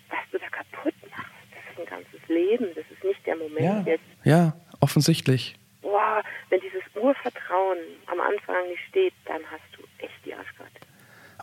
was 0.09 0.19
du 0.31 0.37
da 0.37 0.47
kaputt 0.49 0.93
machst. 1.09 1.31
Das 1.51 1.63
ist 1.71 1.79
ein 1.79 1.85
ganzes 1.85 2.16
Leben, 2.27 2.67
das 2.75 2.85
ist 2.91 3.03
nicht 3.03 3.25
der 3.25 3.35
Moment 3.35 3.59
ja, 3.59 3.81
jetzt. 3.81 4.03
Ja, 4.23 4.53
offensichtlich. 4.79 5.55
Boah, 5.81 6.21
wenn 6.49 6.59
dieses 6.61 6.83
Urvertrauen 6.95 7.77
am 8.07 8.19
Anfang 8.19 8.67
nicht 8.69 8.81
steht, 8.89 9.13
dann 9.25 9.41
hast 9.51 9.63
du 9.73 9.83
echt 10.03 10.25
die 10.25 10.33
Arschkarte. 10.33 10.71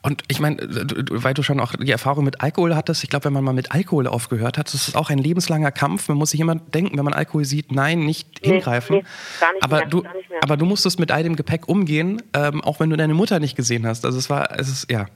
Und 0.05 0.23
ich 0.29 0.39
meine, 0.39 0.59
weil 0.61 1.33
du 1.33 1.43
schon 1.43 1.59
auch 1.61 1.73
die 1.73 1.91
Erfahrung 1.91 2.27
mit 2.27 2.43
Alkohol 2.43 2.77
hattest, 2.77 3.05
ich 3.05 3.09
glaube, 3.09 3.25
wenn 3.25 3.33
man 3.33 3.43
mal 3.43 3.55
mit 3.55 3.73
Alkohol 3.73 4.07
aufgehört 4.07 4.59
hat, 4.59 4.67
das 4.67 4.87
ist 4.87 4.97
auch 4.97 5.09
ein 5.09 5.17
lebenslanger 5.17 5.73
Kampf. 5.73 6.09
Man 6.09 6.19
muss 6.19 6.33
sich 6.33 6.41
immer 6.41 6.57
denken, 6.57 6.99
wenn 6.99 7.07
man 7.07 7.15
Alkohol 7.15 7.47
sieht, 7.47 7.73
nein, 7.73 8.01
nicht 8.01 8.43
nee, 8.43 8.51
hingreifen. 8.51 8.97
Nee, 8.97 9.05
gar 9.41 9.53
nicht 9.55 9.65
aber, 9.65 9.79
mehr, 9.79 9.87
du, 9.87 10.03
gar 10.03 10.15
nicht 10.15 10.29
mehr. 10.29 10.41
aber 10.43 10.59
du 10.59 10.67
musstest 10.67 11.01
mit 11.01 11.11
all 11.11 11.23
dem 11.23 11.37
Gepäck 11.37 11.71
umgehen, 11.71 12.23
ähm, 12.35 12.61
auch 12.63 12.81
wenn 12.81 12.91
du 12.91 12.97
deine 12.99 13.15
Mutter 13.15 13.41
nicht 13.41 13.57
gesehen 13.57 13.87
hast. 13.87 14.05
Also 14.05 14.19
es 14.19 14.29
war, 14.29 14.51
es 14.59 14.69
ist, 14.69 14.91
ja. 14.91 15.07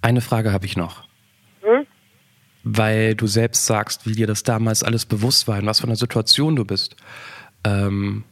Eine 0.00 0.20
Frage 0.20 0.52
habe 0.52 0.64
ich 0.64 0.76
noch. 0.76 1.02
Weil 2.70 3.14
du 3.14 3.26
selbst 3.26 3.64
sagst, 3.64 4.06
wie 4.06 4.12
dir 4.12 4.26
das 4.26 4.42
damals 4.42 4.82
alles 4.82 5.06
bewusst 5.06 5.48
war, 5.48 5.58
in 5.58 5.64
was 5.64 5.80
für 5.80 5.86
einer 5.86 5.96
Situation 5.96 6.54
du 6.54 6.66
bist. 6.66 6.96
Ähm, 7.64 8.24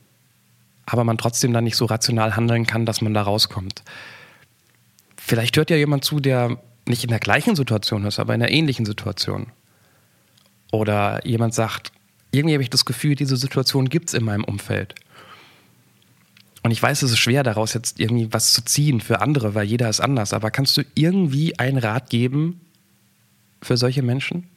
aber 0.84 1.04
man 1.04 1.16
trotzdem 1.16 1.54
dann 1.54 1.64
nicht 1.64 1.76
so 1.76 1.86
rational 1.86 2.36
handeln 2.36 2.66
kann, 2.66 2.84
dass 2.84 3.00
man 3.00 3.14
da 3.14 3.22
rauskommt. 3.22 3.82
Vielleicht 5.16 5.56
hört 5.56 5.70
ja 5.70 5.76
jemand 5.76 6.04
zu, 6.04 6.20
der 6.20 6.58
nicht 6.86 7.02
in 7.02 7.10
der 7.10 7.18
gleichen 7.18 7.56
Situation 7.56 8.04
ist, 8.04 8.18
aber 8.18 8.34
in 8.34 8.42
einer 8.42 8.52
ähnlichen 8.52 8.84
Situation. 8.84 9.46
Oder 10.70 11.26
jemand 11.26 11.54
sagt, 11.54 11.90
irgendwie 12.30 12.54
habe 12.54 12.62
ich 12.62 12.70
das 12.70 12.84
Gefühl, 12.84 13.14
diese 13.14 13.36
Situation 13.36 13.88
gibt 13.88 14.08
es 14.08 14.14
in 14.14 14.22
meinem 14.22 14.44
Umfeld. 14.44 14.94
Und 16.62 16.72
ich 16.72 16.82
weiß, 16.82 17.02
es 17.02 17.12
ist 17.12 17.18
schwer, 17.18 17.42
daraus 17.42 17.74
jetzt 17.74 17.98
irgendwie 18.00 18.32
was 18.32 18.52
zu 18.52 18.62
ziehen 18.64 19.00
für 19.00 19.20
andere, 19.20 19.54
weil 19.54 19.66
jeder 19.66 19.88
ist 19.88 20.00
anders. 20.00 20.32
Aber 20.32 20.50
kannst 20.50 20.76
du 20.76 20.82
irgendwie 20.94 21.58
einen 21.58 21.78
Rat 21.78 22.10
geben 22.10 22.60
für 23.62 23.76
solche 23.76 24.02
Menschen 24.02 24.50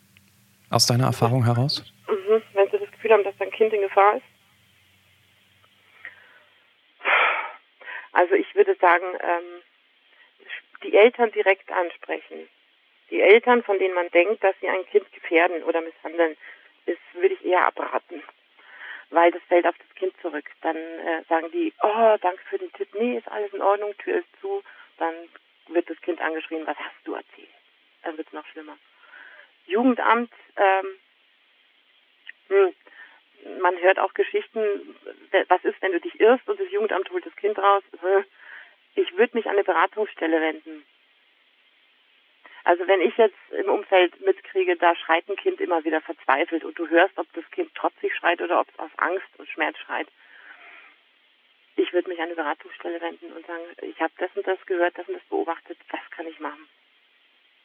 aus 0.69 0.85
deiner 0.85 1.05
Erfahrung 1.05 1.45
heraus? 1.45 1.83
Mhm. 2.07 2.41
Wenn 2.53 2.69
sie 2.69 2.77
das 2.77 2.91
Gefühl 2.91 3.11
haben, 3.11 3.23
dass 3.23 3.37
dein 3.37 3.51
Kind 3.51 3.73
in 3.73 3.81
Gefahr 3.81 4.17
ist? 4.17 4.23
Also 8.11 8.35
ich 8.35 8.53
würde 8.55 8.75
sagen, 8.75 9.05
ähm, 9.21 9.61
die 10.83 10.95
Eltern 10.95 11.31
direkt 11.31 11.71
ansprechen. 11.71 12.49
Die 13.11 13.21
Eltern, 13.21 13.63
von 13.63 13.79
denen 13.79 13.95
man 13.95 14.09
denkt, 14.09 14.43
dass 14.43 14.55
sie 14.61 14.69
ein 14.69 14.85
Kind 14.85 15.11
gefährden 15.13 15.63
oder 15.63 15.81
misshandeln, 15.81 16.37
ist, 16.85 16.99
würde 17.13 17.35
ich 17.35 17.45
eher 17.45 17.65
abraten. 17.65 18.23
Weil 19.09 19.31
das 19.31 19.41
fällt 19.43 19.65
auf 19.65 19.75
das 19.77 19.95
Kind 19.95 20.13
zurück. 20.21 20.45
Dann 20.61 20.77
äh, 20.77 21.23
sagen 21.27 21.49
die, 21.51 21.73
oh, 21.81 22.15
danke 22.21 22.41
für 22.49 22.57
den 22.57 22.71
Tipp, 22.73 22.89
nee, 22.93 23.17
ist 23.17 23.27
alles 23.27 23.51
in 23.53 23.61
Ordnung, 23.61 23.97
Tür 23.97 24.19
ist 24.19 24.41
zu. 24.41 24.63
Dann 24.97 25.13
wird 25.67 25.89
das 25.89 25.99
Kind 26.01 26.21
angeschrien, 26.21 26.67
was 26.67 26.77
hast 26.77 26.95
du 27.05 27.15
erzählt? 27.15 27.49
Dann 28.03 28.17
wird 28.17 28.27
es 28.27 28.33
noch 28.33 28.45
schlimmer. 28.47 28.77
Jugendamt, 29.65 30.31
ähm, 30.55 30.87
hm, 32.47 32.73
man 33.61 33.77
hört 33.79 33.99
auch 33.99 34.13
Geschichten, 34.13 34.95
was 35.47 35.63
ist, 35.63 35.81
wenn 35.81 35.91
du 35.91 35.99
dich 35.99 36.19
irrst 36.19 36.47
und 36.49 36.59
das 36.59 36.71
Jugendamt 36.71 37.09
holt 37.11 37.25
das 37.25 37.35
Kind 37.35 37.57
raus? 37.57 37.83
ich 38.95 39.17
würde 39.17 39.37
mich 39.37 39.45
an 39.45 39.53
eine 39.53 39.63
Beratungsstelle 39.63 40.41
wenden. 40.41 40.85
Also 42.63 42.87
wenn 42.87 43.01
ich 43.01 43.15
jetzt 43.17 43.37
im 43.51 43.69
Umfeld 43.69 44.19
mitkriege, 44.21 44.75
da 44.75 44.95
schreit 44.95 45.27
ein 45.29 45.37
Kind 45.37 45.61
immer 45.61 45.83
wieder 45.85 46.01
verzweifelt 46.01 46.63
und 46.63 46.77
du 46.77 46.87
hörst, 46.89 47.17
ob 47.17 47.31
das 47.33 47.49
Kind 47.51 47.73
trotzig 47.75 48.13
schreit 48.15 48.41
oder 48.41 48.59
ob 48.59 48.67
es 48.69 48.79
aus 48.79 48.91
Angst 48.97 49.27
und 49.37 49.47
Schmerz 49.49 49.77
schreit, 49.79 50.07
ich 51.75 51.93
würde 51.93 52.09
mich 52.09 52.19
an 52.19 52.25
eine 52.25 52.35
Beratungsstelle 52.35 52.99
wenden 52.99 53.31
und 53.31 53.45
sagen, 53.47 53.63
ich 53.81 53.99
habe 54.01 54.13
das 54.17 54.29
und 54.35 54.45
das 54.45 54.63
gehört, 54.65 54.97
das 54.97 55.07
und 55.07 55.15
das 55.15 55.23
beobachtet, 55.29 55.77
was 55.89 56.01
kann 56.11 56.27
ich 56.27 56.39
machen? 56.39 56.67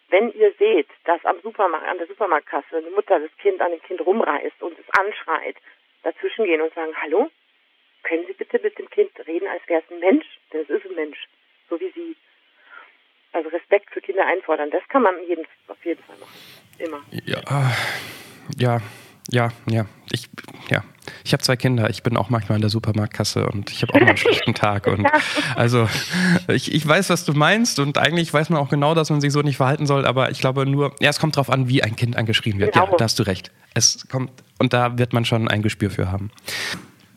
Wenn 0.09 0.33
ihr 0.33 0.53
seht, 0.59 0.89
dass 1.05 1.25
am 1.25 1.41
Supermarkt, 1.43 1.87
an 1.87 1.99
der 1.99 2.07
Supermarktkasse 2.07 2.77
eine 2.77 2.91
Mutter 2.91 3.19
das 3.19 3.37
Kind 3.39 3.61
an 3.61 3.71
dem 3.71 3.83
Kind 3.83 4.05
rumreißt 4.05 4.63
und 4.63 4.79
es 4.79 4.85
anschreit, 4.99 5.57
dazwischen 6.03 6.45
gehen 6.45 6.61
und 6.61 6.75
sagen, 6.75 6.93
hallo, 7.01 7.31
können 8.03 8.27
Sie 8.27 8.35
bitte 8.35 8.61
mit 8.63 8.79
dem 8.79 8.89
Kind 8.91 9.11
reden, 9.27 9.49
als 9.49 9.63
wäre 9.67 9.83
es 9.83 9.91
ein 9.91 10.01
Mensch? 10.01 10.27
Denn 10.53 10.61
es 10.61 10.69
ist 10.69 10.85
ein 10.87 10.95
Mensch, 10.95 11.27
so 11.69 11.81
wie 11.81 11.91
Sie. 11.95 12.17
Also 13.33 13.49
Respekt 13.49 13.91
für 13.91 14.01
Kinder 14.01 14.25
einfordern, 14.27 14.71
das 14.71 14.87
kann 14.89 15.03
man 15.03 15.21
jeden, 15.27 15.45
auf 15.67 15.85
jeden 15.85 16.03
Fall 16.05 16.17
machen. 16.19 16.35
Immer. 16.79 17.03
Ja, 17.25 17.41
ja, 18.57 18.81
ja, 19.31 19.49
ja. 19.67 19.87
Ich. 20.13 20.29
Ich 21.25 21.33
habe 21.33 21.43
zwei 21.43 21.57
Kinder. 21.57 21.89
Ich 21.89 22.03
bin 22.03 22.19
auch 22.19 22.29
manchmal 22.29 22.57
in 22.57 22.61
der 22.61 22.69
Supermarktkasse 22.69 23.47
und 23.47 23.71
ich 23.71 23.81
habe 23.81 23.95
auch 23.95 24.01
mal 24.01 24.09
einen 24.09 24.17
schlechten 24.19 24.55
Tag. 24.55 24.87
Und 24.87 25.09
also 25.57 25.89
ich, 26.49 26.75
ich 26.75 26.87
weiß, 26.87 27.09
was 27.09 27.25
du 27.25 27.33
meinst 27.33 27.79
und 27.79 27.97
eigentlich 27.97 28.33
weiß 28.33 28.51
man 28.51 28.61
auch 28.61 28.69
genau, 28.69 28.95
dass 28.95 29.09
man 29.09 29.23
sich 29.23 29.33
so 29.33 29.41
nicht 29.41 29.57
verhalten 29.57 29.87
soll. 29.87 30.05
Aber 30.05 30.31
ich 30.31 30.41
glaube 30.41 30.67
nur, 30.67 30.95
ja, 31.01 31.09
es 31.09 31.19
kommt 31.19 31.37
darauf 31.37 31.49
an, 31.49 31.67
wie 31.67 31.83
ein 31.83 31.97
Kind 31.97 32.17
angeschrien 32.17 32.59
wird. 32.59 32.75
Genau. 32.75 32.91
Ja, 32.91 32.97
da 32.99 33.05
hast 33.05 33.19
du 33.19 33.23
recht. 33.23 33.51
Es 33.73 34.07
kommt 34.09 34.31
und 34.59 34.75
da 34.75 34.99
wird 34.99 35.15
man 35.15 35.25
schon 35.25 35.49
ein 35.49 35.63
Gespür 35.63 35.91
für 35.91 36.13
haben. 36.13 36.31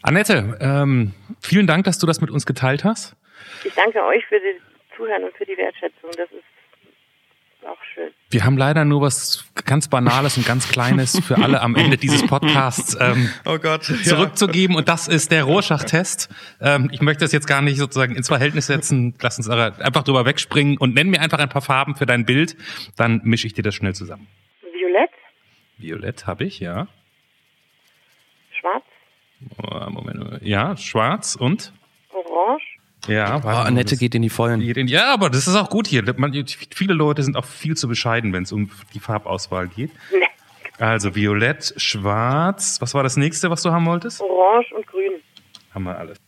Annette, 0.03 0.57
ähm, 0.61 1.13
vielen 1.41 1.67
Dank, 1.67 1.83
dass 1.83 1.99
du 1.99 2.07
das 2.07 2.21
mit 2.21 2.31
uns 2.31 2.45
geteilt 2.45 2.85
hast. 2.85 3.13
Ich 3.65 3.73
danke 3.73 4.01
euch 4.05 4.25
für 4.25 4.35
das 4.35 4.95
Zuhören 4.95 5.25
und 5.25 5.35
für 5.35 5.45
die 5.45 5.57
Wertschätzung. 5.57 6.11
Das 6.15 6.31
ist 6.31 6.43
auch 7.67 7.77
schön. 7.93 8.11
Wir 8.29 8.43
haben 8.43 8.57
leider 8.57 8.85
nur 8.85 9.01
was 9.01 9.45
ganz 9.65 9.87
Banales 9.87 10.37
und 10.37 10.45
ganz 10.45 10.69
Kleines 10.69 11.19
für 11.25 11.37
alle 11.37 11.61
am 11.61 11.75
Ende 11.75 11.97
dieses 11.97 12.25
Podcasts 12.25 12.97
ähm, 12.99 13.29
oh 13.45 13.57
Gott, 13.57 13.83
zurückzugeben. 13.83 14.75
Ja. 14.75 14.79
Und 14.79 14.89
das 14.89 15.07
ist 15.07 15.31
der 15.31 15.43
Rorschach-Test. 15.43 16.29
Ähm, 16.61 16.89
ich 16.91 17.01
möchte 17.01 17.23
das 17.23 17.31
jetzt 17.31 17.47
gar 17.47 17.61
nicht 17.61 17.77
sozusagen 17.77 18.15
ins 18.15 18.27
Verhältnis 18.27 18.67
setzen. 18.67 19.15
Lass 19.21 19.37
uns 19.37 19.49
einfach 19.49 20.03
drüber 20.03 20.25
wegspringen 20.25 20.77
und 20.77 20.95
nenn 20.95 21.09
mir 21.09 21.21
einfach 21.21 21.39
ein 21.39 21.49
paar 21.49 21.61
Farben 21.61 21.95
für 21.95 22.05
dein 22.05 22.25
Bild. 22.25 22.55
Dann 22.95 23.21
mische 23.23 23.47
ich 23.47 23.53
dir 23.53 23.63
das 23.63 23.75
schnell 23.75 23.95
zusammen. 23.95 24.27
Violett. 24.73 25.11
Violett 25.77 26.27
habe 26.27 26.45
ich, 26.45 26.59
ja. 26.59 26.87
Schwarz. 28.51 28.83
Oh, 29.57 29.89
Moment. 29.89 30.41
Ja, 30.41 30.75
schwarz 30.77 31.35
und? 31.35 31.73
Orange. 32.11 32.76
Ja, 33.07 33.41
oh, 33.43 33.47
Annette 33.47 33.97
geht 33.97 34.15
in 34.15 34.21
die 34.21 34.29
Vollen. 34.29 34.61
Ja, 34.87 35.13
aber 35.13 35.29
das 35.29 35.47
ist 35.47 35.55
auch 35.55 35.69
gut 35.69 35.87
hier. 35.87 36.03
Man, 36.17 36.45
viele 36.73 36.93
Leute 36.93 37.23
sind 37.23 37.37
auch 37.37 37.45
viel 37.45 37.75
zu 37.75 37.87
bescheiden, 37.87 38.33
wenn 38.33 38.43
es 38.43 38.51
um 38.51 38.69
die 38.93 38.99
Farbauswahl 38.99 39.67
geht. 39.67 39.91
Nee. 40.11 40.25
Also 40.79 41.15
Violett, 41.15 41.73
Schwarz. 41.77 42.79
Was 42.81 42.93
war 42.93 43.03
das 43.03 43.17
nächste, 43.17 43.49
was 43.49 43.63
du 43.63 43.71
haben 43.71 43.85
wolltest? 43.85 44.21
Orange 44.21 44.73
und 44.75 44.85
Grün. 44.85 45.13
Haben 45.73 45.83
wir 45.85 45.97
alles. 45.97 46.19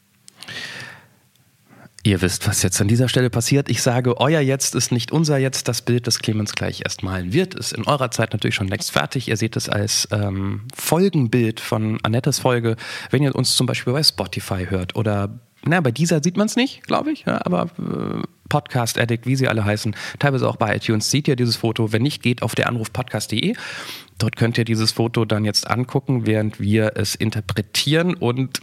Ihr 2.03 2.21
wisst, 2.21 2.47
was 2.47 2.63
jetzt 2.63 2.79
an 2.79 2.87
dieser 2.87 3.09
Stelle 3.09 3.29
passiert. 3.29 3.69
Ich 3.69 3.83
sage, 3.83 4.17
euer 4.19 4.39
Jetzt 4.39 4.73
ist 4.73 4.91
nicht 4.91 5.11
unser 5.11 5.37
Jetzt. 5.37 5.67
Das 5.67 5.81
Bild, 5.81 6.07
das 6.07 6.19
Clemens 6.19 6.53
gleich 6.53 6.81
erst 6.83 7.03
malen 7.03 7.33
wird, 7.33 7.53
ist 7.55 7.73
in 7.73 7.85
eurer 7.85 8.09
Zeit 8.09 8.31
natürlich 8.31 8.55
schon 8.55 8.69
längst 8.69 8.91
fertig. 8.91 9.27
Ihr 9.27 9.37
seht 9.37 9.57
es 9.57 9.67
als 9.67 10.07
ähm, 10.11 10.61
Folgenbild 10.73 11.59
von 11.59 11.99
Annettes 12.03 12.39
Folge, 12.39 12.77
wenn 13.11 13.21
ihr 13.21 13.35
uns 13.35 13.55
zum 13.55 13.67
Beispiel 13.67 13.91
bei 13.93 14.01
Spotify 14.01 14.65
hört 14.69 14.95
oder 14.95 15.39
na, 15.65 15.81
bei 15.81 15.91
dieser 15.91 16.23
sieht 16.23 16.37
man 16.37 16.47
es 16.47 16.55
nicht, 16.55 16.83
glaube 16.83 17.11
ich, 17.11 17.25
ja, 17.25 17.39
aber 17.45 17.69
äh, 17.77 18.23
Podcast 18.49 18.99
Addict, 18.99 19.25
wie 19.25 19.35
sie 19.35 19.47
alle 19.47 19.63
heißen, 19.63 19.95
teilweise 20.17 20.49
auch 20.49 20.55
bei 20.55 20.75
iTunes, 20.75 21.09
seht 21.09 21.27
ihr 21.27 21.35
dieses 21.35 21.55
Foto. 21.55 21.93
Wenn 21.93 22.01
nicht, 22.01 22.21
geht 22.21 22.41
auf 22.41 22.55
der 22.55 22.67
Anrufpodcast.de. 22.67 23.55
Dort 24.17 24.35
könnt 24.35 24.57
ihr 24.57 24.65
dieses 24.65 24.91
Foto 24.91 25.23
dann 25.23 25.45
jetzt 25.45 25.69
angucken, 25.69 26.25
während 26.25 26.59
wir 26.59 26.93
es 26.95 27.15
interpretieren 27.15 28.15
und 28.15 28.59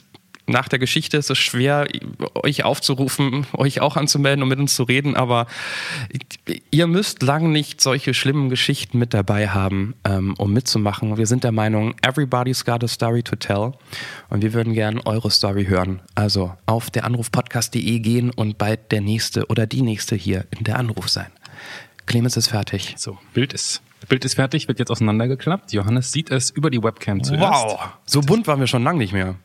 nach 0.47 0.69
der 0.69 0.79
Geschichte 0.79 1.17
ist 1.17 1.31
es 1.31 1.39
schwer, 1.39 1.89
euch 2.35 2.65
aufzurufen, 2.65 3.47
euch 3.53 3.81
auch 3.81 3.97
anzumelden 3.97 4.43
und 4.43 4.49
mit 4.49 4.59
uns 4.59 4.77
zu 4.77 4.85
reden, 4.85 5.17
aber 5.17 5.47
ihr 6.71 6.87
müsst 6.87 7.23
lang 7.23 7.51
nicht 7.51 7.81
solche 7.81 8.15
schlimmen 8.15 8.49
Geschichten 8.49 8.99
mit 8.99 9.13
dabei 9.13 9.49
haben, 9.49 9.95
ähm, 10.05 10.35
um 10.39 10.53
mitzumachen. 10.53 11.17
Wir 11.17 11.27
sind 11.27 11.43
der 11.45 11.53
Meinung, 11.53 11.95
everybody's 12.03 12.65
got 12.65 12.85
a 12.85 12.89
story 12.89 13.23
to 13.23 13.37
tell 13.37 13.73
und 14.29 14.43
wir 14.43 14.53
würden 14.53 14.73
gerne 14.73 15.05
eure 15.05 15.31
Story 15.31 15.67
hören. 15.67 16.01
Also 16.15 16.55
auf 16.67 16.91
der 16.91 17.05
Anrufpodcast.de 17.05 17.99
gehen 17.99 18.31
und 18.31 18.59
bald 18.59 18.93
der 18.93 19.01
nächste 19.01 19.47
oder 19.47 19.67
die 19.67 19.83
nächste 19.83 20.15
hier 20.15 20.47
in 20.57 20.65
der 20.65 20.79
Anruf 20.79 21.09
sein. 21.09 21.31
Clemens 22.07 22.37
ist 22.37 22.49
fertig. 22.49 22.95
So, 22.97 23.19
Bild 23.35 23.53
ist 23.53 23.83
Bild 24.09 24.25
ist 24.25 24.35
fertig, 24.35 24.69
wird 24.69 24.79
jetzt 24.79 24.91
auseinandergeklappt. 24.91 25.73
Johannes 25.73 26.13
sieht 26.13 26.31
es 26.31 26.51
über 26.51 26.71
die 26.71 26.83
Webcam 26.83 27.25
zuerst. 27.25 27.43
Wow, 27.43 27.89
so 28.05 28.21
bunt 28.21 28.47
waren 28.47 28.61
wir 28.61 28.69
schon 28.69 28.85
lange 28.85 28.99
nicht 28.99 29.13
mehr. 29.13 29.37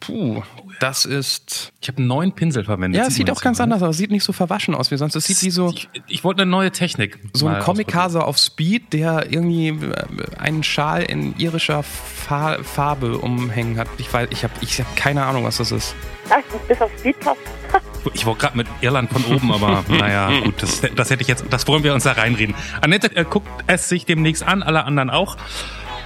Puh, 0.00 0.42
das 0.78 1.04
ist. 1.04 1.72
Ich 1.80 1.88
habe 1.88 1.98
einen 1.98 2.06
neuen 2.06 2.32
Pinsel 2.32 2.64
verwendet. 2.64 3.00
Ja, 3.00 3.08
es 3.08 3.16
sieht 3.16 3.30
auch 3.30 3.40
ganz 3.40 3.60
anders 3.60 3.82
aus. 3.82 3.96
Sieht 3.96 4.10
nicht 4.10 4.22
so 4.22 4.32
verwaschen 4.32 4.74
aus 4.74 4.90
wie 4.90 4.96
sonst. 4.96 5.16
Es 5.16 5.24
sieht 5.24 5.42
wie 5.42 5.50
so. 5.50 5.70
Ich, 5.70 5.88
ich 6.06 6.24
wollte 6.24 6.42
eine 6.42 6.50
neue 6.50 6.70
Technik. 6.70 7.18
So 7.32 7.48
ein 7.48 7.60
Comic-Hase 7.60 8.24
auf 8.24 8.38
Speed, 8.38 8.92
der 8.92 9.26
irgendwie 9.30 9.68
äh, 9.68 10.04
einen 10.38 10.62
Schal 10.62 11.02
in 11.02 11.36
irischer 11.36 11.82
Fa 11.82 12.58
Farbe 12.62 13.18
umhängen 13.18 13.76
hat. 13.78 13.88
Ich 13.98 14.12
weiß, 14.12 14.28
ich 14.30 14.44
habe 14.44 14.52
ich 14.60 14.80
hab 14.80 14.96
keine 14.96 15.24
Ahnung, 15.24 15.44
was 15.44 15.56
das 15.56 15.72
ist. 15.72 15.94
Ach, 16.30 16.36
bis 16.68 16.80
auf 16.80 16.90
Speed 16.98 17.18
passt. 17.20 17.40
Ich 18.14 18.24
wollte 18.24 18.40
gerade 18.40 18.56
mit 18.56 18.68
Irland 18.80 19.10
von 19.10 19.24
oben, 19.24 19.52
aber 19.52 19.84
naja, 19.88 20.30
gut, 20.40 20.62
das, 20.62 20.80
das 20.80 21.10
hätte 21.10 21.20
ich 21.20 21.28
jetzt, 21.28 21.44
das 21.50 21.66
wollen 21.66 21.82
wir 21.82 21.92
uns 21.92 22.04
da 22.04 22.12
reinreden. 22.12 22.54
Annette 22.80 23.14
äh, 23.14 23.24
guckt 23.24 23.48
es 23.66 23.88
sich 23.88 24.06
demnächst 24.06 24.44
an, 24.44 24.62
alle 24.62 24.84
anderen 24.84 25.10
auch. 25.10 25.36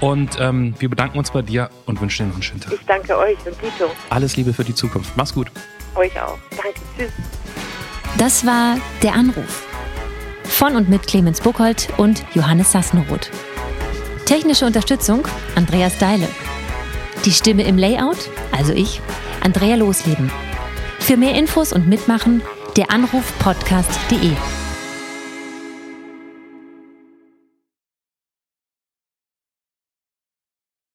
Und 0.03 0.37
ähm, 0.41 0.75
wir 0.81 0.91
bedanken 0.91 1.17
uns 1.17 1.31
bei 1.31 1.43
dir 1.43 1.71
und 1.87 2.01
wünschen 2.01 2.25
dir 2.25 2.29
noch 2.31 2.35
einen 2.35 2.43
schönen 2.43 2.61
Tag. 2.61 2.73
Ich 2.73 2.85
danke 2.87 3.17
euch 3.17 3.39
und 3.47 3.57
Tito. 3.61 3.89
Alles 4.11 4.37
Liebe 4.37 4.53
für 4.53 4.65
die 4.65 4.75
Zukunft. 4.75 5.17
Mach's 5.17 5.33
gut. 5.33 5.47
Euch 5.95 6.21
auch. 6.21 6.39
Danke. 6.51 6.81
Tschüss. 6.99 7.13
Das 8.19 8.45
war 8.45 8.79
Der 9.03 9.15
Anruf. 9.15 9.65
Von 10.43 10.75
und 10.75 10.89
mit 10.89 11.07
Clemens 11.07 11.41
Buchholz 11.41 11.87
und 11.99 12.25
Johannes 12.35 12.73
Sassenroth. 12.73 13.31
Technische 14.27 14.67
Unterstützung 14.67 15.27
Andreas 15.55 15.97
Deile. 15.99 16.29
Die 17.25 17.33
Stimme 17.33 17.63
im 17.63 17.79
Layout, 17.79 18.29
also 18.51 18.73
ich, 18.73 19.01
Andrea 19.41 19.77
Losleben. 19.77 20.33
Für 20.99 21.17
mehr 21.17 21.37
Infos 21.37 21.73
und 21.73 21.89
Mitmachen, 21.89 22.43
der 22.77 22.91
Anruf 22.91 23.33
podcast.de. 23.39 24.33